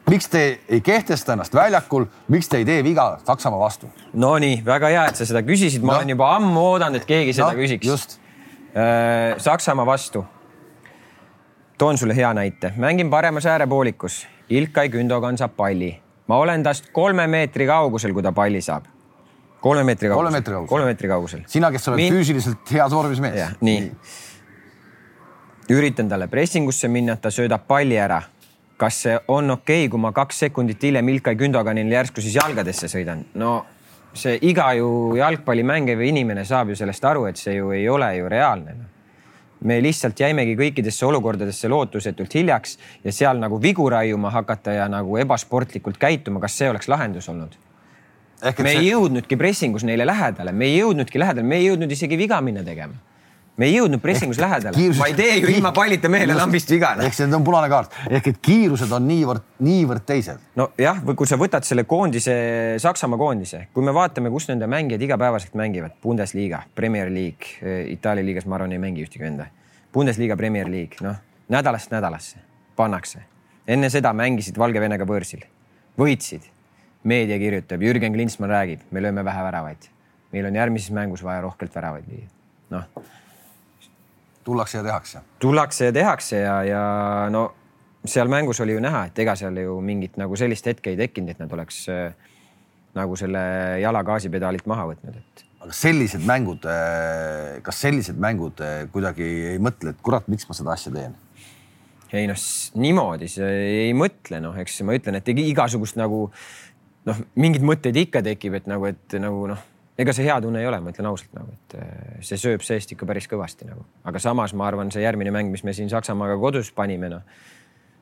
miks 0.09 0.29
te 0.29 0.41
ei 0.69 0.81
kehtesta 0.81 1.33
ennast 1.33 1.53
väljakul, 1.53 2.05
miks 2.33 2.49
te 2.49 2.61
ei 2.61 2.65
tee 2.65 2.81
viga 2.83 3.05
Saksamaa 3.25 3.59
vastu? 3.59 3.89
Nonii, 4.13 4.61
väga 4.65 4.91
hea, 4.93 5.05
et 5.11 5.19
sa 5.19 5.27
seda 5.27 5.43
küsisid, 5.45 5.83
ma 5.85 5.93
no. 5.93 5.99
olen 5.99 6.13
juba 6.15 6.31
ammu 6.37 6.65
oodanud, 6.73 7.01
et 7.01 7.07
keegi 7.09 7.35
seda 7.37 7.51
no, 7.53 7.59
küsiks. 7.59 8.17
Äh, 8.73 9.37
Saksamaa 9.37 9.85
vastu. 9.85 10.25
toon 11.77 11.97
sulle 11.97 12.15
hea 12.15 12.33
näite, 12.33 12.73
mängin 12.77 13.09
paremas 13.09 13.45
äärepoolikus, 13.45 14.27
Ilkay 14.49 14.89
Gündogan 14.89 15.37
saab 15.37 15.53
palli, 15.55 15.93
ma 16.27 16.37
olen 16.37 16.63
tast 16.63 16.89
kolme 16.91 17.27
meetri 17.27 17.67
kaugusel, 17.67 18.13
kui 18.13 18.23
ta 18.23 18.31
palli 18.31 18.61
saab. 18.61 18.89
Kolme 19.61 19.83
meetri 19.83 20.09
kaugusel. 20.09 20.23
kolme 20.23 20.35
meetri 20.37 20.53
kaugusel. 20.53 20.69
kolme 20.73 20.85
meetri 20.89 21.07
kaugusel. 21.11 21.45
sina, 21.47 21.71
kes 21.71 21.87
oled 21.87 22.03
Min... 22.03 22.13
füüsiliselt 22.13 22.73
heas 22.73 22.95
vormis 22.95 23.21
mees. 23.23 23.55
nii, 23.61 23.79
nii.. 23.85 25.77
üritan 25.77 26.09
talle 26.09 26.27
pressingusse 26.27 26.87
minna, 26.87 27.15
ta 27.15 27.31
söödab 27.31 27.67
palli 27.67 27.97
ära 27.99 28.21
kas 28.79 29.01
see 29.03 29.17
on 29.27 29.51
okei 29.51 29.83
okay,, 29.83 29.89
kui 29.91 29.99
ma 29.99 30.11
kaks 30.15 30.45
sekundit 30.45 30.83
hiljem 30.83 31.09
Ilkay 31.15 31.35
Gündoganil 31.35 31.91
järsku 31.91 32.23
siis 32.23 32.37
jalgadesse 32.39 32.87
sõidan? 32.91 33.25
no 33.35 33.65
see 34.13 34.37
iga 34.49 34.71
ju 34.77 35.15
jalgpalli 35.19 35.65
mängiv 35.67 36.01
inimene 36.01 36.45
saab 36.47 36.71
ju 36.71 36.79
sellest 36.79 37.05
aru, 37.05 37.27
et 37.29 37.37
see 37.37 37.57
ju 37.57 37.73
ei 37.75 37.87
ole 37.89 38.09
ju 38.17 38.29
reaalne. 38.31 38.75
me 39.61 39.81
lihtsalt 39.83 40.19
jäimegi 40.19 40.55
kõikidesse 40.55 41.05
olukordadesse 41.05 41.67
lootusetult 41.67 42.33
hiljaks 42.33 42.77
ja 43.03 43.11
seal 43.11 43.39
nagu 43.39 43.59
vigu 43.61 43.89
raiuma 43.89 44.31
hakata 44.31 44.71
ja 44.71 44.87
nagu 44.87 45.17
ebasportlikult 45.17 45.97
käituma, 45.99 46.39
kas 46.39 46.57
see 46.57 46.69
oleks 46.69 46.87
lahendus 46.87 47.27
olnud? 47.29 47.57
Me 48.43 48.71
ei 48.71 48.79
see... 48.79 48.87
jõudnudki 48.91 49.37
pressingus 49.39 49.85
neile 49.87 50.07
lähedale, 50.07 50.53
me 50.55 50.69
ei 50.69 50.79
jõudnudki 50.79 51.21
lähedale, 51.21 51.45
me 51.47 51.59
ei 51.59 51.69
jõudnud 51.69 51.91
isegi 51.95 52.17
viga 52.19 52.41
minna 52.45 52.65
tegema 52.65 52.97
me 53.59 53.67
ei 53.67 53.73
jõudnud 53.75 53.99
pressingus 53.99 54.39
lähedale 54.39 54.77
kiirus... 54.77 54.97
ma 55.01 55.09
ei 55.11 55.15
tee 55.17 55.35
ju 55.41 55.51
ilma 55.51 55.73
pallita 55.75 56.07
mehele 56.11 56.35
lambist 56.37 56.71
viga. 56.71 56.93
ehk 57.03 57.17
see 57.17 57.27
on 57.27 57.43
punane 57.43 57.67
kaart, 57.71 57.95
ehk 58.07 58.29
et 58.31 58.41
kiirused 58.49 58.91
on 58.95 59.07
niivõrd, 59.09 59.43
niivõrd 59.67 60.05
teised. 60.07 60.39
nojah, 60.59 61.01
või 61.03 61.19
kui 61.19 61.27
sa 61.27 61.39
võtad 61.39 61.67
selle 61.67 61.83
koondise, 61.83 62.35
Saksamaa 62.79 63.19
koondise, 63.19 63.65
kui 63.75 63.83
me 63.83 63.91
vaatame, 63.95 64.31
kus 64.31 64.47
nende 64.47 64.67
mängijad 64.71 65.03
igapäevaselt 65.03 65.59
mängivad, 65.59 65.99
Bundesliga, 66.03 66.63
Premier 66.75 67.11
League, 67.11 67.59
eh, 67.59 67.89
Itaalia 67.91 68.23
liigas, 68.23 68.47
ma 68.47 68.55
arvan, 68.55 68.71
ei 68.71 68.79
mängi 68.79 69.03
ühtegi 69.03 69.27
venda. 69.27 69.49
Bundesliga, 69.91 70.39
Premier 70.39 70.71
League, 70.71 71.03
noh 71.03 71.19
nädalast 71.49 71.91
nädalasse 71.91 72.37
pannakse. 72.75 73.19
enne 73.67 73.89
seda 73.89 74.13
mängisid 74.13 74.57
Valgevenega 74.57 75.05
võõrsil, 75.05 75.43
võitsid. 75.97 76.45
Meedia 77.03 77.39
kirjutab, 77.39 77.81
Jürgen 77.81 78.13
Klinsmann 78.13 78.51
räägib, 78.51 78.83
me 78.91 79.01
lööme 79.01 79.23
vähe 79.25 79.43
väravaid. 79.43 79.89
meil 80.31 80.45
on 80.45 80.55
järgmises 80.55 80.91
mängus 80.91 81.23
vaja 81.23 81.41
rohkelt 81.41 81.75
väravaid 81.75 82.05
lüüa. 82.07 82.27
noh 82.69 82.83
tullakse 84.49 84.77
ja 84.77 84.83
tehakse. 84.83 85.19
tullakse 85.39 85.85
ja 85.85 85.93
tehakse 85.93 86.39
ja, 86.39 86.63
ja 86.63 86.83
no 87.29 87.51
seal 88.05 88.31
mängus 88.31 88.61
oli 88.63 88.73
ju 88.73 88.81
näha, 88.83 89.05
et 89.09 89.19
ega 89.19 89.35
seal 89.37 89.57
ju 89.61 89.77
mingit 89.85 90.17
nagu 90.17 90.37
sellist 90.39 90.65
hetke 90.71 90.93
ei 90.93 90.97
tekkinud, 90.99 91.33
et 91.33 91.41
nad 91.41 91.53
oleks 91.53 91.83
äh, 91.91 92.13
nagu 92.97 93.17
selle 93.19 93.41
jala 93.83 94.03
gaasipedaalilt 94.07 94.69
maha 94.71 94.87
võtnud, 94.93 95.17
et. 95.19 95.43
aga 95.59 95.75
sellised 95.75 96.23
mängud, 96.25 96.65
äh, 96.71 97.59
kas 97.65 97.81
sellised 97.85 98.21
mängud 98.21 98.63
äh, 98.65 98.85
kuidagi 98.93 99.27
ei 99.53 99.59
mõtle, 99.61 99.93
et 99.93 99.99
kurat, 100.05 100.29
miks 100.31 100.47
ma 100.49 100.57
seda 100.57 100.73
asja 100.77 100.95
teen? 100.95 101.17
ei 102.09 102.25
noh, 102.25 102.39
niimoodi 102.81 103.27
see 103.29 103.49
ei 103.89 103.93
mõtle, 103.93 104.39
noh, 104.41 104.55
eks 104.57 104.79
ma 104.87 104.95
ütlen, 104.97 105.19
et 105.19 105.27
igasugust 105.29 105.99
nagu 105.99 106.29
noh, 107.07 107.19
mingeid 107.39 107.65
mõtteid 107.65 107.97
ikka 108.03 108.23
tekib, 108.25 108.59
et 108.59 108.67
nagu, 108.69 108.89
et 108.89 109.19
nagu 109.21 109.45
noh 109.53 109.67
ega 109.99 110.15
see 110.15 110.29
hea 110.29 110.37
tunne 110.43 110.61
ei 110.61 110.67
ole, 110.69 110.79
ma 110.83 110.93
ütlen 110.93 111.09
ausalt 111.09 111.33
nagu, 111.35 111.51
et 111.55 111.75
äh, 111.79 112.19
see 112.25 112.39
sööb 112.39 112.63
seest 112.65 112.93
ikka 112.95 113.07
päris 113.09 113.27
kõvasti 113.31 113.67
nagu, 113.67 113.83
aga 114.07 114.21
samas 114.23 114.55
ma 114.55 114.69
arvan, 114.69 114.91
see 114.93 115.03
järgmine 115.03 115.33
mäng, 115.35 115.51
mis 115.51 115.65
me 115.67 115.75
siin 115.75 115.91
Saksamaaga 115.91 116.37
kodus 116.39 116.71
panime, 116.75 117.11
noh, 117.11 117.41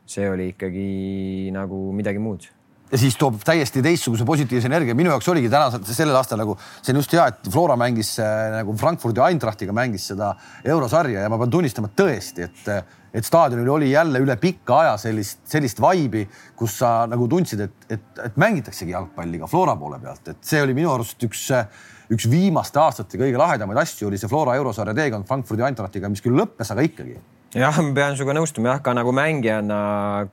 see 0.08 0.28
oli 0.30 0.52
ikkagi 0.54 1.50
nagu 1.56 1.88
midagi 1.98 2.22
muud 2.22 2.46
ja 2.92 3.00
siis 3.00 3.18
toob 3.20 3.40
täiesti 3.46 3.82
teistsuguse 3.84 4.26
positiivse 4.26 4.70
energia. 4.70 4.96
minu 4.96 5.12
jaoks 5.12 5.28
oligi 5.34 5.50
täna 5.52 5.68
sellel 5.84 6.16
aastal 6.16 6.40
nagu, 6.40 6.56
see 6.82 6.94
on 6.94 7.02
just 7.02 7.16
hea, 7.16 7.26
et 7.34 7.50
Flora 7.52 7.76
mängis 7.80 8.14
äh, 8.24 8.30
nagu 8.60 8.76
Frankfurdi 8.80 9.24
Eintrachtiga 9.24 9.76
mängis 9.76 10.08
seda 10.14 10.34
eurosarja 10.66 11.26
ja 11.26 11.32
ma 11.32 11.40
pean 11.42 11.52
tunnistama 11.52 11.92
tõesti, 11.98 12.48
et, 12.48 12.72
et 13.20 13.28
staadionil 13.28 13.70
oli 13.76 13.92
jälle 13.92 14.22
üle 14.24 14.38
pika 14.40 14.82
aja 14.86 14.96
sellist, 15.02 15.44
sellist 15.50 15.82
vaibi, 15.84 16.24
kus 16.56 16.80
sa 16.82 16.94
nagu 17.12 17.28
tundsid, 17.32 17.66
et, 17.68 17.88
et, 17.98 18.10
et 18.24 18.40
mängitaksegi 18.40 18.96
jalgpalli 18.96 19.44
ka 19.44 19.52
Flora 19.52 19.76
poole 19.80 20.00
pealt, 20.04 20.34
et 20.34 20.44
see 20.48 20.64
oli 20.64 20.78
minu 20.78 20.94
arust 20.94 21.28
üks, 21.28 21.48
üks 22.14 22.30
viimaste 22.32 22.80
aastate 22.80 23.20
kõige 23.20 23.40
lahedamaid 23.40 23.84
asju 23.84 24.08
oli 24.08 24.20
see 24.22 24.32
Flora 24.32 24.56
eurosarja 24.60 24.96
teekond 24.96 25.28
Frankfurdi 25.28 25.68
Eintrachtiga, 25.68 26.12
mis 26.12 26.24
küll 26.24 26.40
lõppes, 26.40 26.72
aga 26.72 26.88
ikkagi 26.88 27.20
jah, 27.56 27.80
ma 27.80 27.94
pean 27.96 28.18
sinuga 28.18 28.36
nõustuma 28.36 28.74
jah, 28.74 28.84
ka 28.84 28.94
nagu 28.98 29.14
mängijana, 29.16 29.80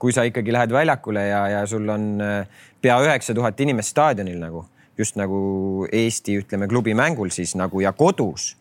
kui 0.01 0.15
sa 0.15 0.25
ikkagi 0.27 0.55
lähed 0.55 0.75
väljakule 0.75 1.23
ja, 1.29 1.43
ja 1.53 1.65
sul 1.71 1.89
on 1.93 2.15
äh, 2.25 2.63
pea 2.83 2.99
üheksa 3.05 3.37
tuhat 3.37 3.61
inimest 3.61 3.95
staadionil 3.95 4.41
nagu 4.43 4.65
just 4.99 5.19
nagu 5.19 5.87
Eesti, 5.93 6.39
ütleme 6.43 6.69
klubi 6.71 6.95
mängul 6.95 7.33
siis 7.35 7.55
nagu 7.59 7.81
ja 7.83 7.93
kodus. 7.93 8.55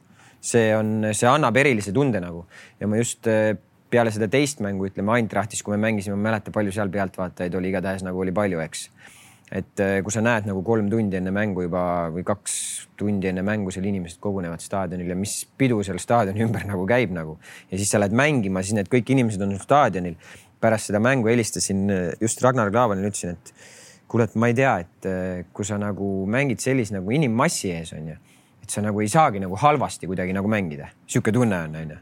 see 0.43 0.73
on, 0.75 1.05
see 1.15 1.27
annab 1.29 1.55
erilise 1.55 1.93
tunde 1.95 2.19
nagu 2.19 2.45
ja 2.79 2.87
ma 2.87 2.97
just 2.99 3.27
äh, 3.27 3.55
peale 3.89 4.11
seda 4.11 4.27
teist 4.27 4.59
mängu, 4.59 4.87
ütleme 4.89 5.13
Eintrachtis, 5.15 5.61
kui 5.63 5.75
me 5.75 5.81
mängisime, 5.85 6.15
ma 6.17 6.21
ei 6.21 6.31
mäleta, 6.31 6.51
palju 6.51 6.71
seal 6.73 6.89
pealtvaatajaid 6.89 7.53
oli, 7.55 7.69
igatahes 7.69 8.03
nagu 8.03 8.19
oli 8.19 8.33
palju, 8.33 8.59
eks 8.63 8.87
et 9.53 9.81
äh, 9.83 9.99
kui 10.01 10.13
sa 10.13 10.21
näed 10.23 10.47
nagu 10.49 10.63
kolm 10.65 10.87
tundi 10.89 11.19
enne 11.19 11.31
mängu 11.33 11.67
juba 11.67 11.83
või 12.13 12.23
kaks 12.25 12.55
tundi 12.97 13.29
enne 13.29 13.43
mängu 13.45 13.73
seal 13.73 13.85
inimesed 13.85 14.17
kogunevad 14.23 14.63
staadionil 14.63 15.11
ja 15.13 15.17
mis 15.17 15.35
pidu 15.59 15.77
seal 15.85 15.99
staadioni 16.01 16.41
ümber 16.47 16.65
nagu 16.69 16.87
käib 16.89 17.13
nagu 17.13 17.37
ja 17.69 17.77
siis 17.77 17.93
sa 17.93 18.01
lähed 18.01 18.15
mängima, 18.17 18.63
siis 18.65 18.79
need 18.79 18.89
kõik 18.91 19.13
inimesed 19.13 19.43
on 19.45 19.53
staadionil. 19.61 20.17
pärast 20.63 20.89
seda 20.89 20.99
mängu 21.03 21.27
helistasin 21.27 21.85
äh, 21.91 22.03
just 22.21 22.41
Ragnar 22.41 22.71
Klavanile, 22.71 23.11
ütlesin, 23.11 23.35
et 23.35 23.53
kuule, 24.07 24.25
et 24.29 24.35
ma 24.39 24.47
ei 24.47 24.57
tea, 24.57 24.77
et 24.85 25.09
äh, 25.09 25.45
kui 25.53 25.67
sa 25.67 25.77
nagu 25.77 26.09
mängid 26.25 26.63
sellise 26.63 26.95
nagu 26.95 27.11
inimmassi 27.11 27.73
ees 27.75 27.93
onju, 27.93 28.17
et 28.63 28.73
sa 28.73 28.81
nagu 28.81 29.03
ei 29.03 29.11
saagi 29.11 29.43
nagu 29.43 29.59
halvasti 29.59 30.09
kuidagi 30.09 30.33
nagu 30.33 30.49
mängida, 30.49 30.89
sihuke 31.05 31.35
tunne 31.35 31.59
on 31.67 31.75
onju. 31.83 31.99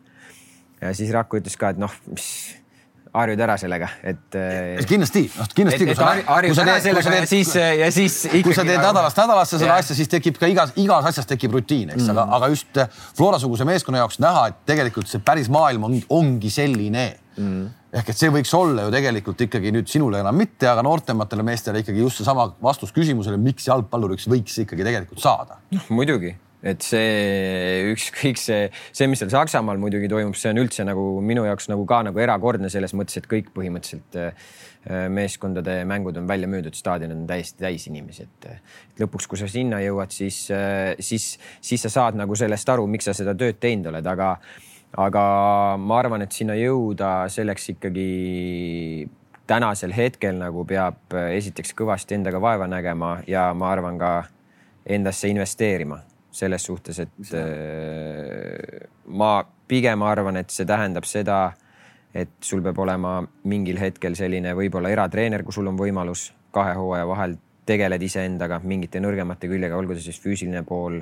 ja 0.82 0.93
siis 0.95 1.12
Raku 1.12 1.41
ütles 1.41 1.58
ka, 1.58 1.74
et 1.74 1.82
noh, 1.82 1.99
mis 2.14 2.61
harjud 3.14 3.41
ära 3.43 3.57
sellega, 3.59 3.89
et. 4.07 4.38
Äh, 4.39 4.84
kindlasti, 4.88 5.26
noh 5.36 5.49
kindlasti. 5.55 5.88
harjud 6.28 6.62
ära 6.64 6.78
sellega 6.84 7.16
ja 7.18 7.26
siis, 7.28 7.53
ja 7.55 7.89
siis. 7.91 8.18
kui 8.32 8.55
sa 8.55 8.64
teed 8.68 8.80
nädalast 8.80 9.20
nädalasse 9.20 9.59
seda 9.59 9.76
asja, 9.82 9.97
siis 9.97 10.12
tekib 10.12 10.39
ka 10.39 10.49
igas, 10.51 10.72
igas 10.80 11.09
asjas 11.12 11.28
tekib 11.30 11.57
rutiin, 11.57 11.91
eks 11.91 12.05
mm., 12.05 12.14
aga, 12.16 12.28
aga 12.38 12.51
just 12.53 12.80
äh, 12.80 13.01
Flora-suguse 13.18 13.68
meeskonna 13.68 14.03
jaoks 14.03 14.22
näha, 14.24 14.47
et 14.51 14.62
tegelikult 14.72 15.12
see 15.12 15.24
päris 15.26 15.51
maailm 15.51 15.89
on, 15.89 15.97
ongi 16.22 16.51
selline 16.53 17.07
mm. 17.36 17.66
ehk 17.99 18.14
et 18.14 18.22
see 18.22 18.32
võiks 18.34 18.53
olla 18.57 18.88
ju 18.88 18.93
tegelikult 18.95 19.43
ikkagi 19.47 19.74
nüüd 19.76 19.91
sinule 19.91 20.22
enam 20.24 20.39
mitte, 20.39 20.70
aga 20.72 20.86
noortematele 20.88 21.45
meestele 21.47 21.84
ikkagi 21.84 22.05
just 22.05 22.22
seesama 22.22 22.47
vastus 22.64 22.95
küsimusele, 22.95 23.39
miks 23.41 23.68
jalgpalluriks 23.68 24.30
võiks 24.32 24.64
ikkagi 24.64 24.88
tegelikult 24.88 25.24
saada. 25.24 25.59
noh, 25.76 25.91
muidugi 25.91 26.32
et 26.62 26.84
see 26.86 27.91
ükskõik 27.91 28.38
see, 28.38 28.68
see, 28.93 29.07
mis 29.09 29.22
seal 29.22 29.32
Saksamaal 29.34 29.80
muidugi 29.82 30.09
toimub, 30.12 30.38
see 30.38 30.51
on 30.53 30.62
üldse 30.62 30.86
nagu 30.86 31.05
minu 31.26 31.45
jaoks 31.47 31.70
nagu 31.72 31.86
ka 31.89 32.01
nagu 32.05 32.22
erakordne 32.22 32.70
selles 32.70 32.93
mõttes, 32.97 33.18
et 33.18 33.30
kõik 33.30 33.49
põhimõtteliselt 33.55 34.18
äh, 34.22 34.51
meeskondade 35.14 35.80
mängud 35.89 36.18
on 36.22 36.28
välja 36.30 36.49
müüdud, 36.49 36.78
staadion 36.78 37.16
on 37.16 37.24
täiesti 37.30 37.62
täis 37.62 37.88
inimesi, 37.89 38.28
et, 38.28 38.49
lõpuks, 39.01 39.30
kui 39.30 39.41
sa 39.41 39.49
sinna 39.49 39.82
jõuad, 39.82 40.14
siis, 40.14 40.43
äh, 40.53 40.93
siis, 41.01 41.34
siis 41.62 41.88
sa 41.88 41.93
saad 41.93 42.20
nagu 42.20 42.38
sellest 42.38 42.70
aru, 42.70 42.86
miks 42.89 43.09
sa 43.09 43.18
seda 43.18 43.34
tööd 43.38 43.57
teinud 43.62 43.89
oled, 43.93 44.12
aga, 44.14 44.36
aga 45.01 45.24
ma 45.82 45.97
arvan, 46.01 46.28
et 46.28 46.38
sinna 46.38 46.57
jõuda 46.59 47.26
selleks 47.34 47.74
ikkagi 47.74 49.09
tänasel 49.49 49.97
hetkel 49.97 50.38
nagu 50.38 50.62
peab 50.70 51.18
äh, 51.18 51.34
esiteks 51.39 51.74
kõvasti 51.74 52.20
endaga 52.20 52.41
vaeva 52.43 52.70
nägema 52.70 53.18
ja 53.28 53.49
ma 53.57 53.74
arvan 53.74 53.97
ka 54.01 54.14
endasse 54.86 55.30
investeerima 55.30 56.03
selles 56.32 56.64
suhtes, 56.64 57.00
et 57.00 57.34
äh, 57.36 58.88
ma 59.12 59.34
pigem 59.68 60.04
arvan, 60.08 60.40
et 60.40 60.52
see 60.54 60.68
tähendab 60.68 61.08
seda, 61.08 61.52
et 62.16 62.32
sul 62.44 62.64
peab 62.64 62.80
olema 62.84 63.20
mingil 63.48 63.80
hetkel 63.80 64.16
selline 64.20 64.56
võib-olla 64.56 64.92
eratreener, 64.92 65.44
kui 65.44 65.56
sul 65.56 65.70
on 65.72 65.80
võimalus 65.80 66.30
kahe 66.56 66.76
hooaja 66.80 67.08
vahel 67.08 67.38
tegeled 67.68 68.04
iseendaga 68.04 68.60
mingite 68.64 69.00
nõrgemate 69.04 69.48
küljega, 69.52 69.78
olgu 69.78 69.96
see 69.96 70.10
siis 70.10 70.20
füüsiline 70.24 70.64
pool, 70.68 71.00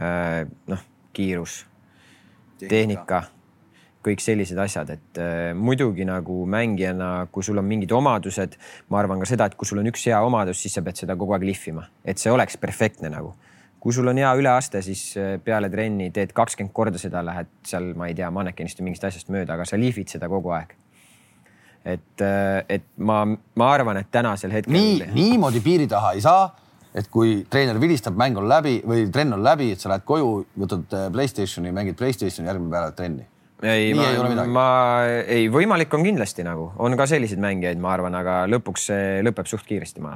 äh, 0.00 0.42
noh, 0.68 0.84
kiirus, 1.16 1.62
tehnika, 2.60 3.22
kõik 4.06 4.22
sellised 4.22 4.58
asjad, 4.62 4.92
et 4.96 5.20
äh, 5.20 5.50
muidugi 5.56 6.04
nagu 6.08 6.42
mängijana, 6.48 7.26
kui 7.32 7.44
sul 7.44 7.60
on 7.60 7.68
mingid 7.68 7.92
omadused, 7.96 8.56
ma 8.92 9.00
arvan 9.02 9.22
ka 9.22 9.28
seda, 9.28 9.48
et 9.48 9.56
kui 9.58 9.68
sul 9.68 9.82
on 9.82 9.92
üks 9.92 10.08
hea 10.08 10.20
omadus, 10.24 10.60
siis 10.62 10.76
sa 10.76 10.84
pead 10.86 11.00
seda 11.00 11.16
kogu 11.18 11.36
aeg 11.36 11.48
lihvima, 11.48 11.86
et 12.04 12.20
see 12.22 12.32
oleks 12.32 12.60
perfektne 12.60 13.12
nagu 13.12 13.34
kui 13.86 13.94
sul 13.94 14.10
on 14.10 14.18
hea 14.18 14.32
üleaste, 14.34 14.80
siis 14.82 15.12
äh, 15.14 15.36
peale 15.42 15.68
trenni 15.70 16.08
teed 16.14 16.32
kakskümmend 16.34 16.74
korda 16.74 16.98
seda, 16.98 17.22
lähed 17.22 17.52
seal, 17.66 17.92
ma 17.94 18.08
ei 18.10 18.16
tea, 18.18 18.32
mannekenist 18.34 18.80
või 18.80 18.88
mingist 18.88 19.06
asjast 19.06 19.30
mööda, 19.30 19.54
aga 19.54 19.66
sa 19.68 19.78
lihvid 19.78 20.10
seda 20.10 20.26
kogu 20.32 20.50
aeg. 20.56 20.74
et, 21.86 22.22
äh, 22.26 22.64
et 22.68 22.82
ma, 22.98 23.20
ma 23.30 23.68
arvan, 23.70 24.00
et 24.00 24.10
tänasel 24.10 24.50
hetkel. 24.50 24.74
nii, 24.74 25.06
niimoodi 25.14 25.62
piiri 25.62 25.86
taha 25.86 26.16
ei 26.18 26.24
saa, 26.24 26.48
et 26.98 27.06
kui 27.12 27.44
treener 27.50 27.78
vilistab, 27.78 28.18
mäng 28.18 28.42
on 28.42 28.48
läbi 28.50 28.80
või 28.82 29.06
trenn 29.14 29.38
on 29.38 29.46
läbi, 29.46 29.70
et 29.76 29.84
sa 29.84 29.92
lähed 29.92 30.02
koju, 30.08 30.34
võtad 30.58 30.98
äh, 30.98 31.06
Playstationi, 31.14 31.70
mängid 31.76 32.00
Playstationi, 32.00 32.50
järgmine 32.50 32.74
päev 32.74 32.88
lähed 32.88 32.98
trenni 32.98 33.28
ei, 33.62 33.94
ma, 33.94 34.10
ei 34.10 34.48
ma 34.52 34.66
ei, 35.24 35.46
võimalik 35.52 35.94
on 35.96 36.04
kindlasti 36.04 36.44
nagu, 36.44 36.68
on 36.82 36.96
ka 36.98 37.06
selliseid 37.08 37.40
mängijaid, 37.40 37.80
ma 37.80 37.94
arvan, 37.94 38.16
aga 38.18 38.42
lõpuks 38.52 38.84
see 38.90 39.22
lõpeb 39.24 39.48
suht 39.48 39.64
kiiresti, 39.68 40.02
ma, 40.04 40.12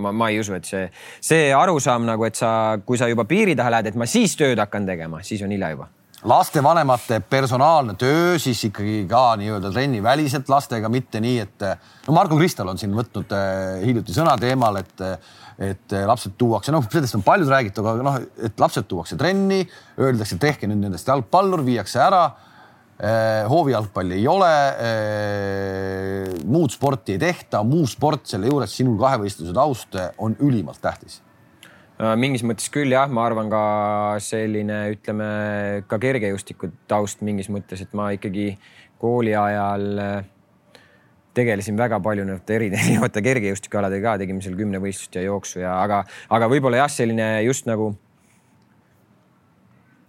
ma, 0.00 0.12
ma 0.16 0.30
ei 0.32 0.40
usu, 0.40 0.54
et 0.56 0.68
see, 0.68 0.86
see 1.20 1.50
arusaam 1.52 2.06
nagu, 2.08 2.24
et 2.24 2.38
sa, 2.38 2.50
kui 2.86 3.00
sa 3.00 3.10
juba 3.10 3.26
piiri 3.28 3.56
taha 3.58 3.76
lähed, 3.76 3.90
et 3.90 4.00
ma 4.00 4.08
siis 4.08 4.36
tööd 4.40 4.60
hakkan 4.62 4.88
tegema, 4.88 5.20
siis 5.26 5.44
on 5.44 5.52
hilja 5.52 5.74
juba. 5.74 5.90
Lastevanemate 6.28 7.20
personaalne 7.30 7.94
töö 7.94 8.40
siis 8.42 8.64
ikkagi 8.66 9.04
ka 9.10 9.36
nii-öelda 9.38 9.70
trenniväliselt 9.70 10.48
lastega, 10.50 10.88
mitte 10.90 11.20
nii, 11.22 11.44
et 11.44 11.68
no 12.08 12.16
Margo 12.16 12.40
Kristal 12.40 12.72
on 12.72 12.80
siin 12.80 12.96
võtnud 12.96 13.36
äh, 13.36 13.84
hiljuti 13.84 14.16
sõna 14.16 14.38
teemal, 14.40 14.80
et 14.80 15.06
et 15.58 15.90
lapsed 16.06 16.36
tuuakse, 16.38 16.70
noh, 16.70 16.84
sellest 16.86 17.16
on 17.18 17.24
palju 17.26 17.48
räägitud, 17.50 17.82
aga 17.90 18.04
noh, 18.06 18.18
et 18.46 18.60
lapsed 18.62 18.84
tuuakse 18.86 19.16
trenni, 19.18 19.64
öeldakse, 19.98 20.36
tehke 20.38 20.68
nüüd 20.70 20.84
nendest 20.84 21.10
jalgpallur, 21.10 21.64
viiakse 21.66 21.98
ära 21.98 22.20
Eh, 22.28 22.46
hoovijalgpalli 23.46 24.16
ei 24.18 24.26
ole, 24.26 24.50
eh, 24.82 26.32
muud 26.50 26.72
sporti 26.74 27.14
ei 27.14 27.22
tehta, 27.22 27.62
muu 27.62 27.86
sport 27.86 28.26
selle 28.26 28.50
juures, 28.50 28.74
sinul 28.74 28.98
kahevõistluse 28.98 29.54
taust 29.54 29.98
on 30.18 30.34
ülimalt 30.42 30.82
tähtis. 30.82 31.20
Äh, 31.98 32.14
mingis 32.14 32.44
mõttes 32.46 32.68
küll 32.70 32.92
jah, 32.94 33.08
ma 33.10 33.24
arvan 33.26 33.48
ka 33.50 33.60
selline, 34.22 34.84
ütleme 34.94 35.28
ka 35.90 35.98
kergejõustiku 35.98 36.70
taust 36.90 37.24
mingis 37.26 37.48
mõttes, 37.50 37.82
et 37.82 37.96
ma 37.98 38.12
ikkagi 38.14 38.52
kooli 39.02 39.32
ajal 39.34 39.86
äh, 39.98 40.28
tegelesin 41.34 41.74
väga 41.78 41.98
palju 42.02 42.26
erinevate 42.58 43.22
kergejõustikualadega 43.26 44.12
ka, 44.12 44.20
tegime 44.22 44.44
seal 44.46 44.54
kümnevõistlust 44.60 45.18
ja 45.18 45.26
jooksu 45.26 45.64
ja 45.64 45.74
aga, 45.82 46.04
aga 46.30 46.50
võib-olla 46.52 46.84
jah, 46.84 46.92
selline 47.00 47.32
just 47.48 47.66
nagu 47.66 47.90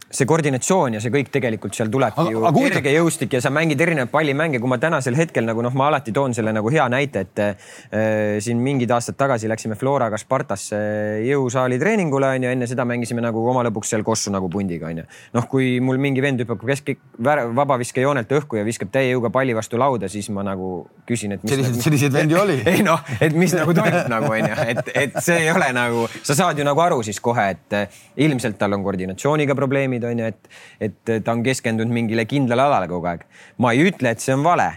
see 0.10 0.26
koordinatsioon 0.26 0.96
ja 0.98 1.02
see 1.04 1.12
kõik 1.14 1.30
tegelikult 1.34 1.76
seal 1.78 1.92
tulebki 1.94 2.24
aga, 2.24 2.32
ju 2.34 2.42
aga 2.50 2.64
kerge 2.74 2.94
jõustik 2.96 3.36
ja 3.36 3.42
sa 3.44 3.52
mängid 3.54 3.82
erinevaid 3.82 4.10
pallimänge, 4.10 4.58
kui 4.62 4.72
ma 4.72 4.80
tänasel 4.82 5.18
hetkel 5.18 5.46
nagu 5.46 5.62
noh, 5.62 5.76
ma 5.78 5.90
alati 5.92 6.14
toon 6.16 6.34
selle 6.34 6.54
nagu 6.56 6.72
hea 6.74 6.88
näite, 6.90 7.26
et 7.28 7.42
äh, 7.46 8.38
siin 8.42 8.62
mingid 8.64 8.90
aastad 8.96 9.20
tagasi 9.20 9.50
läksime 9.52 9.78
Floraga 9.78 10.18
Spartasse 10.18 10.80
jõusaali 11.28 11.78
treeningule 11.82 12.32
onju, 12.40 12.50
enne 12.50 12.70
seda 12.70 12.88
mängisime 12.90 13.22
nagu 13.22 13.44
oma 13.52 13.64
lõbuks 13.68 13.94
seal 13.94 14.06
Kossu 14.08 14.34
nagu 14.34 14.50
pundiga 14.50 14.90
onju. 14.90 15.06
noh, 15.38 15.48
kui 15.52 15.78
mul 15.84 16.02
mingi 16.02 16.24
vend 16.26 16.42
hüppab 16.42 16.66
kesk, 16.72 16.96
vabaviskejoonelt 17.20 18.34
õhku 18.40 18.58
ja 18.58 18.66
viskab 18.66 18.90
täie 18.94 19.12
jõuga 19.14 19.30
palli 19.34 19.54
vastu 19.58 19.78
lauda, 19.78 20.10
siis 20.10 20.32
ma 20.34 20.42
nagu 20.48 20.88
küsin, 21.06 21.38
et. 21.38 21.46
selliseid 21.46 21.76
nagu,, 21.76 21.84
selliseid 21.86 22.18
vendi 22.18 22.40
oli. 22.40 22.58
ei 22.74 22.82
noh, 22.86 23.06
et 23.22 23.38
mis 23.38 23.54
nagu 23.58 23.78
toimub 23.78 24.10
nagu 24.10 24.34
onju, 24.34 24.58
et, 24.74 24.92
et 25.06 25.22
see 25.22 25.38
ei 25.46 25.54
ole 25.54 25.70
nagu, 25.76 26.08
sa 26.24 26.38
saad 26.38 26.58
ju 26.58 26.66
nagu 26.66 26.82
aru 26.82 27.02
siis 27.06 27.22
kohe, 27.22 27.50
et 27.54 27.78
ilmselt 28.26 28.58
tal 28.58 28.74
on 28.74 28.86
koordinatsiooniga 28.86 29.58
probleemid 29.58 29.99
probleemid 30.00 30.04
on 30.04 30.20
ju, 30.20 30.26
et, 30.26 30.50
et 30.80 31.24
ta 31.24 31.34
on 31.34 31.44
keskendunud 31.44 31.92
mingile 31.94 32.26
kindlale 32.26 32.66
alale 32.68 32.88
kogu 32.88 33.08
aeg. 33.08 33.26
ma 33.58 33.74
ei 33.74 33.90
ütle, 33.90 34.12
et 34.12 34.20
see 34.20 34.34
on 34.34 34.44
vale, 34.44 34.72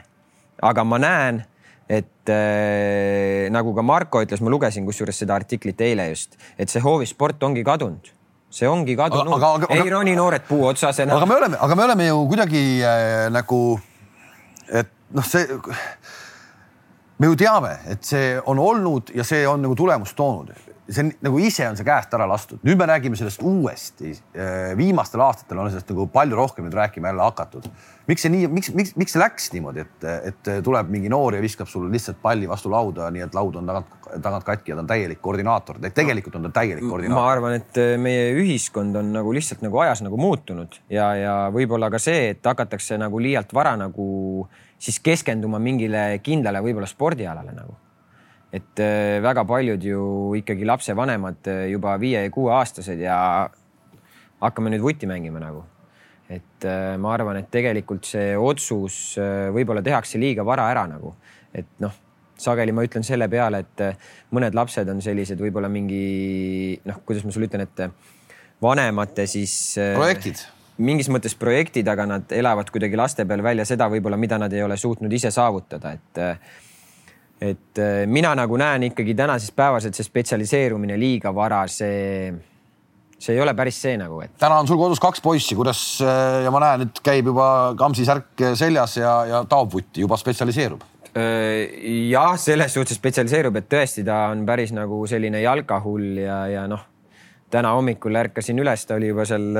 aga 0.62 0.84
ma 0.84 0.98
näen, 0.98 1.42
et 1.88 2.30
äh, 2.30 3.50
nagu 3.52 3.74
ka 3.74 3.82
Marko 3.82 4.22
ütles, 4.22 4.40
ma 4.40 4.50
lugesin 4.50 4.86
kusjuures 4.86 5.18
seda 5.18 5.34
artiklit 5.34 5.80
eile 5.80 6.08
just, 6.10 6.36
et 6.58 6.68
see 6.70 6.82
hoovisport 6.82 7.42
ongi 7.42 7.64
kadunud 7.64 8.12
see 8.52 8.68
ongi 8.68 8.96
kadunud. 8.96 9.64
ei 9.72 9.88
roni 9.88 10.14
noored 10.16 10.44
puu 10.48 10.66
otsas 10.68 10.98
enam. 11.00 11.16
aga 11.16 11.26
me 11.26 11.36
oleme, 11.36 11.56
aga 11.60 11.76
me 11.76 11.84
oleme 11.84 12.06
ju 12.06 12.26
kuidagi 12.28 12.64
äh, 12.84 13.30
nagu, 13.32 13.80
et 14.68 14.90
noh, 15.12 15.24
see, 15.24 15.46
me 17.18 17.30
ju 17.30 17.38
teame, 17.38 17.78
et 17.88 18.04
see 18.04 18.36
on 18.46 18.60
olnud 18.60 19.14
ja 19.16 19.24
see 19.24 19.46
on 19.48 19.64
nagu 19.64 19.76
tulemust 19.78 20.16
toonud 20.16 20.52
see 20.90 21.04
on 21.04 21.12
nagu 21.22 21.38
ise 21.38 21.66
on 21.68 21.76
see 21.78 21.86
käest 21.86 22.14
ära 22.16 22.26
lastud, 22.28 22.60
nüüd 22.66 22.78
me 22.80 22.86
räägime 22.90 23.18
sellest 23.18 23.42
uuesti. 23.46 24.12
Äh, 24.34 24.72
viimastel 24.78 25.22
aastatel 25.22 25.60
on 25.62 25.70
sellest 25.70 25.90
nagu 25.92 26.08
palju 26.12 26.38
rohkem 26.38 26.66
nüüd 26.66 26.76
rääkima 26.76 27.12
jälle 27.12 27.26
hakatud. 27.28 27.68
miks 28.08 28.24
see 28.24 28.32
nii, 28.34 28.48
miks, 28.50 28.72
miks, 28.74 28.96
miks 28.98 29.14
see 29.14 29.20
läks 29.22 29.44
niimoodi, 29.54 29.84
et, 29.84 30.06
et 30.30 30.48
tuleb 30.66 30.88
mingi 30.90 31.10
noor 31.12 31.36
ja 31.36 31.42
viskab 31.42 31.68
sulle 31.70 31.90
lihtsalt 31.92 32.18
palli 32.22 32.48
vastu 32.50 32.70
lauda, 32.70 33.10
nii 33.14 33.22
et 33.22 33.36
laud 33.38 33.60
on 33.60 33.70
tagant, 33.70 33.92
tagant 34.24 34.46
katki 34.48 34.72
ja 34.72 34.76
ta 34.76 34.82
on 34.82 34.90
täielik 34.90 35.20
koordinaator. 35.22 35.78
tegelikult 35.94 36.40
on 36.40 36.48
ta 36.48 36.52
täielik 36.58 36.88
koordinaator. 36.88 37.22
ma 37.22 37.30
arvan, 37.30 37.54
et 37.60 37.78
äh, 37.78 37.94
meie 38.02 38.32
ühiskond 38.42 38.98
on 38.98 39.14
nagu 39.14 39.32
lihtsalt 39.32 39.62
nagu 39.62 39.78
ajas 39.84 40.02
nagu 40.02 40.18
muutunud 40.18 40.80
ja, 40.90 41.12
ja 41.14 41.36
võib-olla 41.54 41.92
ka 41.94 42.02
see, 42.02 42.32
et 42.34 42.50
hakatakse 42.52 42.98
nagu 42.98 43.22
liialt 43.22 43.54
vara 43.54 43.76
nagu 43.78 44.48
siis 44.82 44.98
keskenduma 44.98 45.62
mingile 45.62 46.18
kindlale 46.26 46.58
võib-olla 46.64 46.90
spordialale 46.90 47.54
nagu 47.54 47.78
et 48.52 48.80
äh, 48.84 49.18
väga 49.24 49.44
paljud 49.48 49.84
ju 49.84 50.04
ikkagi 50.36 50.66
lapsevanemad 50.68 51.48
äh, 51.48 51.66
juba 51.72 51.96
viie 52.00 52.26
ja 52.26 52.30
kuueaastased 52.32 53.00
ja 53.00 53.16
hakkame 54.42 54.72
nüüd 54.74 54.84
vutti 54.84 55.08
mängima 55.08 55.40
nagu. 55.40 55.64
et 56.32 56.64
äh, 56.64 56.94
ma 57.00 57.12
arvan, 57.12 57.36
et 57.40 57.50
tegelikult 57.52 58.06
see 58.08 58.36
otsus 58.36 59.18
võib-olla 59.52 59.82
tehakse 59.84 60.20
liiga 60.20 60.44
vara 60.48 60.68
ära 60.70 60.86
nagu, 60.88 61.14
et 61.52 61.68
noh, 61.82 61.92
sageli 62.40 62.72
ma 62.72 62.84
ütlen 62.86 63.04
selle 63.04 63.28
peale, 63.28 63.64
et 63.66 63.82
mõned 64.32 64.56
lapsed 64.56 64.88
on 64.88 65.02
sellised 65.04 65.40
võib-olla 65.40 65.68
mingi 65.68 66.78
noh, 66.88 67.02
kuidas 67.04 67.26
ma 67.26 67.34
sulle 67.34 67.50
ütlen, 67.50 67.66
et 67.66 67.84
vanemate 68.64 69.26
siis. 69.28 69.76
projektid 69.96 70.44
mingis 70.82 71.10
mõttes 71.12 71.36
projektid, 71.36 71.86
aga 71.88 72.06
nad 72.08 72.32
elavad 72.32 72.70
kuidagi 72.72 72.96
laste 72.96 73.26
peal 73.28 73.42
välja 73.44 73.66
seda 73.68 73.90
võib-olla, 73.92 74.16
mida 74.18 74.38
nad 74.40 74.52
ei 74.56 74.64
ole 74.64 74.78
suutnud 74.80 75.12
ise 75.12 75.30
saavutada, 75.30 75.92
et 75.92 76.22
et 77.42 77.82
mina 78.06 78.34
nagu 78.38 78.56
näen 78.60 78.88
ikkagi 78.90 79.16
tänases 79.18 79.50
päevas, 79.56 79.88
et 79.88 79.98
see 79.98 80.06
spetsialiseerumine 80.06 80.94
liiga 81.00 81.32
vara, 81.34 81.64
see 81.66 82.30
see 83.22 83.36
ei 83.36 83.42
ole 83.42 83.54
päris 83.54 83.78
see 83.84 83.96
nagu, 84.00 84.20
et. 84.24 84.34
täna 84.40 84.58
on 84.60 84.68
sul 84.68 84.80
kodus 84.80 85.00
kaks 85.02 85.22
poissi, 85.22 85.56
kuidas 85.58 85.80
ja 86.02 86.50
ma 86.54 86.62
näen, 86.62 86.86
et 86.88 87.02
käib 87.04 87.30
juba 87.30 87.46
Kamsi 87.78 88.06
särk 88.08 88.46
seljas 88.58 88.96
ja, 88.98 89.12
ja 89.28 89.42
taob 89.48 89.72
vutti, 89.76 90.02
juba 90.02 90.18
spetsialiseerub. 90.18 90.82
jah, 91.12 92.32
selles 92.40 92.74
suhtes 92.74 92.98
spetsialiseerub, 92.98 93.60
et 93.60 93.68
tõesti, 93.70 94.04
ta 94.06 94.24
on 94.32 94.46
päris 94.48 94.72
nagu 94.74 95.04
selline 95.10 95.42
jalkahull 95.44 96.22
ja, 96.24 96.38
ja 96.50 96.64
noh, 96.70 96.86
täna 97.52 97.74
hommikul 97.76 98.16
ärkasin 98.16 98.58
üles, 98.62 98.86
ta 98.88 98.96
oli 98.96 99.10
juba 99.10 99.26
seal 99.28 99.50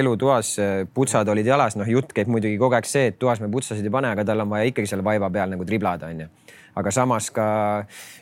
elutoas, 0.00 0.56
putsad 0.94 1.30
olid 1.30 1.46
jalas, 1.46 1.78
noh, 1.78 1.88
jutt 1.88 2.12
käib 2.12 2.32
muidugi 2.32 2.58
kogu 2.58 2.76
aeg 2.76 2.90
see, 2.90 3.12
et 3.12 3.20
toas 3.22 3.40
me 3.40 3.48
putsasid 3.52 3.86
ei 3.86 3.94
pane, 3.94 4.10
aga 4.16 4.26
tal 4.26 4.44
on 4.44 4.50
vaja 4.50 4.72
ikkagi 4.72 4.90
seal 4.90 5.04
vaiba 5.06 5.30
peal 5.32 5.54
nagu 5.54 5.68
triblada, 5.68 6.10
onju 6.10 6.28
aga 6.74 6.90
samas 6.90 7.30
ka 7.34 7.46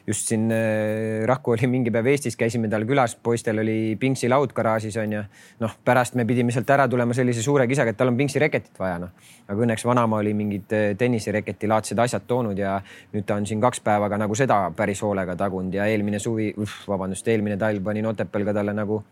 just 0.07 0.29
siin 0.29 0.51
äh, 0.53 1.25
Raku 1.29 1.55
oli 1.55 1.69
mingi 1.71 1.93
päev 1.95 2.11
Eestis, 2.13 2.37
käisime 2.37 2.69
tal 2.73 2.85
külas, 2.89 3.15
poistel 3.17 3.63
oli 3.63 3.97
pingsilaud 4.01 4.53
garaažis 4.57 4.97
onju. 5.01 5.23
noh, 5.61 5.77
pärast 5.85 6.19
me 6.19 6.27
pidime 6.29 6.53
sealt 6.53 6.71
ära 6.71 6.89
tulema 6.89 7.15
sellise 7.17 7.43
suure 7.43 7.67
kisaga, 7.71 7.95
et 7.95 8.01
tal 8.01 8.13
on 8.13 8.19
pingsireketit 8.21 8.79
vaja 8.79 8.99
noh. 9.03 9.15
aga 9.49 9.67
õnneks 9.67 9.87
vanaema 9.89 10.21
oli 10.21 10.35
mingid 10.37 10.77
äh, 10.77 10.93
tennisereketi 10.99 11.71
laadsed 11.71 11.99
asjad 11.99 12.29
toonud 12.29 12.59
ja 12.59 12.79
nüüd 13.15 13.27
ta 13.27 13.41
on 13.41 13.49
siin 13.49 13.63
kaks 13.63 13.81
päeva 13.81 14.11
ka 14.13 14.21
nagu 14.21 14.37
seda 14.39 14.65
päris 14.77 15.03
hoolega 15.03 15.37
tagunud 15.37 15.75
ja 15.75 15.89
eelmine 15.89 16.21
suvi, 16.23 16.53
vabandust, 16.89 17.29
eelmine 17.29 17.57
talv 17.61 17.85
panin 17.85 18.07
Otepääl 18.13 18.45
ka 18.49 18.57
talle 18.61 18.77
nagu 18.77 19.03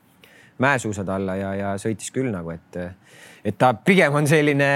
mäesuusad 0.61 1.09
alla 1.09 1.37
ja, 1.39 1.55
ja 1.57 1.75
sõitis 1.81 2.13
küll 2.15 2.31
nagu, 2.33 2.53
et, 2.55 2.81
et 3.45 3.59
ta 3.59 3.73
pigem 3.75 4.15
on 4.21 4.29
selline 4.31 4.71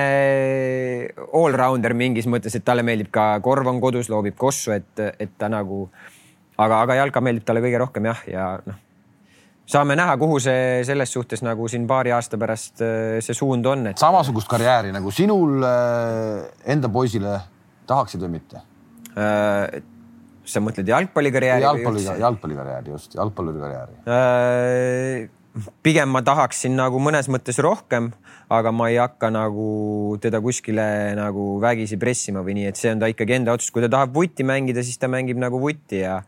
allrounder 1.32 1.94
mingis 1.98 2.28
mõttes, 2.30 2.56
et 2.56 2.64
talle 2.64 2.84
meeldib 2.86 3.12
ka 3.14 3.34
korv 3.44 3.68
on 3.70 3.82
kodus, 3.82 4.10
loobib 4.12 4.38
kossu, 4.40 4.74
et, 4.76 5.04
et 5.18 5.36
ta 5.38 5.50
nagu, 5.52 5.86
aga, 6.56 6.80
aga 6.80 7.02
jalka 7.02 7.24
meeldib 7.24 7.46
talle 7.46 7.64
kõige 7.64 7.82
rohkem 7.84 8.10
jah, 8.10 8.24
ja 8.30 8.48
noh, 8.64 8.80
saame 9.70 9.96
näha, 9.96 10.16
kuhu 10.20 10.38
see 10.42 10.82
selles 10.86 11.12
suhtes 11.12 11.42
nagu 11.44 11.68
siin 11.72 11.86
paari 11.88 12.12
aasta 12.14 12.38
pärast 12.40 12.84
äh, 12.84 13.18
see 13.24 13.36
suund 13.36 13.66
on 13.66 13.88
et.... 13.90 14.00
samasugust 14.00 14.48
karjääri 14.50 14.92
nagu 14.94 15.12
sinul 15.14 15.64
äh, 15.64 16.44
enda 16.74 16.90
poisile 16.92 17.38
tahaksid 17.88 18.24
või 18.26 18.36
mitte 18.38 18.60
äh,? 19.16 19.80
sa 20.44 20.60
mõtled 20.60 20.88
jalgpallikarjääri? 20.88 21.64
jalgpalli, 21.64 22.04
jalgpallikarjääri 22.20 22.92
just, 22.92 23.16
jalgpallurikarjääri 23.16 23.96
äh, 24.04 25.30
pigem 25.86 26.10
ma 26.10 26.22
tahaksin 26.24 26.74
nagu 26.76 26.98
mõnes 27.02 27.28
mõttes 27.30 27.60
rohkem, 27.62 28.10
aga 28.52 28.72
ma 28.74 28.88
ei 28.90 28.98
hakka 28.98 29.30
nagu 29.34 30.16
teda 30.22 30.40
kuskile 30.42 30.86
nagu 31.18 31.54
vägisi 31.62 31.98
pressima 32.00 32.42
või 32.44 32.58
nii, 32.58 32.70
et 32.72 32.80
see 32.80 32.92
on 32.94 33.02
ta 33.02 33.10
ikkagi 33.10 33.38
enda 33.38 33.54
otsus, 33.54 33.70
kui 33.74 33.84
ta 33.84 33.90
tahab 33.92 34.14
vutti 34.16 34.46
mängida, 34.46 34.82
siis 34.82 34.98
ta 34.98 35.10
mängib 35.10 35.38
nagu 35.40 35.60
vutti 35.62 36.02
ja, 36.02 36.18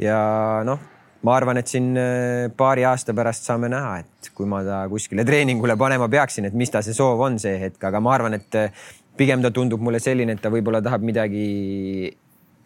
ja 0.00 0.20
noh, 0.66 0.80
ma 1.26 1.34
arvan, 1.36 1.60
et 1.60 1.68
siin 1.68 1.92
äh, 1.98 2.46
paari 2.56 2.86
aasta 2.88 3.14
pärast 3.16 3.48
saame 3.48 3.68
näha, 3.72 3.98
et 4.04 4.30
kui 4.34 4.48
ma 4.48 4.62
ta 4.64 4.84
kuskile 4.90 5.26
treeningule 5.28 5.76
panema 5.80 6.08
peaksin, 6.08 6.48
et 6.48 6.56
mis 6.56 6.72
ta 6.72 6.82
see 6.84 6.96
soov 6.96 7.20
on 7.28 7.36
see 7.42 7.58
hetk, 7.60 7.82
aga 7.90 8.00
ma 8.00 8.14
arvan, 8.16 8.38
et 8.38 8.58
äh, 8.58 8.86
pigem 9.18 9.44
ta 9.44 9.52
tundub 9.52 9.82
mulle 9.84 10.00
selline, 10.00 10.38
et 10.38 10.42
ta 10.42 10.52
võib-olla 10.54 10.80
tahab 10.84 11.04
midagi 11.04 11.44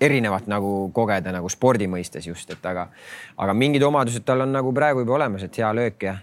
erinevat 0.03 0.49
nagu 0.51 0.91
kogeda 0.95 1.33
nagu 1.35 1.51
spordi 1.53 1.89
mõistes 1.91 2.27
just, 2.27 2.51
et 2.51 2.69
aga, 2.69 2.89
aga 3.39 3.57
mingid 3.57 3.85
omadused 3.87 4.27
tal 4.27 4.45
on 4.47 4.55
nagu 4.55 4.75
praegu 4.77 5.05
juba 5.05 5.19
olemas, 5.21 5.47
et 5.47 5.59
hea 5.63 5.73
löök 5.77 6.09
ja. 6.09 6.17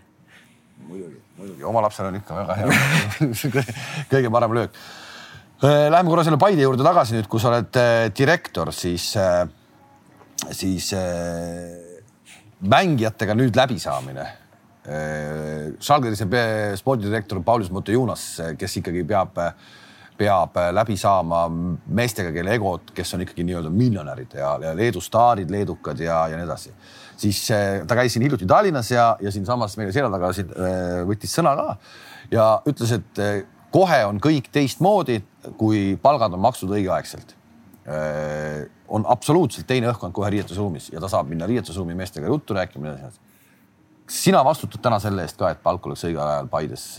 muidugi, 0.87 1.19
muidugi 1.37 1.67
oma 1.69 1.83
lapsel 1.85 2.09
on 2.09 2.19
ikka 2.19 2.41
väga 2.41 2.57
hea 2.61 3.63
kõige 4.13 4.33
parem 4.33 4.57
löök. 4.61 4.81
Äh, 5.59 5.89
läheme 5.91 6.07
korra 6.07 6.23
selle 6.23 6.37
Paide 6.39 6.63
juurde 6.63 6.85
tagasi 6.87 7.17
nüüd, 7.17 7.25
kui 7.27 7.41
sa 7.43 7.49
oled 7.49 7.75
äh, 7.75 8.05
direktor, 8.15 8.69
siis, 8.71 9.09
äh, 9.19 9.41
siis 10.55 10.93
mängijatega 12.63 13.35
nüüd 13.35 13.59
läbisaamine. 13.59 14.27
Žalgirise 15.83 16.25
spordidirektor 16.79 17.43
Paulius 17.45 17.69
Motojunas, 17.75 18.23
kes 18.57 18.77
ikkagi 18.79 19.03
peab 19.05 19.35
peab 20.19 20.57
äh, 20.59 20.69
läbi 20.75 20.97
saama 20.99 21.45
meestega, 21.49 22.31
kelle 22.35 22.55
egod, 22.57 22.91
kes 22.95 23.15
on 23.15 23.23
ikkagi 23.23 23.45
nii-öelda 23.47 23.71
miljonärid 23.73 24.35
ja, 24.39 24.53
ja 24.63 24.73
Leedu 24.75 25.01
staarid, 25.03 25.51
leedukad 25.53 25.99
ja, 26.03 26.25
ja 26.31 26.39
nii 26.39 26.47
edasi. 26.47 26.73
siis 27.19 27.39
äh, 27.55 27.85
ta 27.87 27.97
käis 27.99 28.13
siin 28.15 28.25
hiljuti 28.27 28.47
Tallinnas 28.49 28.91
ja, 28.91 29.13
ja 29.21 29.31
siinsamas 29.31 29.77
meie 29.79 29.93
selja 29.95 30.11
taga 30.11 30.33
siin 30.35 30.51
äh, 30.51 30.99
võttis 31.07 31.35
sõna 31.35 31.55
ka 31.59 31.67
ja 32.31 32.49
ütles, 32.69 32.93
et 32.99 33.23
kohe 33.73 34.03
on 34.05 34.19
kõik 34.21 34.51
teistmoodi, 34.53 35.21
kui 35.57 35.95
palgad 36.01 36.35
on 36.35 36.43
makstud 36.43 36.71
õigeaegselt. 36.77 37.35
on 38.87 39.05
absoluutselt 39.09 39.65
teine 39.67 39.87
õhkkond 39.89 40.13
kohe 40.13 40.29
riietusruumis 40.29 40.91
ja 40.93 41.01
ta 41.01 41.09
saab 41.09 41.29
minna 41.31 41.47
riietusruumi 41.49 41.95
meestega 41.97 42.27
juttu 42.27 42.53
rääkima 42.53 42.87
ja 42.87 42.93
nii 42.93 43.03
edasi. 43.07 43.19
sina 44.07 44.43
vastutad 44.45 44.81
täna 44.81 44.99
selle 44.99 45.25
eest 45.25 45.37
ka, 45.37 45.49
et 45.49 45.63
palk 45.63 45.85
oleks 45.85 46.05
õigel 46.05 46.21
ajal 46.21 46.47
Paides 46.47 46.89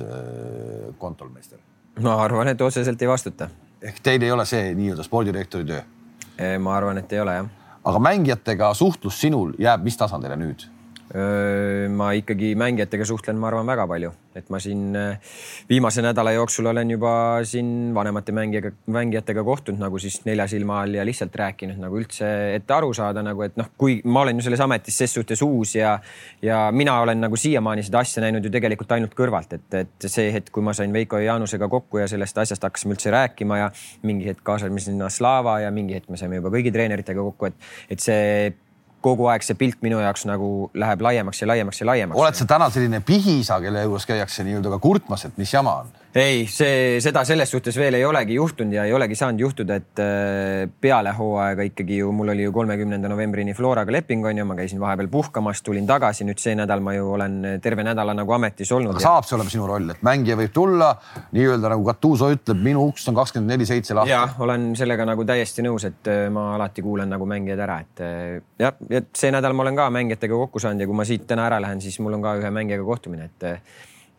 kontol 0.99 1.31
meestel? 1.31 1.61
Ma 2.01 2.17
arvan, 2.23 2.49
et 2.49 2.61
otseselt 2.61 3.03
ei 3.03 3.09
vastuta. 3.09 3.49
ehk 3.83 4.01
teil 4.03 4.23
ei 4.23 4.31
ole 4.33 4.45
see 4.45 4.75
nii-öelda 4.75 5.03
spordidirektori 5.03 5.65
töö? 5.65 5.81
ma 6.59 6.77
arvan, 6.77 6.99
et 6.99 7.13
ei 7.13 7.21
ole 7.21 7.35
jah. 7.35 7.49
aga 7.85 7.99
mängijatega 7.99 8.75
suhtlus 8.75 9.21
sinul 9.21 9.53
jääb 9.59 9.83
mis 9.85 9.97
tasandile 9.97 10.37
nüüd? 10.37 10.67
Ma 11.11 12.13
ikkagi 12.15 12.53
mängijatega 12.55 13.03
suhtlen, 13.09 13.39
ma 13.41 13.49
arvan, 13.49 13.67
väga 13.67 13.83
palju, 13.91 14.13
et 14.39 14.51
ma 14.53 14.61
siin 14.63 14.95
viimase 15.67 16.05
nädala 16.05 16.31
jooksul 16.37 16.69
olen 16.71 16.93
juba 16.95 17.15
siin 17.51 17.91
vanemate 17.95 18.31
mängijaga, 18.37 18.71
mängijatega 18.95 19.43
kohtunud 19.43 19.83
nagu 19.83 19.99
siis 19.99 20.21
nelja 20.29 20.47
silma 20.53 20.81
all 20.85 20.95
ja 20.95 21.07
lihtsalt 21.07 21.35
rääkinud 21.35 21.81
nagu 21.83 21.99
üldse, 21.99 22.31
et 22.55 22.71
aru 22.71 22.93
saada 22.95 23.25
nagu, 23.27 23.43
et 23.43 23.59
noh, 23.59 23.73
kui 23.81 23.99
ma 24.05 24.23
olen 24.23 24.39
ju 24.39 24.47
selles 24.47 24.63
ametis 24.63 25.01
ses 25.03 25.19
suhtes 25.19 25.43
uus 25.43 25.75
ja, 25.81 25.97
ja 26.47 26.63
mina 26.71 27.01
olen 27.03 27.27
nagu 27.27 27.37
siiamaani 27.37 27.83
seda 27.87 28.05
asja 28.05 28.23
näinud 28.23 28.47
ju 28.47 28.55
tegelikult 28.55 28.95
ainult 28.95 29.19
kõrvalt, 29.19 29.59
et, 29.59 29.69
et 29.83 30.07
see 30.07 30.31
hetk, 30.31 30.55
kui 30.55 30.63
ma 30.63 30.77
sain 30.79 30.95
Veiko 30.95 31.19
ja 31.19 31.33
Jaanusega 31.33 31.69
kokku 31.73 32.05
ja 32.05 32.09
sellest 32.11 32.39
asjast 32.39 32.71
hakkasime 32.71 32.95
üldse 32.95 33.11
rääkima 33.11 33.65
ja 33.65 33.71
mingi 34.07 34.31
hetk 34.31 34.47
kaasasime 34.47 34.83
sinna 34.83 35.11
Slava 35.11 35.59
ja 35.65 35.75
mingi 35.75 35.99
hetk 35.99 36.11
me 36.11 36.21
saime 36.21 36.39
juba 36.39 36.55
kõigi 36.55 36.71
treeneritega 36.75 37.31
kokku, 37.33 37.51
et, 37.51 37.71
et 37.91 38.11
see 38.11 38.53
kogu 39.01 39.29
aeg 39.33 39.45
see 39.45 39.57
pilt 39.59 39.81
minu 39.83 40.01
jaoks 40.03 40.27
nagu 40.29 40.71
läheb 40.75 41.01
laiemaks 41.05 41.43
ja 41.43 41.49
laiemaks 41.49 41.81
ja 41.81 41.87
laiemaks. 41.87 42.21
oled 42.21 42.39
sa 42.39 42.47
täna 42.49 42.71
selline 42.71 43.01
pihisa, 43.01 43.61
kelle 43.61 43.87
juures 43.87 44.07
käiakse 44.07 44.45
nii-öelda 44.45 44.77
ka 44.77 44.79
kurtmas, 44.79 45.25
et 45.25 45.39
mis 45.41 45.55
jama 45.55 45.81
on? 45.83 45.93
Ei, 46.15 46.47
see, 46.51 46.99
seda 47.03 47.23
selles 47.27 47.51
suhtes 47.53 47.77
veel 47.79 47.95
ei 47.95 48.05
olegi 48.05 48.35
juhtunud 48.35 48.75
ja 48.75 48.85
ei 48.89 48.93
olegi 48.95 49.15
saanud 49.19 49.45
juhtuda, 49.45 49.77
et 49.79 50.01
äh, 50.03 50.65
peale 50.83 51.13
hooaega 51.15 51.67
ikkagi 51.69 52.01
ju 52.01 52.11
mul 52.15 52.33
oli 52.35 52.47
ju 52.49 52.53
kolmekümnenda 52.55 53.09
novembrini 53.11 53.55
Floraga 53.55 53.95
leping 53.95 54.27
on 54.27 54.41
ju, 54.41 54.47
ma 54.49 54.57
käisin 54.59 54.81
vahepeal 54.83 55.11
puhkamas, 55.13 55.63
tulin 55.63 55.87
tagasi, 55.87 56.27
nüüd 56.27 56.43
see 56.43 56.57
nädal 56.59 56.83
ma 56.83 56.97
ju 56.97 57.13
olen 57.15 57.37
terve 57.63 57.85
nädala 57.87 58.15
nagu 58.19 58.35
ametis 58.35 58.73
olnud. 58.75 58.97
aga 58.97 59.05
ja... 59.05 59.07
saab 59.07 59.29
see 59.29 59.37
olema 59.39 59.55
sinu 59.55 59.69
roll, 59.71 59.93
et 59.95 60.03
mängija 60.07 60.39
võib 60.41 60.55
tulla 60.57 60.89
nii-öelda 61.37 61.71
nagu 61.75 61.87
Gattuso 61.87 62.31
ütleb, 62.35 62.65
minu 62.65 62.89
uks 62.91 63.07
on 63.11 63.19
kakskümmend 63.21 63.55
neli 63.55 63.69
seitse 63.69 63.95
lahti. 63.95 64.15
jah, 64.15 64.35
olen 64.43 64.73
sellega 64.79 65.07
nagu 65.13 65.27
täiesti 65.29 65.63
nõus, 65.67 65.87
et 65.87 66.11
äh, 66.11 66.25
ma 66.35 66.57
alati 66.57 66.83
kuulan 66.83 67.13
nagu 67.15 67.29
mängijad 67.31 67.63
ära, 67.69 67.79
et 67.87 68.03
äh, 68.03 68.41
jah, 68.59 68.75
ja 68.91 69.05
see 69.15 69.31
nädal 69.31 69.55
ma 69.55 69.63
olen 69.67 69.79
ka 69.79 69.87
mängijatega 69.95 70.43
kokku 70.43 70.63
saanud 70.63 70.83
ja 70.83 70.91
kui 70.91 70.99
ma 70.99 71.07
siit 71.07 71.29
täna 71.31 71.47
ära 71.47 71.63
lähen, 71.63 71.79
siis 71.85 72.03
mul 72.03 72.19
on 72.19 72.27
ka 72.27 72.35
ühe 72.43 72.51
mängijaga 72.55 72.89
kohtumine, 72.91 73.31
et 73.31 73.49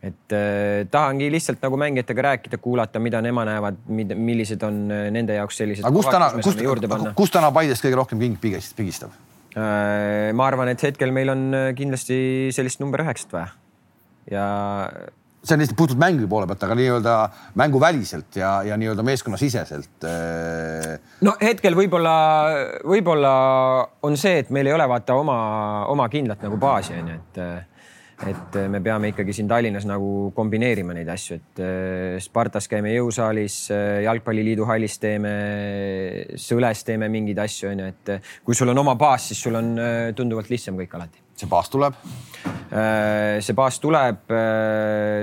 et 0.02 0.34
äh, 0.34 0.88
tahangi 0.90 1.30
lihtsalt 1.30 1.62
nagu 1.62 1.78
mängijatega 1.78 2.26
rääkida, 2.26 2.58
kuulata, 2.62 3.00
mida 3.00 3.22
nemad 3.22 3.50
näevad, 3.52 3.82
millised 4.18 4.64
on 4.66 4.84
äh, 4.90 5.08
nende 5.14 5.38
jaoks 5.38 5.62
sellised. 5.62 5.86
aga 5.86 5.94
kus 5.94 6.10
täna, 6.10 6.30
kus, 6.42 6.58
kus 7.20 7.34
täna 7.34 7.52
Paidest 7.54 7.86
kõige 7.86 8.00
rohkem 8.02 8.22
king 8.24 8.40
pigistab 8.42 9.14
äh,? 9.54 10.32
ma 10.34 10.50
arvan, 10.50 10.74
et 10.74 10.90
hetkel 10.90 11.14
meil 11.14 11.34
on 11.34 11.48
äh, 11.54 11.72
kindlasti 11.78 12.18
sellist 12.56 12.82
number 12.82 13.06
üheksat 13.06 13.36
vaja 13.38 13.52
ja. 14.32 14.46
see 15.44 15.54
on 15.54 15.62
lihtsalt 15.62 15.78
puhtalt 15.78 16.02
mängu 16.02 16.26
poole 16.30 16.50
pealt, 16.50 16.66
aga 16.66 16.78
nii-öelda 16.82 17.16
mänguväliselt 17.62 18.42
ja, 18.42 18.56
ja 18.66 18.78
nii-öelda 18.82 19.06
meeskonnasiseselt 19.06 20.10
äh.... 20.10 20.96
no 21.22 21.38
hetkel 21.42 21.78
võib-olla, 21.78 22.16
võib-olla 22.90 23.34
on 24.02 24.18
see, 24.18 24.42
et 24.42 24.50
meil 24.50 24.70
ei 24.70 24.74
ole 24.74 24.90
vaata 24.90 25.22
oma, 25.22 25.42
oma 25.94 26.10
kindlat 26.10 26.42
nagu 26.42 26.58
baasi 26.62 26.98
on 26.98 27.14
ju, 27.14 27.20
et 27.22 27.44
äh, 27.46 27.60
et 28.28 28.56
äh, 28.56 28.68
me 28.70 28.82
peame 28.84 29.12
ikkagi 29.12 29.34
siin 29.34 29.48
Tallinnas 29.50 29.86
nagu 29.90 30.32
kombineerima 30.36 30.94
neid 30.96 31.10
asju, 31.10 31.38
et 31.40 31.62
äh, 31.64 32.18
Spartas 32.22 32.68
käime 32.70 32.94
jõusaalis, 32.94 33.56
äh, 33.74 34.02
jalgpalliliidu 34.06 34.68
hallis 34.70 34.98
teeme, 35.02 35.32
Sõles 36.42 36.86
teeme 36.88 37.10
mingeid 37.12 37.42
asju, 37.42 37.72
onju, 37.72 37.88
et 37.90 38.14
kui 38.46 38.58
sul 38.58 38.72
on 38.74 38.84
oma 38.84 38.96
baas, 39.00 39.32
siis 39.32 39.42
sul 39.42 39.58
on 39.58 39.74
tunduvalt 40.16 40.52
lihtsam 40.52 40.78
kõik 40.80 40.94
alati. 40.98 41.24
see 41.36 41.50
baas 41.50 41.70
tuleb? 41.74 41.98
see 42.72 43.54
baas 43.58 43.80
tuleb, 43.84 44.30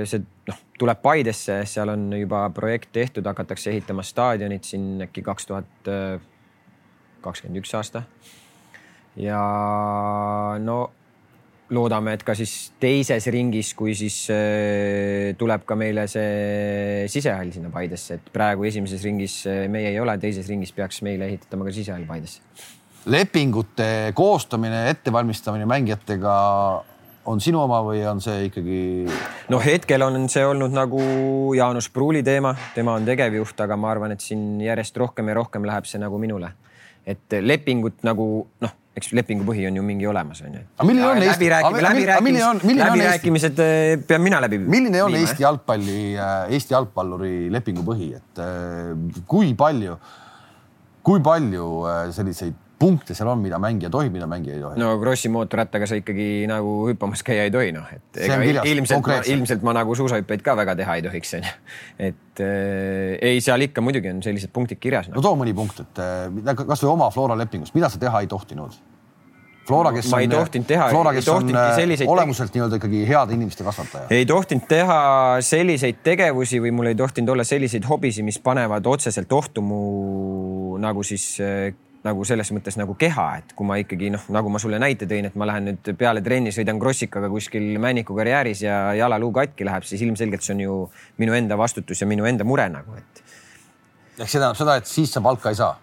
see 0.04 0.18
noh, 0.48 0.58
tuleb 0.78 0.98
Paidesse, 1.02 1.62
seal 1.66 1.88
on 1.94 2.10
juba 2.12 2.42
projekt 2.54 2.90
tehtud, 2.92 3.26
hakatakse 3.26 3.70
ehitama 3.70 4.04
staadionit 4.04 4.68
siin 4.68 5.00
äkki 5.06 5.22
kaks 5.24 5.48
tuhat 5.48 5.90
kakskümmend 7.24 7.62
üks 7.62 7.72
aasta. 7.78 8.02
ja 9.16 9.40
no 10.60 10.78
loodame, 11.74 12.14
et 12.16 12.24
ka 12.24 12.34
siis 12.36 12.72
teises 12.80 13.26
ringis, 13.32 13.74
kui 13.76 13.94
siis 13.96 14.16
äh, 14.32 15.34
tuleb 15.38 15.66
ka 15.68 15.76
meile 15.78 16.06
see 16.10 17.06
sisehall 17.12 17.52
sinna 17.52 17.72
Paidesse, 17.72 18.18
et 18.18 18.30
praegu 18.32 18.64
esimeses 18.68 19.04
ringis 19.04 19.40
äh, 19.50 19.66
meie 19.72 19.92
ei 19.92 20.00
ole, 20.00 20.16
teises 20.20 20.48
ringis 20.48 20.72
peaks 20.76 21.02
meile 21.06 21.28
ehitatama 21.28 21.68
ka 21.68 21.74
sisehall 21.76 22.06
Paidesse. 22.08 22.40
lepingute 23.08 24.12
koostamine, 24.16 24.88
ettevalmistamine 24.90 25.68
mängijatega 25.68 26.36
on 27.28 27.40
sinu 27.44 27.60
oma 27.60 27.82
või 27.84 28.00
on 28.08 28.22
see 28.24 28.48
ikkagi? 28.48 28.80
no 29.52 29.60
hetkel 29.60 30.06
on 30.08 30.28
see 30.32 30.46
olnud 30.48 30.72
nagu 30.72 31.02
Jaanus 31.56 31.90
Pruuli 31.92 32.24
teema, 32.24 32.54
tema 32.74 32.96
on 32.96 33.04
tegevjuht, 33.08 33.60
aga 33.60 33.76
ma 33.76 33.92
arvan, 33.92 34.16
et 34.16 34.24
siin 34.24 34.56
järjest 34.64 34.96
rohkem 34.96 35.28
ja 35.28 35.36
rohkem 35.42 35.68
läheb 35.68 35.88
see 35.88 36.00
nagu 36.00 36.20
minule. 36.20 36.54
et 37.08 37.40
lepingut 37.40 38.04
nagu 38.04 38.46
noh 38.64 38.76
eks 38.98 39.12
lepingu 39.16 39.46
põhi 39.48 39.66
on 39.68 39.78
ju 39.78 39.84
mingi 39.86 40.06
olemas, 40.10 40.42
on 40.46 40.58
ju. 40.58 40.62
läbirääkimised, 42.84 43.64
eh, 43.64 43.96
pean 44.08 44.22
mina 44.24 44.40
läbi. 44.44 44.58
milline 44.58 45.02
on 45.06 45.16
Eesti 45.18 45.46
jalgpalli, 45.46 45.98
eh, 46.14 46.54
Eesti 46.56 46.74
jalgpalluri 46.76 47.34
lepingu 47.54 47.84
põhi, 47.86 48.12
et 48.18 48.42
eh, 48.44 48.94
kui 49.26 49.54
palju, 49.58 49.98
kui 51.02 51.22
palju 51.24 51.68
selliseid 52.12 52.67
punkte 52.78 53.14
seal 53.16 53.28
on, 53.32 53.40
mida 53.42 53.58
mängija 53.62 53.90
tohib, 53.92 54.12
mida 54.14 54.28
mängija 54.30 54.56
ei 54.56 54.62
tohi? 54.62 54.80
no 54.80 54.92
Krossi 55.02 55.30
mootorrattaga 55.34 55.88
sa 55.90 55.98
ikkagi 55.98 56.46
nagu 56.50 56.74
hüppamas 56.88 57.24
käia 57.26 57.46
ei 57.48 57.54
tohi, 57.54 57.72
noh, 57.74 57.86
et 57.94 58.20
ega 58.26 58.38
ilmselt, 58.70 59.08
ilmselt 59.34 59.64
ma 59.66 59.74
nagu 59.76 59.96
suusahüppeid 59.98 60.44
ka 60.46 60.54
väga 60.58 60.76
teha 60.78 60.98
ei 60.98 61.06
tohiks, 61.06 61.34
onju. 61.40 61.56
et 62.10 62.44
äh, 62.44 63.16
ei, 63.30 63.40
seal 63.44 63.66
ikka 63.68 63.84
muidugi 63.84 64.12
on 64.12 64.22
sellised 64.24 64.54
punktid 64.54 64.82
kirjas 64.82 65.10
no.. 65.10 65.18
no 65.18 65.24
too 65.24 65.34
mõni 65.38 65.56
punkt, 65.56 65.82
et 65.82 66.04
kasvõi 66.60 66.94
oma 66.94 67.10
Flora 67.14 67.38
lepingust, 67.38 67.74
mida 67.76 67.90
sa 67.90 68.00
teha 68.02 68.22
ei 68.24 68.30
tohtinud? 68.30 68.78
Flora, 69.68 69.90
kes 69.92 70.06
ma 70.08 70.22
on, 70.24 70.62
teha, 70.64 70.86
Flora, 70.88 71.10
kes 71.12 71.26
on 71.28 71.50
selliseid 71.76 72.08
olemuselt 72.08 72.54
nii-öelda 72.54 72.78
ikkagi 72.78 73.02
heade 73.10 73.34
inimeste 73.36 73.66
kasvataja. 73.66 74.06
ei 74.16 74.24
tohtinud 74.26 74.64
teha 74.70 75.00
selliseid 75.44 75.98
tegevusi 76.06 76.62
või 76.64 76.72
mul 76.72 76.88
ei 76.88 76.96
tohtinud 76.96 77.34
olla 77.34 77.44
selliseid 77.44 77.84
hobisid, 77.84 78.24
mis 78.24 78.40
panevad 78.40 78.86
otseselt 78.88 79.32
ohtu 79.36 79.60
mu 79.64 79.82
nagu 80.80 81.04
siis 81.04 81.34
nagu 82.06 82.24
selles 82.26 82.50
mõttes 82.54 82.78
nagu 82.78 82.94
keha, 82.98 83.26
et 83.40 83.54
kui 83.58 83.66
ma 83.66 83.78
ikkagi 83.80 84.12
noh, 84.14 84.28
nagu 84.34 84.52
ma 84.52 84.60
sulle 84.62 84.78
näite 84.82 85.08
tõin, 85.10 85.28
et 85.28 85.38
ma 85.38 85.48
lähen 85.50 85.70
nüüd 85.70 85.90
peale 85.98 86.22
trenni, 86.24 86.52
sõidan 86.54 86.78
krossikaga 86.82 87.30
kuskil 87.32 87.74
Männiku 87.82 88.16
karjääris 88.18 88.62
ja 88.62 88.78
jalaluu 88.98 89.32
katki 89.34 89.66
läheb, 89.66 89.86
siis 89.88 90.04
ilmselgelt 90.06 90.46
see 90.46 90.54
on 90.54 90.62
ju 90.64 90.78
minu 91.18 91.34
enda 91.38 91.58
vastutus 91.58 92.02
ja 92.02 92.08
minu 92.10 92.28
enda 92.28 92.46
mure 92.46 92.68
nagu, 92.70 92.94
et. 93.00 93.22
ehk 94.18 94.28
see 94.28 94.38
tähendab 94.38 94.58
seda, 94.60 94.78
et 94.78 94.90
siis 94.90 95.12
sa 95.14 95.24
palka 95.24 95.54
ei 95.54 95.58
saa? 95.58 95.74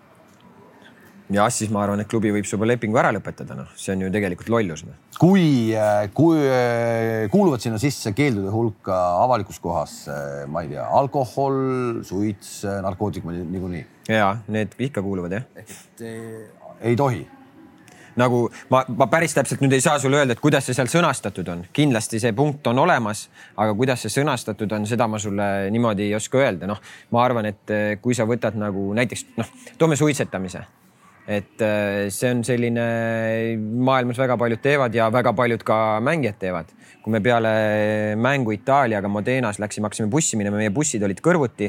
jah, 1.34 1.50
siis 1.50 1.72
ma 1.74 1.82
arvan, 1.82 2.04
et 2.04 2.10
klubi 2.10 2.32
võib 2.32 2.46
su 2.48 2.60
lepingu 2.62 3.00
ära 3.02 3.12
lõpetada, 3.16 3.58
noh, 3.58 3.72
see 3.80 3.96
on 3.96 4.06
ju 4.06 4.12
tegelikult 4.14 4.52
lollus 4.54 4.86
no.. 4.86 4.94
kui, 5.20 5.74
kui 6.14 6.46
kuuluvad 7.34 7.64
sinna 7.64 7.82
sisse 7.82 8.14
keeldude 8.16 8.54
hulka 8.54 9.00
avalikus 9.24 9.60
kohas, 9.60 9.98
ma 10.48 10.64
ei 10.64 10.76
tea, 10.76 10.86
alkohol, 11.02 11.60
suits, 12.08 12.62
narkootikumid 12.86 13.42
niikuinii? 13.50 13.84
Ja 14.10 14.36
need 14.48 14.76
ikka 14.80 15.02
kuuluvad 15.02 15.32
jah. 15.40 15.48
et 15.56 16.06
ei 16.82 16.96
tohi 16.96 17.26
nagu 18.16 18.46
ma, 18.72 18.84
ma 18.88 19.08
päris 19.12 19.36
täpselt 19.36 19.64
nüüd 19.64 19.76
ei 19.76 19.84
saa 19.84 20.00
sulle 20.00 20.22
öelda, 20.22 20.36
et 20.36 20.44
kuidas 20.44 20.68
see 20.68 20.78
seal 20.78 20.90
sõnastatud 20.92 21.50
on, 21.52 21.66
kindlasti 21.76 22.22
see 22.24 22.32
punkt 22.38 22.68
on 22.72 22.80
olemas, 22.86 23.26
aga 23.58 23.76
kuidas 23.76 24.06
see 24.06 24.14
sõnastatud 24.14 24.72
on, 24.78 24.88
seda 24.90 25.08
ma 25.12 25.20
sulle 25.22 25.50
niimoodi 25.74 26.08
ei 26.08 26.16
oska 26.16 26.40
öelda, 26.40 26.70
noh, 26.70 26.82
ma 27.12 27.26
arvan, 27.26 27.52
et 27.52 27.76
kui 28.02 28.16
sa 28.16 28.28
võtad 28.30 28.58
nagu 28.60 28.88
näiteks 28.96 29.28
noh, 29.40 29.54
toome 29.82 30.00
suitsetamise 30.00 30.64
et 31.26 31.62
äh, 31.66 32.06
see 32.14 32.30
on 32.30 32.44
selline, 32.46 32.84
maailmas 33.58 34.20
väga 34.22 34.38
paljud 34.38 34.62
teevad 34.62 34.94
ja 34.94 35.08
väga 35.14 35.34
paljud 35.34 35.64
ka 35.66 36.00
mängijad 36.06 36.38
teevad. 36.40 36.70
kui 37.02 37.12
me 37.14 37.22
peale 37.22 37.50
mängu 38.18 38.54
Itaaliaga 38.54 39.08
Modenas 39.10 39.60
läksime, 39.62 39.86
hakkasime 39.86 40.10
bussi 40.10 40.38
minema, 40.38 40.58
meie 40.58 40.72
bussid 40.74 41.04
olid 41.06 41.20
kõrvuti. 41.22 41.68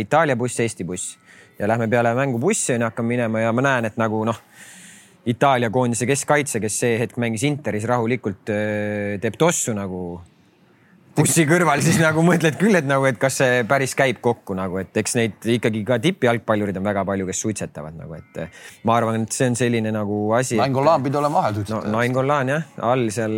Itaalia 0.00 0.36
buss, 0.40 0.60
Eesti 0.64 0.86
buss 0.88 1.18
ja 1.58 1.68
lähme 1.68 1.88
peale 1.90 2.14
mängu 2.14 2.38
bussi 2.42 2.74
onju, 2.74 2.86
hakkame 2.88 3.16
minema 3.16 3.42
ja 3.42 3.52
ma 3.52 3.64
näen, 3.64 3.90
et 3.90 4.00
nagu 4.00 4.24
noh, 4.28 4.40
Itaalia 5.28 5.68
koondise 5.68 6.06
keskkaitse, 6.08 6.60
kes 6.62 6.76
see 6.80 6.98
hetk 7.02 7.18
mängis 7.20 7.42
Interis 7.44 7.84
rahulikult, 7.88 8.48
teeb 9.20 9.34
tossu 9.36 9.74
nagu 9.76 10.20
bussi 11.18 11.44
kõrval, 11.50 11.82
siis 11.84 11.98
nagu 12.00 12.22
mõtled 12.24 12.56
küll, 12.60 12.78
et 12.78 12.86
nagu, 12.88 13.04
et 13.10 13.18
kas 13.20 13.40
see 13.42 13.64
päris 13.68 13.92
käib 13.98 14.20
kokku 14.24 14.54
nagu, 14.56 14.78
et 14.80 14.96
eks 15.02 15.16
neid 15.18 15.48
ikkagi 15.58 15.82
ka 15.84 15.98
tippjalgpallurid 16.04 16.78
on 16.78 16.86
väga 16.86 17.02
palju, 17.08 17.26
kes 17.28 17.42
suitsetavad 17.44 17.98
nagu, 17.98 18.14
et 18.16 18.40
ma 18.88 18.96
arvan, 19.00 19.26
et 19.26 19.34
see 19.34 19.50
on 19.50 19.58
selline 19.58 19.92
nagu 19.92 20.20
asi. 20.38 20.56
Nainggolan 20.62 21.04
pidi 21.04 21.20
olema 21.20 21.42
vahel 21.42 21.58
suitsetaja 21.58 21.90
no,. 21.90 21.96
Nainggolan 21.98 22.54
jah, 22.54 22.70
all 22.88 23.10
seal 23.12 23.36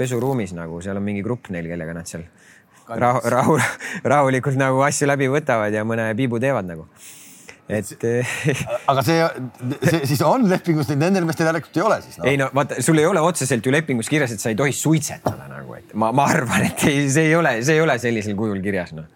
pesuruumis 0.00 0.56
nagu 0.56 0.80
seal 0.84 0.98
on 0.98 1.06
mingi 1.06 1.22
grupp 1.26 1.52
neil, 1.54 1.68
kellega 1.70 1.94
nad 2.00 2.08
seal 2.08 2.24
rahu, 2.88 3.22
rahu, 3.36 3.60
rahulikult 4.16 4.58
nagu 4.58 4.82
asju 4.88 5.12
läbi 5.12 5.28
võtavad 5.30 5.76
ja 5.76 5.84
mõne 5.86 6.08
piibu 6.18 6.40
teevad 6.42 6.66
nagu 6.66 6.88
et 7.68 8.04
aga 8.90 9.04
see, 9.04 9.24
see 9.82 10.00
siis 10.08 10.22
on 10.24 10.46
lepingus, 10.48 10.88
nendel 10.96 11.26
meestel 11.28 11.50
järelikult 11.50 11.76
ei 11.76 11.84
ole 11.84 11.98
siis 12.04 12.16
no.? 12.16 12.28
ei 12.30 12.40
no 12.40 12.48
vaata, 12.56 12.80
sul 12.84 13.00
ei 13.00 13.08
ole 13.08 13.20
otseselt 13.24 13.66
ju 13.66 13.74
lepingus 13.74 14.08
kirjas, 14.08 14.32
et 14.32 14.42
sa 14.42 14.52
ei 14.52 14.56
tohi 14.58 14.72
suitsetada 14.72 15.50
nagu, 15.50 15.76
et 15.76 15.92
ma, 15.92 16.10
ma 16.16 16.30
arvan, 16.32 16.64
et 16.70 16.86
ei, 16.88 17.04
see 17.12 17.28
ei 17.28 17.36
ole, 17.36 17.58
see 17.66 17.76
ei 17.76 17.84
ole 17.84 17.98
sellisel 18.00 18.38
kujul 18.38 18.62
kirjas 18.64 18.94
noh. 18.96 19.10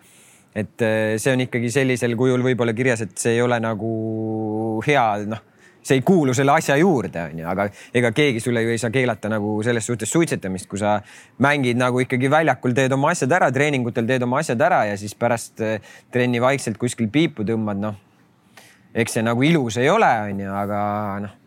et 0.52 0.84
eh, 0.84 1.14
see 1.22 1.32
on 1.32 1.46
ikkagi 1.46 1.72
sellisel 1.72 2.16
kujul 2.20 2.44
võib-olla 2.44 2.76
kirjas, 2.76 3.06
et 3.06 3.16
see 3.24 3.38
ei 3.38 3.40
ole 3.44 3.56
nagu 3.62 3.94
hea 4.86 5.06
noh 5.32 5.48
see 5.82 5.98
ei 5.98 6.04
kuulu 6.06 6.30
selle 6.36 6.52
asja 6.54 6.76
juurde, 6.78 7.24
onju, 7.32 7.42
aga 7.50 7.64
ega 7.98 8.12
keegi 8.14 8.38
sulle 8.44 8.62
ju 8.62 8.70
ei 8.70 8.78
saa 8.78 8.92
keelata 8.94 9.26
nagu 9.32 9.56
selles 9.66 9.88
suhtes 9.88 10.12
suitsetamist, 10.14 10.68
kui 10.70 10.78
sa 10.78 11.00
mängid 11.42 11.80
nagu 11.80 11.98
ikkagi 12.04 12.30
väljakul, 12.30 12.76
teed 12.76 12.94
oma 12.94 13.10
asjad 13.10 13.34
ära, 13.34 13.48
treeningutel 13.50 14.06
teed 14.06 14.22
oma 14.22 14.38
asjad 14.44 14.62
ära 14.62 14.84
ja 14.92 14.94
siis 15.00 15.16
pärast 15.18 15.64
eh, 15.64 15.82
trenni 16.14 16.38
vaikselt 16.44 16.78
kuskil 16.78 17.10
piipu 17.10 17.48
tõmbad, 17.48 17.82
noh 17.82 17.98
eks 18.94 19.18
see 19.18 19.24
nagu 19.24 19.46
ilus 19.46 19.78
ei 19.80 19.88
ole, 19.92 20.10
onju, 20.30 20.50
aga 20.64 20.80
noh 21.26 21.38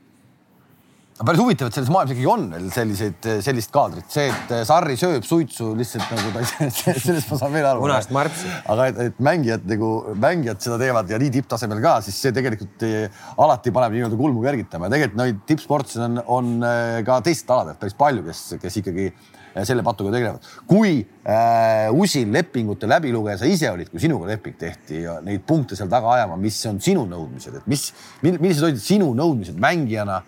päris 1.24 1.40
huvitav, 1.40 1.70
et 1.70 1.78
selles 1.78 1.90
maailmas 1.94 2.12
ikkagi 2.12 2.28
on 2.28 2.42
veel 2.52 2.66
selliseid, 2.76 3.28
sellist 3.46 3.72
kaadrit, 3.72 4.08
see, 4.12 4.26
et 4.28 4.50
Sarri 4.68 4.98
sööb 5.00 5.24
suitsu 5.24 5.70
lihtsalt 5.80 6.10
nagu 6.12 6.34
ta 6.34 6.42
sellest 6.76 7.30
ma 7.32 7.40
saan 7.40 7.54
veel 7.56 7.68
aru. 7.70 7.84
punast 7.86 8.12
martsi. 8.16 8.50
aga 8.74 8.90
et, 8.92 9.00
et 9.06 9.22
mängijad 9.24 9.64
nagu, 9.70 9.92
mängijad 10.20 10.60
seda 10.66 10.80
teevad 10.82 11.14
ja 11.14 11.20
nii 11.22 11.32
tipptasemel 11.38 11.80
ka, 11.86 11.94
siis 12.04 12.20
see 12.20 12.36
tegelikult 12.36 12.84
alati 13.46 13.72
paneb 13.76 13.96
nii-öelda 13.96 14.20
kulmu 14.20 14.44
kergitama 14.44 14.90
ja 14.90 14.96
tegelikult 14.98 15.22
neid 15.22 15.40
tippsportlasi 15.48 16.04
on, 16.04 16.20
on 16.28 16.52
äh, 16.68 17.00
ka 17.08 17.22
teistelt 17.24 17.56
aladelt 17.56 17.80
päris 17.80 17.96
palju, 18.04 18.28
kes, 18.28 18.44
kes 18.66 18.80
ikkagi 18.84 19.08
selle 19.64 19.84
patuga 19.84 20.12
tegelevad. 20.12 20.44
kui 20.68 21.00
äh, 21.00 21.88
usin 21.96 22.34
lepingute 22.36 22.90
läbilugeja 22.92 23.40
sa 23.40 23.50
ise 23.50 23.72
olid, 23.72 23.90
kui 23.92 24.04
sinuga 24.04 24.28
leping 24.34 24.58
tehti 24.60 25.04
ja 25.06 25.20
neid 25.24 25.46
punkte 25.48 25.78
seal 25.80 25.90
taga 25.92 26.12
ajama, 26.18 26.38
mis 26.42 26.60
on 26.70 26.82
sinu 26.84 27.06
nõudmised, 27.08 27.62
et 27.62 27.68
mis, 27.72 27.88
millised 28.26 28.66
olid 28.68 28.82
sinu 28.82 29.14
nõudmised 29.16 29.60
mängijana? 29.62 30.22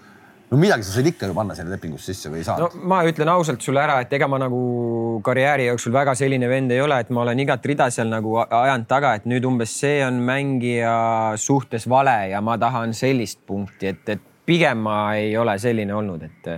no 0.48 0.58
midagi 0.58 0.86
sa 0.88 0.94
said 0.96 1.08
ikka 1.10 1.28
ju 1.28 1.36
panna 1.36 1.56
sinna 1.56 1.74
lepingusse 1.76 2.14
sisse 2.14 2.32
või 2.32 2.40
ei 2.40 2.48
saanud? 2.48 2.72
no 2.72 2.88
ma 2.88 3.02
ütlen 3.08 3.28
ausalt 3.34 3.64
sulle 3.66 3.82
ära, 3.84 4.00
et 4.04 4.14
ega 4.16 4.30
ma 4.32 4.40
nagu 4.40 5.20
karjääri 5.26 5.68
jooksul 5.68 5.92
väga 5.96 6.14
selline 6.16 6.48
vend 6.48 6.72
ei 6.72 6.80
ole, 6.82 7.02
et 7.04 7.12
ma 7.12 7.26
olen 7.26 7.44
igat 7.44 7.66
rida 7.68 7.90
seal 7.92 8.08
nagu 8.12 8.38
ajanud 8.40 8.88
taga, 8.88 9.18
et 9.20 9.28
nüüd 9.28 9.46
umbes 9.50 9.76
see 9.82 10.00
on 10.06 10.22
mängija 10.24 10.96
suhtes 11.42 11.90
vale 11.92 12.30
ja 12.32 12.42
ma 12.42 12.56
tahan 12.62 12.96
sellist 12.96 13.44
punkti, 13.48 13.92
et, 13.92 14.16
et 14.16 14.24
pigem 14.48 14.86
ma 14.88 15.00
ei 15.20 15.36
ole 15.38 15.58
selline 15.60 15.96
olnud, 15.96 16.24
et 16.24 16.52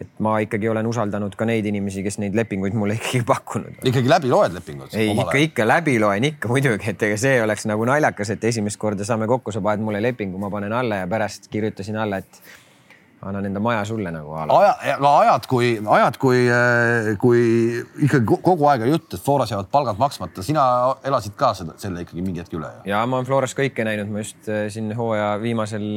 et 0.00 0.18
ma 0.20 0.34
ikkagi 0.44 0.68
olen 0.68 0.86
usaldanud 0.90 1.36
ka 1.38 1.46
neid 1.48 1.66
inimesi, 1.68 2.02
kes 2.04 2.18
neid 2.20 2.36
lepinguid 2.36 2.76
mulle 2.76 2.98
ikkagi 2.98 3.22
pakkunud. 3.28 3.80
ikkagi 3.88 4.12
läbi 4.12 4.32
loed 4.32 4.56
lepingud? 4.58 4.92
ei, 4.92 5.14
ikka, 5.14 5.38
ikka 5.48 5.68
läbi 5.68 5.96
loen 6.02 6.28
ikka 6.32 6.52
muidugi, 6.52 6.92
et 6.92 7.08
ega 7.08 7.16
see 7.20 7.40
oleks 7.42 7.64
nagu 7.70 7.88
naljakas, 7.88 8.34
et 8.36 8.44
esimest 8.52 8.80
korda 8.82 9.08
saame 9.08 9.28
kokku, 9.30 9.54
sa 9.54 9.64
paned 9.64 9.84
mulle 9.86 10.02
lepingu, 10.04 10.40
ma 10.42 10.52
panen 10.52 10.76
alla 10.76 11.02
ja 11.02 11.10
pärast 11.10 11.48
kirjutasin 11.52 11.96
alla, 12.02 12.20
et 12.20 12.42
annan 13.26 13.46
enda 13.48 13.60
maja 13.60 13.84
sulle 13.84 14.10
nagu. 14.12 14.32
aja, 14.32 14.96
no 15.00 15.12
ajad, 15.18 15.46
kui, 15.48 15.70
ajad, 15.98 16.18
kui, 16.20 16.42
kui 17.20 17.44
ikkagi 18.04 18.38
kogu 18.42 18.68
aeg 18.70 18.84
on 18.86 18.92
jutt, 18.92 19.16
et 19.16 19.24
Floras 19.24 19.52
jäävad 19.54 19.70
palgad 19.72 20.00
maksmata, 20.00 20.44
sina 20.44 20.66
elasid 21.04 21.36
ka 21.38 21.54
seda, 21.56 21.76
selle 21.80 22.04
ikkagi 22.04 22.24
mingi 22.24 22.44
hetk 22.44 22.58
üle? 22.58 22.70
ja 22.88 23.00
ma 23.08 23.20
olen 23.20 23.28
Floras 23.28 23.56
kõike 23.56 23.86
näinud, 23.88 24.12
ma 24.12 24.22
just 24.24 24.50
eh, 24.52 24.66
siin 24.72 24.92
hooaja 24.96 25.32
viimasel 25.42 25.88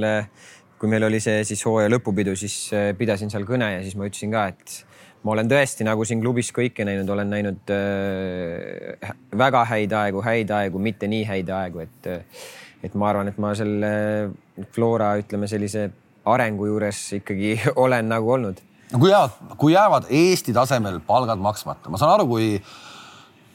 kui 0.80 0.91
meil 0.91 1.03
oli 1.09 1.19
see 1.23 1.43
siis 1.47 1.61
hooaja 1.67 1.91
lõpupidu, 1.91 2.36
siis 2.39 2.55
äh, 2.75 2.91
pidasin 2.97 3.32
seal 3.32 3.45
kõne 3.47 3.67
ja 3.75 3.82
siis 3.84 3.97
ma 3.99 4.07
ütlesin 4.07 4.32
ka, 4.34 4.45
et 4.53 4.77
ma 5.27 5.34
olen 5.36 5.49
tõesti 5.51 5.88
nagu 5.88 6.05
siin 6.07 6.21
klubis 6.23 6.53
kõike 6.55 6.86
näinud, 6.88 7.09
olen 7.11 7.34
näinud 7.34 7.73
äh, 7.75 9.13
väga 9.38 9.65
häid 9.73 9.95
aegu, 9.99 10.23
häid 10.23 10.53
aegu, 10.55 10.82
mitte 10.84 11.09
nii 11.11 11.25
häid 11.27 11.51
aegu, 11.55 11.84
et, 11.84 12.11
äh, 12.11 12.45
et 12.84 12.95
ma 12.95 13.11
arvan, 13.11 13.32
et 13.32 13.41
ma 13.41 13.51
selle 13.59 13.91
Flora, 14.75 15.13
ütleme 15.19 15.49
sellise 15.51 15.89
arengu 16.30 16.69
juures 16.69 17.01
ikkagi 17.19 17.57
olen 17.84 18.11
nagu 18.11 18.36
olnud. 18.38 18.63
no 18.93 19.01
kui 19.01 19.11
jäävad, 19.11 19.57
kui 19.59 19.75
jäävad 19.75 20.07
Eesti 20.21 20.55
tasemel 20.55 21.01
palgad 21.07 21.41
maksmata, 21.43 21.91
ma 21.91 21.99
saan 21.99 22.15
aru, 22.15 22.30
kui 22.32 22.53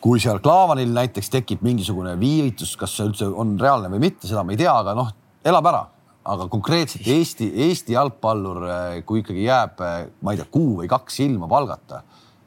kui 0.05 0.21
seal 0.21 0.37
Klaavanil 0.45 0.91
näiteks 0.93 1.31
tekib 1.33 1.63
mingisugune 1.65 2.13
viivitus, 2.21 2.75
kas 2.77 2.93
see 2.93 3.07
üldse 3.09 3.31
on 3.33 3.55
reaalne 3.57 3.89
või 3.89 4.03
mitte, 4.03 4.29
seda 4.29 4.43
ma 4.45 4.53
ei 4.53 4.61
tea, 4.61 4.75
aga 4.77 4.93
noh, 4.99 5.09
elab 5.49 5.69
ära. 5.71 5.81
Aga 6.25 6.49
konkreetselt 6.53 7.07
Eesti, 7.15 7.51
Eesti 7.69 7.97
jalgpallur, 7.97 8.67
kui 9.07 9.23
ikkagi 9.23 9.47
jääb, 9.47 9.83
ma 10.25 10.35
ei 10.35 10.41
tea, 10.41 10.49
kuu 10.51 10.79
või 10.81 10.91
kaks 10.91 11.21
ilma 11.25 11.49
palgata, 11.51 12.03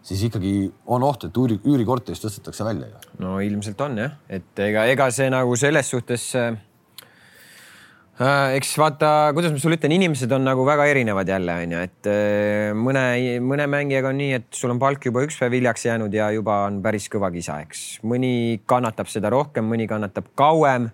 siis 0.07 0.23
ikkagi 0.29 0.53
on 0.93 1.05
oht, 1.05 1.27
et 1.27 1.37
üüri, 1.37 1.59
üürikorterist 1.61 2.25
tõstetakse 2.25 2.65
välja 2.65 2.89
ju. 2.89 3.03
no 3.23 3.37
ilmselt 3.43 3.81
on 3.85 3.99
jah, 4.01 4.17
et 4.29 4.65
ega, 4.65 4.87
ega 4.89 5.11
see 5.13 5.29
nagu 5.33 5.55
selles 5.59 5.93
suhtes 5.93 6.31
äh, 6.39 6.55
Äh, 8.17 8.55
eks 8.57 8.71
vaata, 8.81 9.29
kuidas 9.37 9.51
ma 9.53 9.59
sulle 9.61 9.77
ütlen, 9.77 9.93
inimesed 9.93 10.31
on 10.33 10.41
nagu 10.47 10.63
väga 10.65 10.87
erinevad 10.89 11.29
jälle 11.29 11.53
onju, 11.61 11.81
et 11.85 12.07
äh, 12.09 12.71
mõne, 12.73 13.03
mõne 13.45 13.67
mängijaga 13.69 14.09
on 14.09 14.17
nii, 14.17 14.31
et 14.39 14.47
sul 14.57 14.73
on 14.73 14.79
palk 14.81 15.05
juba 15.05 15.21
üks 15.21 15.37
päev 15.37 15.53
hiljaks 15.53 15.85
jäänud 15.85 16.17
ja 16.17 16.31
juba 16.33 16.63
on 16.65 16.79
päris 16.81 17.05
kõva 17.13 17.29
kisa, 17.35 17.59
eks. 17.61 17.83
mõni 18.01 18.57
kannatab 18.65 19.11
seda 19.13 19.29
rohkem, 19.29 19.69
mõni 19.69 19.85
kannatab 19.89 20.31
kauem. 20.39 20.89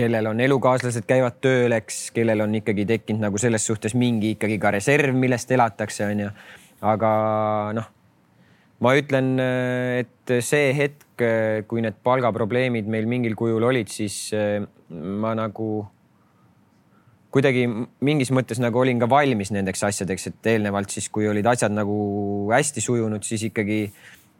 Kellel 0.00 0.30
on 0.32 0.40
elukaaslased 0.40 1.06
käivad 1.08 1.38
tööl, 1.44 1.74
eks, 1.76 2.08
kellel 2.16 2.46
on 2.46 2.56
ikkagi 2.60 2.86
tekkinud 2.88 3.28
nagu 3.28 3.40
selles 3.40 3.66
suhtes 3.68 3.96
mingi 3.98 4.34
ikkagi 4.36 4.58
ka 4.62 4.72
reserv, 4.76 5.16
millest 5.16 5.52
elatakse, 5.52 6.08
onju. 6.08 6.32
aga 6.90 7.12
noh, 7.76 7.88
ma 8.80 8.96
ütlen, 8.96 9.34
et 10.00 10.36
see 10.44 10.74
hetk, 10.76 11.24
kui 11.68 11.84
need 11.84 12.00
palgaprobleemid 12.04 12.88
meil 12.88 13.08
mingil 13.10 13.36
kujul 13.36 13.66
olid, 13.68 13.90
siis 13.92 14.30
äh, 14.36 14.62
ma 14.90 15.34
nagu 15.36 15.70
kuidagi 17.30 17.66
mingis 18.02 18.32
mõttes 18.34 18.58
nagu 18.62 18.80
olin 18.80 18.98
ka 18.98 19.08
valmis 19.10 19.52
nendeks 19.54 19.84
asjadeks, 19.86 20.30
et 20.30 20.48
eelnevalt 20.54 20.90
siis, 20.90 21.06
kui 21.12 21.28
olid 21.30 21.46
asjad 21.46 21.74
nagu 21.74 21.98
hästi 22.50 22.82
sujunud, 22.82 23.22
siis 23.26 23.44
ikkagi 23.50 23.84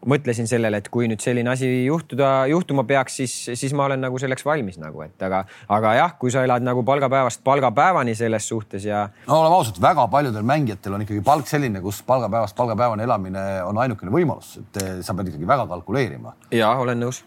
mõtlesin 0.08 0.48
sellele, 0.48 0.80
et 0.80 0.88
kui 0.92 1.08
nüüd 1.10 1.20
selline 1.20 1.50
asi 1.52 1.68
juhtuda, 1.84 2.46
juhtuma 2.50 2.84
peaks, 2.88 3.18
siis, 3.20 3.34
siis 3.58 3.74
ma 3.76 3.84
olen 3.88 4.00
nagu 4.00 4.18
selleks 4.20 4.44
valmis 4.46 4.78
nagu, 4.80 5.02
et 5.04 5.24
aga, 5.26 5.42
aga 5.76 5.92
jah, 5.98 6.14
kui 6.20 6.32
sa 6.32 6.44
elad 6.46 6.64
nagu 6.64 6.84
palgapäevast 6.86 7.42
palgapäevani 7.44 8.14
selles 8.16 8.48
suhtes 8.48 8.86
ja. 8.88 9.06
no 9.28 9.40
oleme 9.42 9.58
ausad, 9.60 9.80
väga 9.82 10.06
paljudel 10.12 10.46
mängijatel 10.46 10.96
on 10.96 11.04
ikkagi 11.04 11.24
palk 11.26 11.50
selline, 11.50 11.82
kus 11.84 12.00
palgapäevast 12.08 12.56
palgapäevani 12.56 13.04
elamine 13.04 13.44
on 13.66 13.80
ainukene 13.84 14.14
võimalus, 14.14 14.56
et 14.62 14.82
eh, 14.82 14.94
sa 15.04 15.16
pead 15.18 15.34
ikkagi 15.34 15.48
väga 15.48 15.68
kalkuleerima. 15.74 16.34
ja 16.56 16.72
olen 16.80 17.04
nõus. 17.04 17.22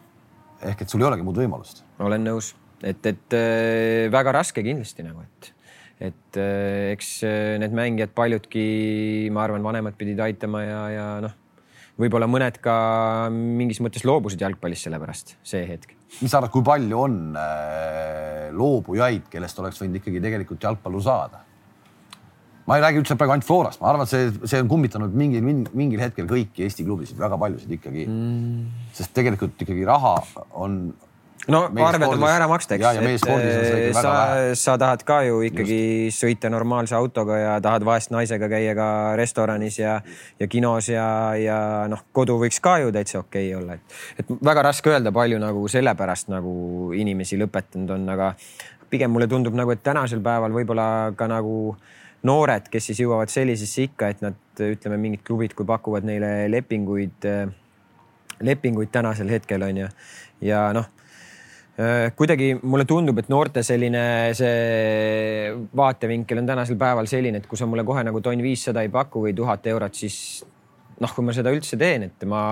ehk 0.64 0.82
et 0.82 0.90
sul 0.90 1.04
ei 1.04 1.12
olegi 1.12 1.28
muud 1.28 1.38
võimalust. 1.44 1.86
olen 2.02 2.26
nõus 2.26 2.56
et, 2.84 3.06
et 3.06 3.38
äh, 3.38 4.10
väga 4.12 4.34
raske 4.40 4.66
kindlasti 4.66 5.06
nagu, 5.06 5.22
et, 5.22 5.54
et 6.10 6.42
äh, 6.42 6.90
eks 6.96 7.14
need 7.62 7.78
mängijad 7.78 8.18
paljudki, 8.18 9.30
ma 9.32 9.46
arvan, 9.46 9.64
vanemad 9.64 9.98
pidid 10.00 10.26
aitama 10.26 10.66
ja, 10.66 10.84
ja 10.98 11.08
noh, 11.28 11.38
võib-olla 12.00 12.28
mõned 12.30 12.58
ka 12.64 12.76
mingis 13.34 13.82
mõttes 13.84 14.06
loobusid 14.08 14.42
jalgpallist 14.42 14.88
sellepärast 14.88 15.36
see 15.46 15.64
hetk. 15.68 15.94
mis 16.22 16.32
sa 16.32 16.40
arvad, 16.40 16.54
kui 16.54 16.66
palju 16.66 17.00
on 17.06 17.18
äh, 17.38 18.50
loobujaid, 18.56 19.28
kellest 19.34 19.60
oleks 19.62 19.82
võinud 19.82 20.02
ikkagi 20.02 20.24
tegelikult 20.24 20.66
jalgpallur 20.70 21.06
saada? 21.06 21.44
ma 22.68 22.78
ei 22.78 22.84
räägi 22.84 23.02
üldse 23.02 23.18
praegu 23.20 23.36
ainult 23.36 23.48
Florast, 23.48 23.82
ma 23.82 23.92
arvan, 23.92 24.08
et 24.08 24.12
see, 24.14 24.30
see 24.48 24.62
on 24.64 24.70
kummitanud 24.72 25.16
mingil, 25.20 25.44
mingil 25.76 26.02
hetkel 26.02 26.30
kõiki 26.30 26.64
Eesti 26.66 26.86
klubisid, 26.88 27.20
väga 27.20 27.38
paljusid 27.40 27.74
ikkagi 27.78 28.06
mm.. 28.08 28.86
sest 28.96 29.14
tegelikult 29.18 29.60
ikkagi 29.66 29.86
raha 29.88 30.16
on 30.64 30.86
no 31.52 31.64
arved 31.86 32.08
on 32.08 32.22
vaja 32.22 32.38
ära 32.38 32.48
maksta, 32.48 32.78
eks. 32.78 33.24
Sa, 33.98 34.14
sa 34.58 34.76
tahad 34.80 35.04
ka 35.08 35.20
ju 35.28 35.42
ikkagi 35.50 35.80
Just. 36.08 36.22
sõita 36.24 36.52
normaalse 36.54 36.96
autoga 36.96 37.40
ja 37.40 37.56
tahad 37.64 37.86
vahest 37.88 38.14
naisega 38.16 38.48
käia 38.52 38.76
ka 38.78 38.88
restoranis 39.20 39.80
ja, 39.82 39.98
ja 40.40 40.48
kinos 40.48 40.90
ja, 40.92 41.08
ja 41.40 41.58
noh, 41.92 42.06
kodu 42.16 42.38
võiks 42.42 42.62
ka 42.64 42.78
ju 42.84 42.94
täitsa 42.96 43.20
okei 43.24 43.50
okay 43.52 43.60
olla, 43.60 43.76
et, 43.80 43.98
et 44.24 44.32
väga 44.46 44.64
raske 44.70 44.94
öelda, 44.94 45.12
palju 45.16 45.42
nagu 45.42 45.66
sellepärast 45.72 46.32
nagu 46.32 46.56
inimesi 46.96 47.40
lõpetanud 47.42 47.92
on, 47.98 48.08
aga 48.16 48.34
pigem 48.94 49.12
mulle 49.12 49.28
tundub 49.28 49.58
nagu, 49.58 49.74
et 49.74 49.84
tänasel 49.84 50.24
päeval 50.24 50.56
võib-olla 50.56 50.88
ka 51.18 51.28
nagu 51.28 51.76
noored, 52.24 52.70
kes 52.72 52.92
siis 52.92 53.04
jõuavad 53.04 53.32
sellisesse 53.32 53.90
ikka, 53.90 54.14
et 54.14 54.24
nad 54.24 54.64
ütleme, 54.64 54.96
mingid 55.02 55.26
klubid, 55.28 55.58
kui 55.58 55.68
pakuvad 55.68 56.06
neile 56.08 56.46
lepinguid, 56.48 57.26
lepinguid 58.44 58.92
tänasel 58.94 59.32
hetkel 59.34 59.66
on 59.68 59.84
ju 59.84 59.96
ja 60.44 60.68
noh 60.76 60.88
Äh, 60.88 61.03
kuidagi 61.74 62.52
mulle 62.62 62.86
tundub, 62.86 63.18
et 63.18 63.30
noorte 63.34 63.64
selline 63.66 64.04
see 64.38 65.50
vaatevinkel 65.74 66.44
on 66.44 66.50
tänasel 66.52 66.78
päeval 66.78 67.10
selline, 67.10 67.42
et 67.42 67.48
kui 67.50 67.58
sa 67.58 67.66
mulle 67.66 67.86
kohe 67.88 68.04
nagu 68.06 68.22
tonn 68.22 68.44
viissada 68.46 68.84
ei 68.86 68.92
paku 68.94 69.24
või 69.26 69.34
tuhat 69.38 69.66
eurot, 69.72 69.98
siis 69.98 70.18
noh, 71.02 71.14
kui 71.16 71.26
ma 71.26 71.34
seda 71.34 71.54
üldse 71.54 71.80
teen, 71.82 72.10
et 72.12 72.28
ma 72.30 72.44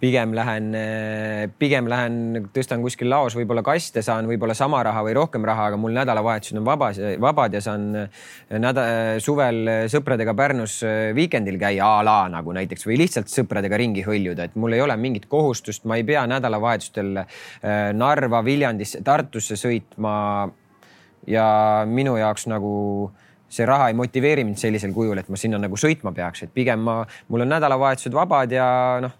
pigem 0.00 0.34
lähen, 0.36 0.70
pigem 1.58 1.88
lähen, 1.90 2.48
tõstan 2.54 2.82
kuskil 2.84 3.10
laos 3.10 3.36
võib-olla 3.38 3.62
kaste, 3.66 4.02
saan 4.04 4.28
võib-olla 4.30 4.54
sama 4.56 4.82
raha 4.86 5.02
või 5.06 5.16
rohkem 5.18 5.44
raha, 5.46 5.70
aga 5.70 5.80
mul 5.80 5.94
nädalavahetused 5.96 6.60
on 6.60 6.66
vabas, 6.66 7.00
vabad 7.22 7.56
ja 7.56 7.62
saan 7.64 7.88
nädal, 8.50 9.20
suvel 9.24 9.88
sõpradega 9.92 10.34
Pärnus 10.36 10.78
viikendil 11.16 11.58
käia 11.60 11.88
a 11.98 12.04
la 12.06 12.18
nagu 12.32 12.54
näiteks 12.56 12.86
või 12.88 13.00
lihtsalt 13.02 13.32
sõpradega 13.32 13.78
ringi 13.80 14.04
hõljuda, 14.06 14.48
et 14.48 14.56
mul 14.60 14.76
ei 14.76 14.84
ole 14.84 14.96
mingit 15.00 15.28
kohustust, 15.30 15.86
ma 15.88 15.98
ei 16.00 16.06
pea 16.06 16.26
nädalavahetustel 16.30 17.22
Narva, 17.96 18.42
Viljandisse, 18.44 19.02
Tartusse 19.04 19.58
sõitma. 19.60 20.16
ja 21.26 21.82
minu 21.86 22.16
jaoks 22.16 22.46
nagu 22.46 23.10
see 23.48 23.66
raha 23.66 23.88
ei 23.90 23.94
motiveeri 23.94 24.44
mind 24.44 24.58
sellisel 24.60 24.92
kujul, 24.94 25.18
et 25.18 25.28
ma 25.28 25.38
sinna 25.38 25.58
nagu 25.58 25.78
sõitma 25.78 26.12
peaks, 26.14 26.44
et 26.46 26.52
pigem 26.54 26.82
ma, 26.82 27.00
mul 27.28 27.44
on 27.44 27.54
nädalavahetused 27.54 28.14
vabad 28.14 28.52
ja 28.52 28.66
noh 29.02 29.14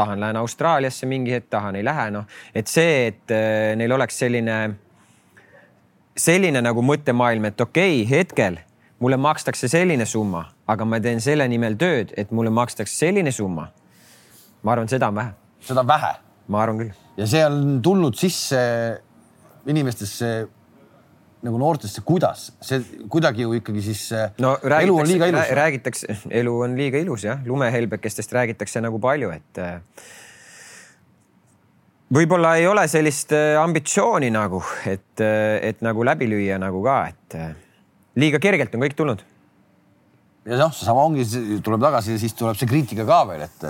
tahan, 0.00 0.20
lähen 0.22 0.40
Austraaliasse 0.40 1.08
mingi 1.10 1.36
hetk, 1.36 1.50
tahan, 1.52 1.76
ei 1.76 1.84
lähe, 1.84 2.08
noh. 2.14 2.24
et 2.54 2.70
see, 2.70 3.10
et 3.12 3.34
äh, 3.34 3.74
neil 3.78 3.92
oleks 3.96 4.18
selline, 4.24 4.56
selline 6.16 6.64
nagu 6.64 6.84
mõttemaailm, 6.84 7.50
et 7.50 7.60
okei 7.68 8.02
okay,, 8.02 8.08
hetkel 8.10 8.60
mulle 9.00 9.16
makstakse 9.20 9.68
selline 9.72 10.06
summa, 10.06 10.44
aga 10.68 10.84
ma 10.84 11.00
teen 11.00 11.22
selle 11.24 11.46
nimel 11.48 11.76
tööd, 11.80 12.12
et 12.20 12.32
mulle 12.36 12.52
makstakse 12.52 12.96
selline 13.06 13.32
summa. 13.32 13.70
ma 14.62 14.72
arvan, 14.72 14.88
seda 14.92 15.08
on 15.08 15.16
vähe. 15.16 15.32
seda 15.64 15.84
on 15.84 15.88
vähe? 15.88 16.14
ma 16.48 16.62
arvan 16.62 16.82
küll. 16.82 16.96
ja 17.16 17.26
see 17.26 17.44
on 17.46 17.80
tulnud 17.82 18.16
sisse 18.18 18.60
inimestesse 19.66 20.48
nagu 21.46 21.60
noortesse, 21.60 22.02
kuidas 22.04 22.50
see 22.64 22.80
kuidagi 23.10 23.46
ju 23.46 23.54
ikkagi 23.56 23.82
siis 23.84 24.02
no, 24.42 24.54
elu 24.60 24.96
on 24.96 25.08
liiga 25.08 25.30
ilus. 25.30 25.52
räägitakse, 25.56 26.16
elu 26.42 26.56
on 26.66 26.76
liiga 26.78 27.00
ilus 27.00 27.24
jah, 27.24 27.40
lumehelbekestest 27.46 28.34
räägitakse 28.36 28.82
nagu 28.84 29.00
palju, 29.00 29.32
et 29.32 29.60
äh, 29.62 29.78
võib-olla 32.12 32.56
ei 32.60 32.68
ole 32.68 32.84
sellist 32.92 33.32
äh, 33.36 33.54
ambitsiooni 33.60 34.28
nagu, 34.34 34.60
et, 34.90 35.16
äh, 35.24 35.56
et 35.70 35.80
nagu 35.86 36.04
läbi 36.04 36.28
lüüa 36.28 36.60
nagu 36.60 36.84
ka, 36.84 37.00
et 37.08 37.38
liiga 38.20 38.42
kergelt 38.42 38.76
on 38.76 38.84
kõik 38.84 38.98
tulnud. 38.98 39.24
ja 40.44 40.60
noh, 40.60 40.76
seesama 40.76 41.08
ongi, 41.08 41.24
tuleb 41.64 41.80
tagasi 41.88 42.18
ja 42.18 42.20
siis 42.20 42.36
tuleb 42.36 42.60
see 42.60 42.68
kriitika 42.68 43.08
ka 43.08 43.24
veel, 43.32 43.48
et 43.48 43.66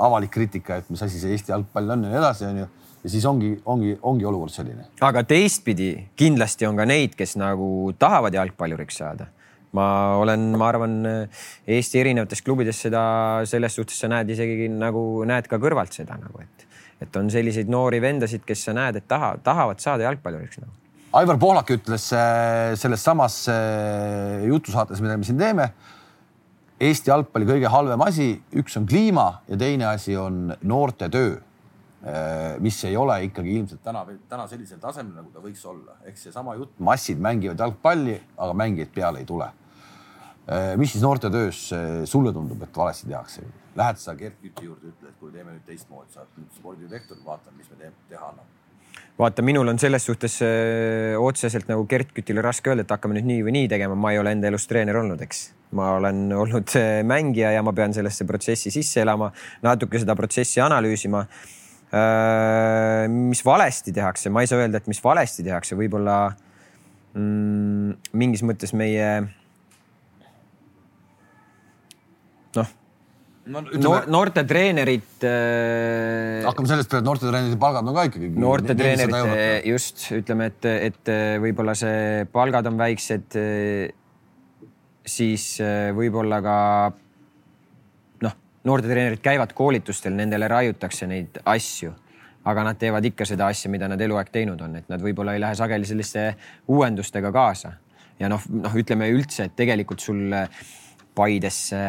avalik 0.00 0.32
kriitika, 0.32 0.80
et 0.80 0.88
mis 0.92 1.04
asi 1.04 1.20
see 1.20 1.36
Eesti 1.36 1.52
jalgpall 1.52 1.92
on 1.92 2.08
ja 2.08 2.14
nii 2.14 2.24
edasi, 2.24 2.48
onju 2.48 2.72
ja 3.06 3.10
siis 3.10 3.24
ongi, 3.28 3.52
ongi, 3.70 3.94
ongi 4.02 4.26
olukord 4.26 4.50
selline. 4.50 4.88
aga 5.06 5.22
teistpidi 5.28 5.90
kindlasti 6.18 6.66
on 6.66 6.78
ka 6.78 6.86
neid, 6.88 7.14
kes 7.18 7.36
nagu 7.38 7.92
tahavad 7.98 8.34
jalgpalluriks 8.34 8.98
saada. 9.02 9.28
ma 9.76 9.86
olen, 10.16 10.48
ma 10.56 10.68
arvan, 10.70 10.94
Eesti 11.68 12.00
erinevates 12.00 12.42
klubides 12.42 12.78
seda 12.86 13.02
selles 13.46 13.74
suhtes 13.78 13.98
sa 14.00 14.08
näed 14.10 14.30
isegi 14.32 14.70
nagu 14.72 15.22
näed 15.28 15.46
ka 15.50 15.60
kõrvalt 15.62 15.94
seda 15.94 16.16
nagu, 16.18 16.42
et, 16.42 16.66
et 17.04 17.18
on 17.20 17.30
selliseid 17.30 17.70
noori 17.70 18.00
vendasid, 18.02 18.42
kes 18.46 18.66
sa 18.68 18.74
näed, 18.74 18.98
et 18.98 19.08
taha, 19.08 19.34
tahavad 19.44 19.82
saada 19.82 20.08
jalgpalluriks 20.08 20.62
nagu. 20.64 20.72
Aivar 21.16 21.38
Pohlak 21.40 21.70
ütles 21.76 22.10
äh, 22.12 22.74
selles 22.76 23.04
samas 23.06 23.44
äh, 23.52 24.46
jutusaates, 24.50 25.00
mida 25.04 25.16
me 25.16 25.28
siin 25.28 25.38
teeme 25.38 25.70
Eesti 26.76 27.08
jalgpalli 27.08 27.46
kõige 27.48 27.70
halvem 27.72 28.02
asi, 28.04 28.34
üks 28.52 28.74
on 28.76 28.84
kliima 28.88 29.30
ja 29.48 29.56
teine 29.60 29.86
asi 29.94 30.16
on 30.20 30.50
noorte 30.66 31.08
töö 31.12 31.36
mis 32.62 32.76
ei 32.84 32.96
ole 32.96 33.16
ikkagi 33.24 33.54
ilmselt 33.56 33.80
täna, 33.82 34.02
täna 34.28 34.44
sellisel 34.46 34.78
tasemel, 34.78 35.14
nagu 35.16 35.30
ta 35.32 35.40
võiks 35.42 35.62
olla. 35.66 35.96
ehk 36.06 36.18
seesama 36.20 36.54
jutt, 36.54 36.74
massid 36.78 37.18
mängivad 37.18 37.58
jalgpalli, 37.58 38.18
aga 38.36 38.52
mängijaid 38.54 38.92
peale 38.94 39.22
ei 39.24 39.26
tule. 39.26 39.48
Äh, 40.46 40.76
mis 40.76 40.92
siis 40.92 41.02
noortetöös 41.02 41.72
äh, 41.72 42.04
sulle 42.04 42.32
tundub, 42.32 42.60
et 42.62 42.76
valesti 42.76 43.08
tehakse? 43.08 43.42
Lähed 43.76 43.98
sa 43.98 44.14
Gert 44.14 44.36
Küti 44.38 44.68
juurde, 44.68 44.92
ütled, 44.92 45.16
kuule, 45.18 45.32
teeme 45.34 45.56
nüüd 45.56 45.64
teistmoodi, 45.66 46.12
sa 46.14 46.22
oled 46.22 46.38
nüüd 46.38 46.52
spordidirektor, 46.54 47.18
vaatame, 47.26 47.58
mis 47.58 47.72
me 47.72 47.80
teeme, 47.80 47.98
teha 48.12 48.28
anname 48.30 48.54
vaata, 49.16 49.42
minul 49.42 49.68
on 49.68 49.78
selles 49.80 50.04
suhtes 50.06 50.38
öö, 50.44 51.16
otseselt 51.18 51.66
nagu 51.68 51.82
Gert 51.88 52.12
Kütile 52.14 52.44
raske 52.44 52.70
öelda, 52.70 52.84
et 52.86 52.94
hakkame 52.94 53.16
nüüd 53.16 53.26
nii 53.26 53.42
või 53.48 53.56
nii 53.56 53.68
tegema, 53.72 53.96
ma 53.98 54.12
ei 54.12 54.20
ole 54.20 54.36
enda 54.36 54.46
elus 54.52 54.68
treener 54.70 55.00
olnud, 55.00 55.24
eks. 55.26 55.42
ma 55.76 55.96
olen 55.96 56.22
olnud 56.36 56.76
mängija 57.08 57.50
ja 57.56 57.64
ma 57.66 57.74
pean 57.74 57.96
sellesse 57.96 58.28
protsessi 58.28 58.70
sisse 58.70 59.02
elama, 59.02 59.32
natuke 59.66 59.98
seda 59.98 60.14
protsessi 60.14 60.62
analüüsima 60.62 61.26
Äh, 61.26 61.55
mis 61.92 63.44
valesti 63.46 63.94
tehakse, 63.94 64.30
ma 64.32 64.42
ei 64.42 64.50
saa 64.50 64.58
öelda, 64.62 64.80
et 64.82 64.88
mis 64.90 64.98
valesti 65.02 65.44
tehakse, 65.46 65.76
võib-olla 65.78 66.16
mm, 67.14 68.10
mingis 68.18 68.42
mõttes 68.46 68.74
meie 68.76 69.10
noh, 72.56 72.72
no, 73.46 73.62
ütleme... 73.70 74.02
noorte 74.12 74.44
treenerid 74.48 75.26
äh.... 75.28 76.42
hakkame 76.48 76.72
sellest 76.72 76.90
peale, 76.90 77.04
et 77.04 77.08
noorte 77.08 77.30
treenerite 77.30 77.60
palgad 77.62 77.86
on 77.86 77.96
ka 77.96 78.06
ikkagi. 78.10 78.32
noorte 78.34 78.76
treenerite 78.78 79.48
just 79.70 80.08
ütleme, 80.18 80.50
et, 80.52 80.70
et 80.90 81.14
võib-olla 81.46 81.76
see 81.78 82.26
palgad 82.34 82.66
on 82.72 82.82
väiksed. 82.82 83.40
siis 85.06 85.50
võib-olla 85.94 86.42
ka 86.42 86.60
noh, 88.66 88.72
noorte 88.72 88.90
treenerid 88.90 89.22
käivad 89.22 89.54
koolitustel, 89.54 90.14
nendele 90.18 90.48
raiutakse 90.50 91.06
neid 91.06 91.38
asju 91.46 91.92
aga 92.46 92.62
nad 92.62 92.78
teevad 92.78 93.04
ikka 93.08 93.26
seda 93.26 93.48
asja, 93.50 93.70
mida 93.70 93.88
nad 93.90 94.00
eluaeg 94.00 94.28
teinud 94.30 94.60
on, 94.62 94.76
et 94.78 94.90
nad 94.90 95.02
võib-olla 95.02 95.34
ei 95.34 95.42
lähe 95.42 95.54
sageli 95.58 95.86
selliste 95.86 96.28
uuendustega 96.70 97.32
kaasa. 97.34 97.72
ja 98.18 98.28
noh, 98.30 98.42
noh, 98.50 98.74
ütleme 98.74 99.10
üldse, 99.10 99.48
et 99.48 99.56
tegelikult 99.56 100.00
sul 100.00 100.34
Paidesse, 101.16 101.80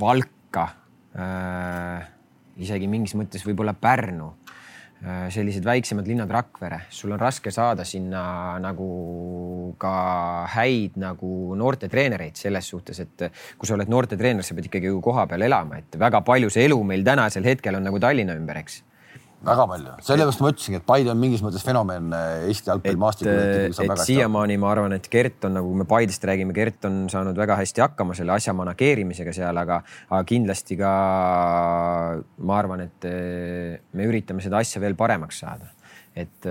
Valka 0.00 0.68
äh,, 1.16 2.06
isegi 2.60 2.88
mingis 2.88 3.16
mõttes 3.18 3.46
võib-olla 3.46 3.74
Pärnu 3.74 4.30
Äh, 4.43 4.43
sellised 5.04 5.64
väiksemad 5.66 6.06
linnad, 6.08 6.30
Rakvere, 6.32 6.80
sul 6.94 7.12
on 7.12 7.20
raske 7.20 7.52
saada 7.52 7.84
sinna 7.84 8.56
nagu 8.62 9.74
ka 9.80 9.92
häid 10.54 10.96
nagu 11.00 11.54
noortetreenereid 11.60 12.38
selles 12.40 12.70
suhtes, 12.72 13.02
et 13.04 13.26
kui 13.58 13.68
sa 13.68 13.76
oled 13.76 13.90
noortetreener, 13.92 14.46
sa 14.46 14.56
pead 14.56 14.70
ikkagi 14.70 14.88
ju 14.88 15.02
kohapeal 15.04 15.44
elama, 15.44 15.82
et 15.82 16.00
väga 16.00 16.22
palju 16.24 16.50
see 16.52 16.64
elu 16.70 16.80
meil 16.88 17.04
tänasel 17.04 17.44
hetkel 17.44 17.76
on 17.76 17.84
nagu 17.90 18.00
Tallinna 18.00 18.36
ümber, 18.38 18.62
eks 18.64 18.80
väga 19.46 19.64
palju, 19.70 19.94
sellepärast 20.06 20.42
ma 20.42 20.50
ütlesingi, 20.52 20.78
et 20.80 20.86
Paide 20.88 21.10
on 21.12 21.20
mingis 21.20 21.42
mõttes 21.44 21.64
fenomen 21.64 22.12
eh, 22.16 22.46
Eesti 22.50 22.70
jalgpallimaastikul. 22.70 23.32
et, 23.32 23.80
et 23.84 24.02
siiamaani 24.04 24.56
ma 24.60 24.70
arvan, 24.72 24.94
et 24.96 25.08
Gert 25.12 25.46
on 25.48 25.56
nagu, 25.58 25.70
kui 25.70 25.82
me 25.82 25.86
Paidest 25.88 26.24
räägime, 26.28 26.54
Gert 26.56 26.86
on 26.88 27.04
saanud 27.12 27.38
väga 27.38 27.58
hästi 27.60 27.84
hakkama 27.84 28.16
selle 28.18 28.34
asja 28.36 28.54
manageerimisega 28.56 29.34
seal, 29.36 29.60
aga, 29.60 29.80
aga 30.10 30.22
kindlasti 30.28 30.78
ka 30.80 30.92
ma 32.48 32.58
arvan, 32.60 32.86
et 32.88 33.08
eh, 33.10 33.82
me 33.92 34.08
üritame 34.10 34.44
seda 34.44 34.62
asja 34.64 34.82
veel 34.84 34.96
paremaks 34.98 35.42
saada. 35.44 35.72
et, 36.14 36.50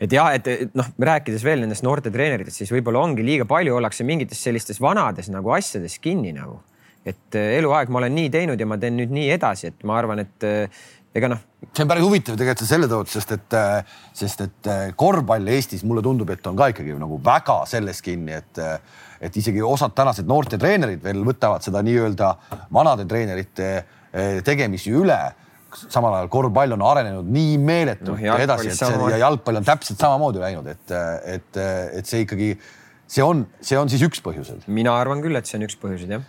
et 0.00 0.12
jah, 0.12 0.32
et 0.34 0.74
noh, 0.78 0.94
rääkides 1.10 1.44
veel 1.44 1.64
nendest 1.64 1.84
noorte 1.86 2.12
treeneritest, 2.14 2.62
siis 2.62 2.72
võib-olla 2.72 3.02
ongi 3.04 3.26
liiga 3.26 3.46
palju 3.48 3.76
ollakse 3.76 4.06
mingites 4.06 4.40
sellistes 4.42 4.80
vanades 4.80 5.30
nagu 5.32 5.52
asjades 5.56 5.98
kinni 6.02 6.32
nagu 6.36 6.62
et 7.08 7.36
eluaeg 7.38 7.88
ma 7.92 8.02
olen 8.02 8.14
nii 8.16 8.30
teinud 8.32 8.60
ja 8.60 8.66
ma 8.68 8.76
teen 8.80 8.98
nüüd 8.98 9.12
nii 9.14 9.30
edasi, 9.32 9.70
et 9.70 9.84
ma 9.88 9.96
arvan, 10.00 10.20
et 10.24 10.44
ega 11.16 11.30
noh. 11.32 11.44
See 11.74 11.84
on 11.84 11.90
päris 11.90 12.04
huvitav 12.04 12.38
tegelikult 12.38 12.68
selle 12.68 12.88
tõttu, 12.90 13.12
sest 13.14 13.34
et, 13.36 13.56
sest 14.16 14.44
et 14.44 14.70
äh, 14.70 14.84
korvpall 14.98 15.50
Eestis 15.54 15.84
mulle 15.86 16.02
tundub, 16.04 16.30
et 16.34 16.46
on 16.50 16.56
ka 16.58 16.70
ikkagi 16.72 16.96
nagu 16.98 17.20
väga 17.24 17.60
selles 17.70 18.00
kinni, 18.04 18.38
et, 18.38 18.62
et 19.24 19.36
isegi 19.42 19.62
osad 19.64 19.94
tänased 19.98 20.28
noortetreenerid 20.28 21.02
veel 21.04 21.22
võtavad 21.26 21.64
seda 21.66 21.82
nii-öelda 21.86 22.32
vanade 22.74 23.06
treenerite 23.10 23.68
äh, 23.76 24.40
tegemisi 24.46 24.94
üle. 24.96 25.18
Samal 25.68 26.14
ajal 26.16 26.30
korvpall 26.32 26.72
on 26.78 26.82
arenenud 26.88 27.26
nii 27.28 27.56
meeletult 27.60 28.16
no, 28.16 28.24
ja 28.24 28.38
edasi, 28.40 28.70
et 28.72 28.78
see 28.78 29.10
ja 29.12 29.18
jalgpall 29.20 29.60
on 29.60 29.66
täpselt 29.66 30.00
samamoodi 30.00 30.40
läinud, 30.40 30.70
et, 30.72 30.94
et, 31.28 31.58
et 32.00 32.08
see 32.08 32.22
ikkagi, 32.24 32.54
see 33.04 33.24
on, 33.24 33.44
see 33.60 33.76
on 33.76 33.92
siis 33.92 34.06
üks 34.06 34.24
põhjuseid. 34.24 34.64
mina 34.72 34.96
arvan 34.96 35.20
küll, 35.20 35.36
et 35.36 35.44
see 35.44 35.60
on 35.60 35.68
üks 35.68 35.76
põhjuseid 35.82 36.16
jah 36.16 36.24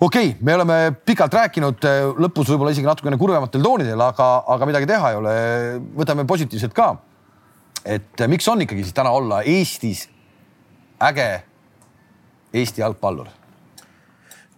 okei 0.00 0.28
okay,, 0.30 0.36
me 0.40 0.54
oleme 0.54 0.78
pikalt 1.06 1.34
rääkinud, 1.34 1.88
lõpus 2.18 2.52
võib-olla 2.52 2.74
isegi 2.74 2.88
natukene 2.88 3.18
kurvematel 3.20 3.64
toonidel, 3.64 4.02
aga, 4.04 4.28
aga 4.54 4.68
midagi 4.70 4.90
teha 4.90 5.10
ei 5.12 5.18
ole. 5.18 5.34
võtame 5.98 6.26
positiivselt 6.26 6.76
ka. 6.76 6.92
et 7.84 8.26
miks 8.28 8.48
on 8.48 8.62
ikkagi 8.62 8.86
siis 8.86 8.94
täna 8.94 9.10
olla 9.14 9.42
Eestis 9.42 10.06
äge 11.02 11.28
Eesti 12.54 12.80
jalgpallur? 12.80 13.28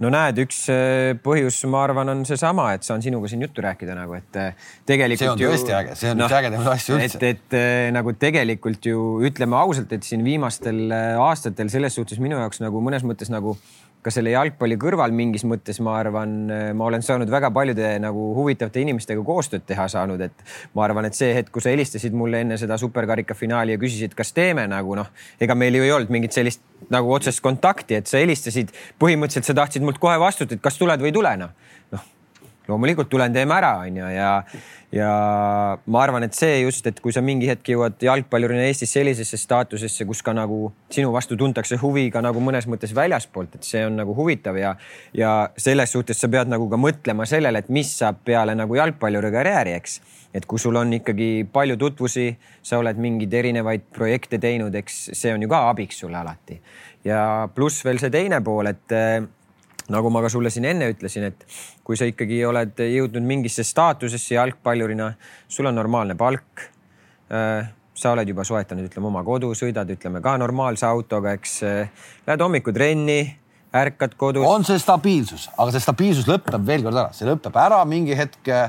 no 0.00 0.08
näed, 0.12 0.38
üks 0.46 0.62
äh, 0.72 1.10
põhjus, 1.20 1.58
ma 1.68 1.82
arvan, 1.84 2.08
on 2.08 2.22
seesama, 2.28 2.70
et 2.76 2.86
saan 2.86 3.02
sinuga 3.04 3.28
siin 3.28 3.42
juttu 3.44 3.60
rääkida 3.64 3.92
nagu, 3.98 4.14
et 4.16 4.38
äh, 4.40 4.70
tegelikult. 4.88 5.20
see 5.20 5.28
on 5.28 5.42
ju, 5.42 5.50
tõesti 5.52 5.74
äge, 5.76 5.96
see 6.00 6.12
on 6.14 6.22
no, 6.22 6.28
üks 6.28 6.36
ägedamaid 6.38 6.70
asju 6.72 6.96
üldse. 6.96 7.20
et, 7.20 7.26
et 7.34 7.58
äh, 7.58 7.90
nagu 7.92 8.14
tegelikult 8.16 8.88
ju 8.88 9.02
ütleme 9.28 9.58
ausalt, 9.60 9.92
et 9.92 10.06
siin 10.06 10.24
viimastel 10.24 10.88
aastatel 11.20 11.68
selles 11.72 12.00
suhtes 12.00 12.22
minu 12.22 12.40
jaoks 12.40 12.62
nagu 12.64 12.80
mõnes 12.84 13.04
mõttes 13.04 13.32
nagu 13.32 13.58
ka 14.02 14.12
selle 14.14 14.32
jalgpalli 14.32 14.78
kõrval 14.80 15.12
mingis 15.12 15.44
mõttes 15.48 15.80
ma 15.84 15.98
arvan, 16.00 16.36
ma 16.76 16.86
olen 16.88 17.04
saanud 17.04 17.30
väga 17.30 17.50
paljude 17.52 17.92
nagu 18.00 18.30
huvitavate 18.38 18.80
inimestega 18.84 19.22
koostööd 19.26 19.66
teha 19.68 19.86
saanud, 19.92 20.22
et 20.24 20.44
ma 20.76 20.86
arvan, 20.86 21.08
et 21.08 21.18
see 21.18 21.34
hetk, 21.36 21.52
kui 21.52 21.64
sa 21.64 21.72
helistasid 21.74 22.16
mulle 22.16 22.40
enne 22.44 22.56
seda 22.60 22.78
superkarika 22.80 23.36
finaali 23.36 23.76
ja 23.76 23.80
küsisid, 23.80 24.16
kas 24.16 24.32
teeme 24.36 24.64
nagu 24.70 24.96
noh, 24.98 25.10
ega 25.40 25.56
meil 25.58 25.76
ju 25.76 25.84
ei 25.84 25.92
olnud 25.96 26.12
mingit 26.12 26.36
sellist 26.36 26.64
nagu 26.90 27.12
otsest 27.12 27.42
kontakti, 27.44 27.98
et 28.00 28.08
sa 28.08 28.22
helistasid, 28.22 28.72
põhimõtteliselt 29.00 29.50
sa 29.50 29.58
tahtsid 29.60 29.84
mult 29.84 30.00
kohe 30.00 30.16
vastust, 30.20 30.56
et 30.56 30.64
kas 30.64 30.80
tuled 30.80 31.02
või 31.02 31.12
ei 31.12 31.18
tule 31.20 31.34
noh. 31.40 31.52
Loomulikult 32.70 33.10
tulen, 33.10 33.34
teeme 33.34 33.58
ära, 33.58 33.74
onju 33.86 34.12
ja 34.14 34.34
ja 34.92 35.10
ma 35.86 36.02
arvan, 36.02 36.24
et 36.26 36.34
see 36.34 36.60
just, 36.64 36.86
et 36.90 36.98
kui 37.02 37.14
sa 37.14 37.22
mingi 37.22 37.46
hetk 37.50 37.68
jõuad 37.72 38.00
jalgpallurina 38.02 38.64
Eestis 38.66 38.90
sellisesse 38.96 39.38
staatusesse, 39.38 40.06
kus 40.08 40.22
ka 40.26 40.34
nagu 40.34 40.72
sinu 40.90 41.12
vastu 41.14 41.38
tuntakse 41.38 41.78
huvi 41.80 42.08
ka 42.10 42.22
nagu 42.24 42.42
mõnes 42.42 42.66
mõttes 42.70 42.94
väljaspoolt, 42.96 43.54
et 43.58 43.68
see 43.68 43.84
on 43.86 44.00
nagu 44.00 44.14
huvitav 44.18 44.58
ja, 44.58 44.74
ja 45.14 45.34
selles 45.58 45.94
suhtes 45.94 46.18
sa 46.18 46.30
pead 46.32 46.50
nagu 46.50 46.66
ka 46.70 46.80
mõtlema 46.80 47.26
sellele, 47.28 47.62
et 47.62 47.70
mis 47.70 47.92
saab 48.02 48.24
peale 48.26 48.56
nagu 48.58 48.78
jalgpalluri 48.78 49.30
karjääri, 49.34 49.78
eks. 49.78 50.00
et 50.34 50.46
kui 50.46 50.58
sul 50.58 50.76
on 50.76 50.92
ikkagi 50.98 51.46
palju 51.52 51.78
tutvusi, 51.78 52.28
sa 52.62 52.82
oled 52.82 52.98
mingeid 52.98 53.34
erinevaid 53.34 53.86
projekte 53.94 54.42
teinud, 54.42 54.74
eks 54.74 55.10
see 55.14 55.34
on 55.34 55.46
ju 55.46 55.50
ka 55.50 55.68
abiks 55.70 56.02
sulle 56.02 56.18
alati. 56.18 56.60
ja 57.04 57.48
pluss 57.54 57.84
veel 57.84 58.02
see 58.02 58.10
teine 58.10 58.42
pool, 58.42 58.74
et 58.74 58.98
nagu 59.90 60.10
ma 60.12 60.22
ka 60.24 60.30
sulle 60.32 60.52
siin 60.52 60.68
enne 60.70 60.90
ütlesin, 60.92 61.26
et 61.30 61.44
kui 61.84 61.98
sa 61.98 62.08
ikkagi 62.08 62.40
oled 62.46 62.78
jõudnud 62.84 63.26
mingisse 63.26 63.64
staatusesse 63.66 64.36
jalgpallurina, 64.36 65.10
sul 65.48 65.70
on 65.70 65.78
normaalne 65.78 66.16
palk. 66.18 66.68
Äh, 67.30 67.70
sa 68.00 68.14
oled 68.14 68.28
juba 68.30 68.46
soetanud, 68.48 68.86
ütleme 68.88 69.10
oma 69.10 69.20
kodu, 69.26 69.50
sõidad, 69.58 69.88
ütleme 69.92 70.22
ka 70.24 70.36
normaalse 70.40 70.86
autoga, 70.88 71.34
eks. 71.36 71.58
Äh, 71.66 72.06
lähed 72.26 72.44
hommikul 72.44 72.74
trenni, 72.76 73.20
ärkad 73.76 74.16
kodus. 74.18 74.46
on 74.46 74.64
see 74.66 74.78
stabiilsus, 74.82 75.50
aga 75.56 75.74
see 75.74 75.84
stabiilsus 75.84 76.30
lõpeb 76.30 76.64
veel 76.66 76.86
kord 76.86 76.96
ära, 76.96 77.12
see 77.14 77.28
lõpeb 77.28 77.58
ära 77.60 77.84
mingi 77.86 78.16
hetk 78.18 78.50
ja, 78.50 78.64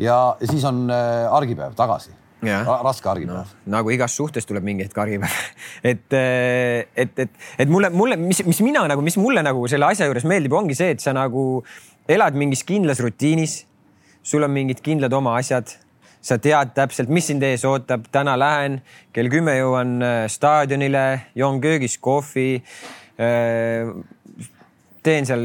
ja 0.00 0.16
siis 0.42 0.64
on 0.66 0.88
äh, 0.90 1.28
argipäev 1.30 1.76
tagasi 1.78 2.16
raske 2.42 3.10
argipäev 3.10 3.36
no,. 3.36 3.44
nagu 3.76 3.90
igas 3.92 4.14
suhtes 4.16 4.48
tuleb 4.48 4.64
mingi 4.64 4.86
hetk 4.86 4.98
argipäev 4.98 5.34
et, 5.92 6.06
eh, 6.16 6.86
et, 6.96 7.18
et, 7.26 7.30
et 7.58 7.68
mulle, 7.68 7.90
mulle, 7.90 8.16
mis, 8.20 8.42
mis 8.46 8.62
mina 8.64 8.86
nagu, 8.88 9.04
mis 9.04 9.18
mulle 9.20 9.44
nagu 9.46 9.66
selle 9.68 9.90
asja 9.90 10.08
juures 10.08 10.26
meeldib, 10.28 10.56
ongi 10.56 10.76
see, 10.78 10.94
et 10.96 11.04
sa 11.04 11.14
nagu 11.16 11.62
elad 12.08 12.38
mingis 12.38 12.64
kindlas 12.66 13.02
rutiinis. 13.04 13.64
sul 14.22 14.44
on 14.44 14.52
mingid 14.52 14.82
kindlad 14.84 15.12
oma 15.16 15.36
asjad 15.40 15.70
sa 16.20 16.36
tead 16.36 16.74
täpselt, 16.76 17.08
mis 17.08 17.30
sind 17.30 17.42
ees 17.42 17.64
ootab, 17.64 18.04
täna 18.12 18.34
lähen, 18.36 18.80
kell 19.16 19.30
kümme 19.32 19.56
jõuan 19.56 20.00
eh, 20.04 20.24
staadionile, 20.28 21.04
joon 21.34 21.60
köögis 21.64 21.96
kohvi 21.98 22.60
äh, 23.20 23.88
teen 25.02 25.26
seal 25.28 25.42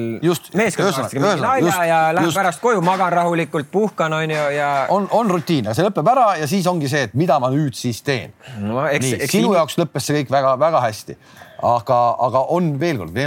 meeskonnast 0.57 1.15
nalja 1.15 1.77
ja 1.87 1.99
lähen 2.15 2.27
just. 2.27 2.37
pärast 2.37 2.61
koju, 2.63 2.81
magan 2.85 3.13
rahulikult, 3.13 3.69
puhkan, 3.71 4.13
onju 4.13 4.43
ja. 4.55 4.69
on, 4.89 5.07
on 5.11 5.31
rutiin, 5.31 5.67
aga 5.67 5.77
see 5.77 5.87
lõpeb 5.87 6.11
ära 6.11 6.27
ja 6.41 6.49
siis 6.51 6.67
ongi 6.67 6.91
see, 6.91 7.07
et 7.09 7.17
mida 7.17 7.39
ma 7.43 7.51
nüüd 7.53 7.77
siis 7.77 8.01
teen 8.05 8.35
no,. 8.59 8.83
nii, 8.83 9.17
sinu 9.25 9.27
siin... 9.31 9.51
jaoks 9.59 9.79
lõppes 9.81 10.09
see 10.09 10.21
kõik 10.21 10.33
väga-väga 10.35 10.83
hästi 10.87 11.17
aga, 11.63 11.99
aga 12.27 12.45
on 12.55 12.73
veel 12.79 12.99
kord, 13.03 13.19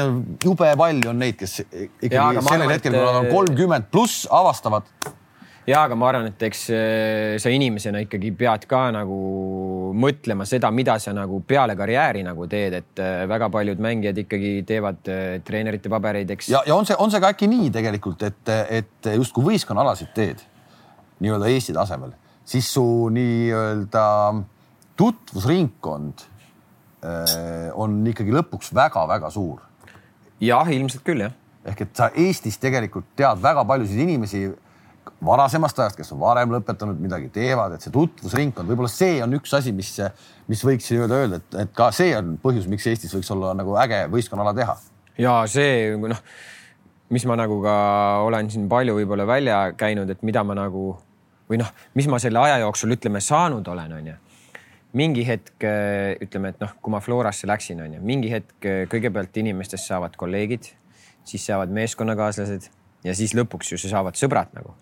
jube 0.45 0.72
palju 0.83 1.12
on 1.12 1.22
neid, 1.24 1.39
kes 1.41 1.62
ikkagi 1.64 2.45
sellel 2.49 2.74
hetkel, 2.74 2.97
kui 2.97 3.07
nad 3.07 3.22
on 3.22 3.31
kolmkümmend 3.33 3.89
pluss, 3.93 4.26
avastavad 4.31 4.89
ja, 5.69 5.83
aga 5.85 5.97
ma 5.99 6.09
arvan, 6.09 6.31
et 6.31 6.45
eks 6.49 6.62
äh, 6.73 7.35
sa 7.41 7.51
inimesena 7.53 8.01
ikkagi 8.05 8.31
pead 8.39 8.64
ka 8.71 8.87
nagu 8.95 9.19
mõtlema 9.99 10.47
seda, 10.49 10.71
mida 10.75 10.97
sa 11.03 11.12
nagu 11.16 11.41
peale 11.49 11.77
karjääri 11.79 12.23
nagu 12.27 12.47
teed, 12.51 12.77
et 12.81 13.03
äh, 13.03 13.25
väga 13.29 13.51
paljud 13.53 13.83
mängijad 13.85 14.21
ikkagi 14.25 14.53
teevad 14.69 15.11
äh, 15.12 15.27
treenerite 15.45 15.93
pabereid, 15.93 16.31
eks. 16.35 16.51
ja, 16.55 16.62
ja 16.69 16.77
on 16.77 16.89
see, 16.89 16.97
on 16.99 17.12
see 17.12 17.21
ka 17.23 17.33
äkki 17.35 17.51
nii 17.51 17.73
tegelikult, 17.75 18.25
et, 18.29 18.55
et 18.81 19.11
justkui 19.19 19.45
võistkonnaalasid 19.51 20.14
teed 20.16 20.45
nii-öelda 21.25 21.51
Eesti 21.53 21.75
tasemel, 21.77 22.14
siis 22.49 22.69
su 22.73 22.85
nii-öelda 23.12 24.07
tutvusringkond 24.99 26.27
on 27.79 27.93
ikkagi 28.11 28.33
lõpuks 28.35 28.73
väga-väga 28.75 29.29
suur. 29.31 29.61
jah, 30.43 30.66
ilmselt 30.75 31.05
küll 31.07 31.23
jah. 31.23 31.35
ehk 31.71 31.85
et 31.85 31.93
sa 31.95 32.09
Eestis 32.19 32.59
tegelikult 32.59 33.07
tead 33.19 33.39
väga 33.43 33.62
paljusid 33.69 34.01
inimesi 34.03 34.49
varasemast 35.24 35.80
ajast, 35.82 35.98
kes 35.98 36.12
on 36.14 36.20
varem 36.22 36.52
lõpetanud, 36.54 37.00
midagi 37.02 37.30
teevad, 37.34 37.74
et 37.74 37.84
see 37.84 37.94
tutvusringkond, 37.94 38.68
võib-olla 38.70 38.90
see 38.92 39.18
on 39.24 39.34
üks 39.38 39.54
asi, 39.59 39.72
mis, 39.76 39.94
mis 40.50 40.62
võiks 40.66 40.90
nii-öelda 40.92 41.18
öelda, 41.22 41.40
et, 41.42 41.59
et 41.64 41.74
ka 41.76 41.90
see 41.94 42.14
on 42.18 42.36
põhjus, 42.42 42.68
miks 42.70 42.86
Eestis 42.90 43.14
võiks 43.16 43.32
olla 43.34 43.54
nagu 43.59 43.76
äge 43.80 44.04
võistkonnaala 44.12 44.54
teha. 44.56 44.78
ja 45.18 45.40
see 45.50 45.96
noh, 45.98 46.22
mis 47.14 47.26
ma 47.28 47.38
nagu 47.40 47.61
ka 47.64 47.74
olen 48.28 48.50
siin 48.52 48.68
palju 48.70 48.96
võib-olla 49.00 49.26
välja 49.28 49.61
käinud, 49.78 50.11
et 50.11 50.24
mida 50.26 50.44
ma 50.44 50.56
nagu 50.59 50.90
või 51.48 51.61
noh, 51.62 51.70
mis 51.96 52.09
ma 52.11 52.20
selle 52.22 52.40
aja 52.44 52.61
jooksul 52.64 52.96
ütleme 52.98 53.22
saanud 53.24 53.68
olen, 53.68 54.00
onju 54.00 54.16
mingi 54.96 55.24
hetk 55.26 55.64
ütleme, 56.24 56.54
et 56.54 56.62
noh, 56.62 56.70
kui 56.80 56.92
ma 56.92 57.00
Florasse 57.04 57.48
läksin, 57.48 57.80
onju, 57.84 58.00
mingi 58.04 58.30
hetk 58.32 58.68
kõigepealt 58.88 59.36
inimestest 59.36 59.90
saavad 59.90 60.16
kolleegid, 60.16 60.70
siis 61.28 61.44
saavad 61.44 61.72
meeskonnakaaslased 61.76 62.70
ja 63.04 63.14
siis 63.16 63.34
lõpuks 63.36 63.74
ju 63.74 63.80
saavad 63.80 64.18
sõbrad 64.18 64.54
nagu. 64.56 64.74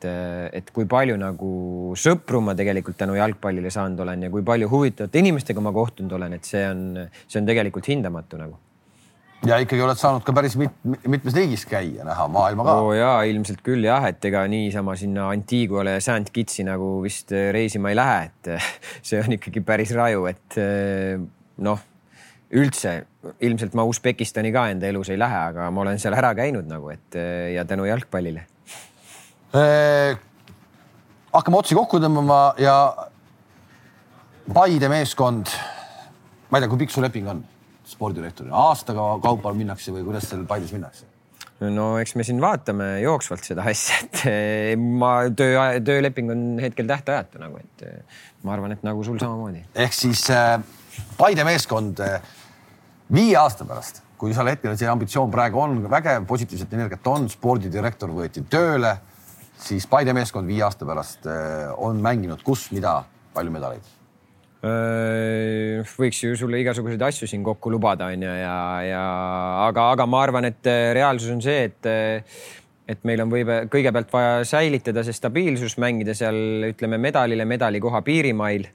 Et, 0.00 0.08
et 0.56 0.72
kui 0.74 0.88
palju 0.90 1.18
nagu 1.20 1.52
sõpru 1.98 2.40
ma 2.44 2.56
tegelikult 2.58 2.98
tänu 3.00 3.18
jalgpallile 3.18 3.70
saanud 3.70 4.00
olen 4.06 4.26
ja 4.26 4.32
kui 4.32 4.42
palju 4.46 4.70
huvitavate 4.72 5.22
inimestega 5.22 5.62
ma 5.62 5.74
kohtunud 5.76 6.16
olen, 6.18 6.40
et 6.40 6.48
see 6.48 6.64
on, 6.66 7.06
see 7.26 7.40
on 7.42 7.48
tegelikult 7.48 7.92
hindamatu 7.92 8.40
nagu 8.40 8.58
ja 9.46 9.56
ikkagi 9.62 9.82
oled 9.84 9.98
saanud 9.98 10.24
ka 10.24 10.34
päris 10.36 10.56
mit, 10.60 10.72
mitmes 10.84 11.36
riigis 11.36 11.64
käia, 11.68 12.04
näha 12.04 12.26
maailma 12.32 12.66
ka. 12.66 12.76
oo 12.84 12.92
jaa, 12.96 13.20
ilmselt 13.30 13.62
küll 13.64 13.86
jah, 13.86 14.04
et 14.10 14.24
ega 14.28 14.42
niisama 14.50 14.96
sinna 15.00 15.30
Antiguale 15.32 15.96
ja 15.96 16.02
St 16.04 16.32
Kitsi 16.34 16.66
nagu 16.68 16.98
vist 17.04 17.32
reisima 17.32 17.92
ei 17.92 17.98
lähe, 17.98 18.18
et 18.28 18.50
see 19.12 19.20
on 19.22 19.38
ikkagi 19.38 19.64
päris 19.64 19.94
raju, 19.96 20.26
et 20.30 20.58
noh, 21.64 21.86
üldse 22.50 22.94
ilmselt 23.46 23.76
ma 23.78 23.86
Usbekistani 23.88 24.52
ka 24.52 24.68
enda 24.74 24.88
elus 24.90 25.12
ei 25.12 25.20
lähe, 25.20 25.42
aga 25.52 25.70
ma 25.72 25.84
olen 25.84 26.00
seal 26.02 26.16
ära 26.18 26.34
käinud 26.36 26.68
nagu, 26.68 26.92
et 26.92 27.18
ja 27.54 27.64
tänu 27.68 27.88
jalgpallile. 27.88 28.46
Hakkame 31.32 31.58
otsi 31.58 31.74
kokku 31.78 31.98
tõmbama 32.02 32.42
ja 32.62 32.76
Paide 34.50 34.88
meeskond, 34.90 35.46
ma 36.50 36.58
ei 36.58 36.64
tea, 36.64 36.70
kui 36.70 36.80
pikk 36.80 36.94
su 36.94 37.02
leping 37.04 37.28
on? 37.30 37.44
spordirektorina, 37.90 38.54
aastaga 38.70 39.04
kaupa 39.22 39.52
minnakse 39.54 39.92
või 39.94 40.04
kuidas 40.06 40.28
seal 40.30 40.44
Paides 40.48 40.72
minnakse? 40.74 41.06
no 41.74 41.92
eks 42.00 42.14
me 42.16 42.24
siin 42.24 42.40
vaatame 42.40 42.88
jooksvalt 43.02 43.44
seda 43.44 43.66
asja, 43.68 43.98
et 44.06 44.22
eh, 44.30 44.74
ma 44.78 45.26
töö, 45.36 45.58
tööleping 45.84 46.32
on 46.32 46.44
hetkel 46.62 46.88
tähtajatu 46.88 47.42
nagu, 47.42 47.60
et 47.60 47.84
eh, 47.84 48.20
ma 48.46 48.54
arvan, 48.54 48.72
et 48.76 48.84
nagu 48.86 49.04
sul 49.04 49.18
samamoodi. 49.20 49.64
ehk 49.74 49.96
siis 49.96 50.24
äh, 50.32 50.56
Paide 51.18 51.44
meeskond 51.44 52.00
äh, 52.04 52.22
viie 53.12 53.36
aasta 53.40 53.66
pärast, 53.68 54.02
kui 54.20 54.32
seal 54.36 54.48
hetkel 54.52 54.76
see 54.78 54.88
ambitsioon 54.88 55.30
praegu 55.32 55.60
on 55.60 55.82
vägev, 55.92 56.24
positiivset 56.28 56.72
energiat 56.78 57.06
on, 57.12 57.28
spordidirektor 57.32 58.12
võeti 58.14 58.44
tööle, 58.50 58.96
siis 59.60 59.86
Paide 59.90 60.14
meeskond 60.16 60.48
viie 60.48 60.64
aasta 60.66 60.88
pärast 60.88 61.26
äh, 61.30 61.70
on 61.76 62.00
mänginud 62.02 62.42
kus, 62.46 62.70
mida, 62.74 63.00
palju 63.34 63.52
medaleid 63.54 63.96
Äh, 64.60 65.80
võiks 65.96 66.18
ju 66.20 66.34
sulle 66.36 66.58
igasuguseid 66.60 67.00
asju 67.06 67.24
siin 67.30 67.40
kokku 67.40 67.70
lubada, 67.72 68.10
onju, 68.12 68.28
ja, 68.28 68.56
ja 68.84 69.04
aga, 69.64 69.86
aga 69.94 70.04
ma 70.04 70.18
arvan, 70.20 70.50
et 70.50 70.68
äh, 70.68 70.90
reaalsus 70.96 71.32
on 71.32 71.40
see, 71.40 71.70
et 71.70 71.88
et 72.90 73.06
meil 73.06 73.22
on 73.22 73.30
võib 73.30 73.48
kõigepealt 73.72 74.10
vaja 74.12 74.44
säilitada 74.44 75.04
see 75.06 75.16
stabiilsus, 75.16 75.78
mängida 75.80 76.12
seal 76.18 76.66
ütleme 76.72 76.98
medalile 77.00 77.46
medalikoha 77.48 78.02
piirimail. 78.04 78.66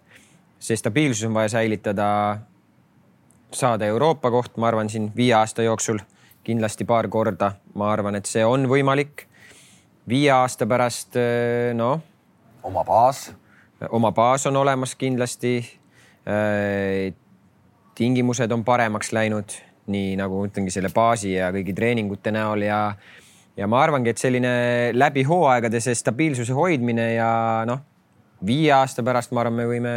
see 0.58 0.78
stabiilsus 0.80 1.28
on 1.28 1.36
vaja 1.38 1.52
säilitada, 1.54 2.08
saada 3.52 3.86
Euroopa 3.86 4.32
koht, 4.32 4.58
ma 4.58 4.72
arvan, 4.72 4.90
siin 4.90 5.12
viie 5.16 5.36
aasta 5.38 5.62
jooksul 5.62 6.00
kindlasti 6.44 6.86
paar 6.86 7.08
korda, 7.14 7.52
ma 7.76 7.92
arvan, 7.92 8.16
et 8.16 8.26
see 8.26 8.46
on 8.46 8.66
võimalik. 8.66 9.28
Viie 10.10 10.32
aasta 10.32 10.68
pärast 10.70 11.18
noh. 11.74 12.00
oma 12.64 12.84
baas 12.84 13.30
oma 13.90 14.12
baas 14.12 14.46
on 14.46 14.56
olemas 14.56 14.96
kindlasti. 14.96 15.58
Äh, 16.28 17.14
tingimused 17.96 18.52
on 18.52 18.64
paremaks 18.66 19.12
läinud, 19.16 19.54
nii 19.88 20.16
nagu 20.20 20.42
ütlengi 20.48 20.74
selle 20.74 20.90
baasi 20.92 21.36
ja 21.36 21.52
kõigi 21.56 21.76
treeningute 21.78 22.34
näol 22.36 22.66
ja, 22.66 22.80
ja 23.56 23.68
ma 23.72 23.84
arvangi, 23.86 24.12
et 24.12 24.20
selline 24.20 24.52
läbi 24.98 25.24
hooaegade 25.24 25.80
see 25.80 25.96
stabiilsuse 25.96 26.56
hoidmine 26.58 27.06
ja 27.14 27.30
noh, 27.70 27.80
viie 28.46 28.74
aasta 28.76 29.06
pärast 29.06 29.32
ma 29.32 29.46
arvan, 29.46 29.62
me 29.62 29.68
võime 29.70 29.94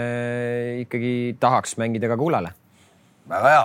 ikkagi 0.84 1.14
tahaks 1.40 1.74
mängida 1.80 2.12
ka 2.12 2.20
kullale. 2.20 2.52
väga 3.28 3.54
hea, 3.56 3.64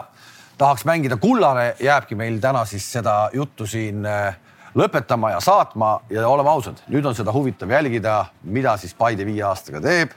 tahaks 0.57 0.87
mängida 0.89 1.19
kullale, 1.21 1.75
jääbki 1.83 2.17
meil 2.17 2.39
täna 2.41 2.65
siis 2.65 2.89
seda 2.95 3.27
juttu 3.35 3.67
siin 3.69 4.07
äh, 4.07 4.39
lõpetama 4.77 5.33
ja 5.33 5.39
saatma 5.43 5.93
ja 6.09 6.27
oleme 6.29 6.49
ausad, 6.49 6.81
nüüd 6.91 7.05
on 7.05 7.15
seda 7.17 7.33
huvitav 7.33 7.71
jälgida, 7.71 8.25
mida 8.43 8.75
siis 8.81 8.93
Paide 8.97 9.25
viie 9.25 9.43
aastaga 9.45 9.81
teeb. 9.83 10.13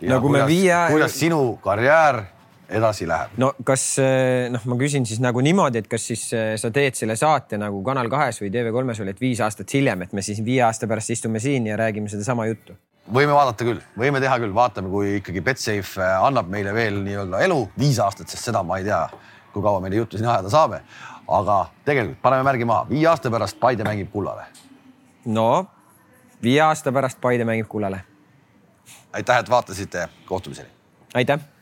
ja 0.00 0.14
no, 0.14 0.20
kuidas, 0.22 0.46
viie... 0.46 0.74
kuidas 0.90 1.16
sinu 1.18 1.58
karjäär 1.62 2.22
edasi 2.68 3.08
läheb? 3.08 3.34
no 3.40 3.52
kas 3.66 3.84
noh, 4.52 4.66
ma 4.70 4.78
küsin 4.80 5.06
siis 5.08 5.22
nagu 5.24 5.42
niimoodi, 5.44 5.82
et 5.82 5.88
kas 5.90 6.06
siis 6.12 6.26
eh, 6.36 6.52
sa 6.60 6.70
teed 6.74 6.98
selle 6.98 7.16
saate 7.18 7.58
nagu 7.60 7.82
Kanal 7.86 8.10
kahes 8.12 8.42
või 8.42 8.52
TV3-s 8.54 9.02
oli, 9.02 9.16
et 9.16 9.24
viis 9.24 9.42
aastat 9.44 9.74
hiljem, 9.74 10.06
et 10.06 10.14
me 10.14 10.22
siis 10.22 10.42
viie 10.44 10.62
aasta 10.66 10.90
pärast 10.90 11.16
istume 11.16 11.42
siin 11.42 11.66
ja 11.66 11.78
räägime 11.80 12.10
sedasama 12.12 12.46
juttu? 12.50 12.78
võime 13.08 13.32
vaadata 13.32 13.64
küll, 13.64 13.82
võime 13.98 14.20
teha 14.20 14.36
küll, 14.38 14.54
vaatame, 14.54 14.92
kui 14.92 15.16
ikkagi 15.18 15.42
Betsafe 15.42 16.04
eh, 16.04 16.16
annab 16.22 16.50
meile 16.52 16.74
veel 16.76 17.02
nii-öelda 17.02 17.42
elu 17.48 17.62
viis 17.78 17.98
aastat, 18.04 18.30
sest 18.30 18.52
seda 18.52 18.62
ma 18.62 18.78
ei 18.78 18.86
tea, 18.86 19.06
kui 19.54 19.64
kaua 19.64 19.80
me 19.82 19.90
neid 19.90 20.04
juttu 20.04 20.20
siin 20.20 20.28
ajada 20.28 20.52
saame 20.52 20.84
aga 21.28 21.66
tegelikult 21.84 22.22
paneme 22.22 22.42
märgi 22.42 22.64
maha, 22.64 22.86
viie 22.88 23.06
aasta 23.08 23.30
pärast 23.30 23.60
Paide 23.60 23.84
mängib 23.84 24.10
kullale. 24.12 24.46
no 25.24 25.66
viie 26.42 26.60
aasta 26.62 26.92
pärast 26.92 27.20
Paide 27.20 27.44
mängib 27.44 27.68
kullale. 27.68 28.00
aitäh, 29.12 29.38
et 29.38 29.50
vaatasite, 29.50 30.08
kohtumiseni. 30.26 30.68
aitäh 31.14 31.57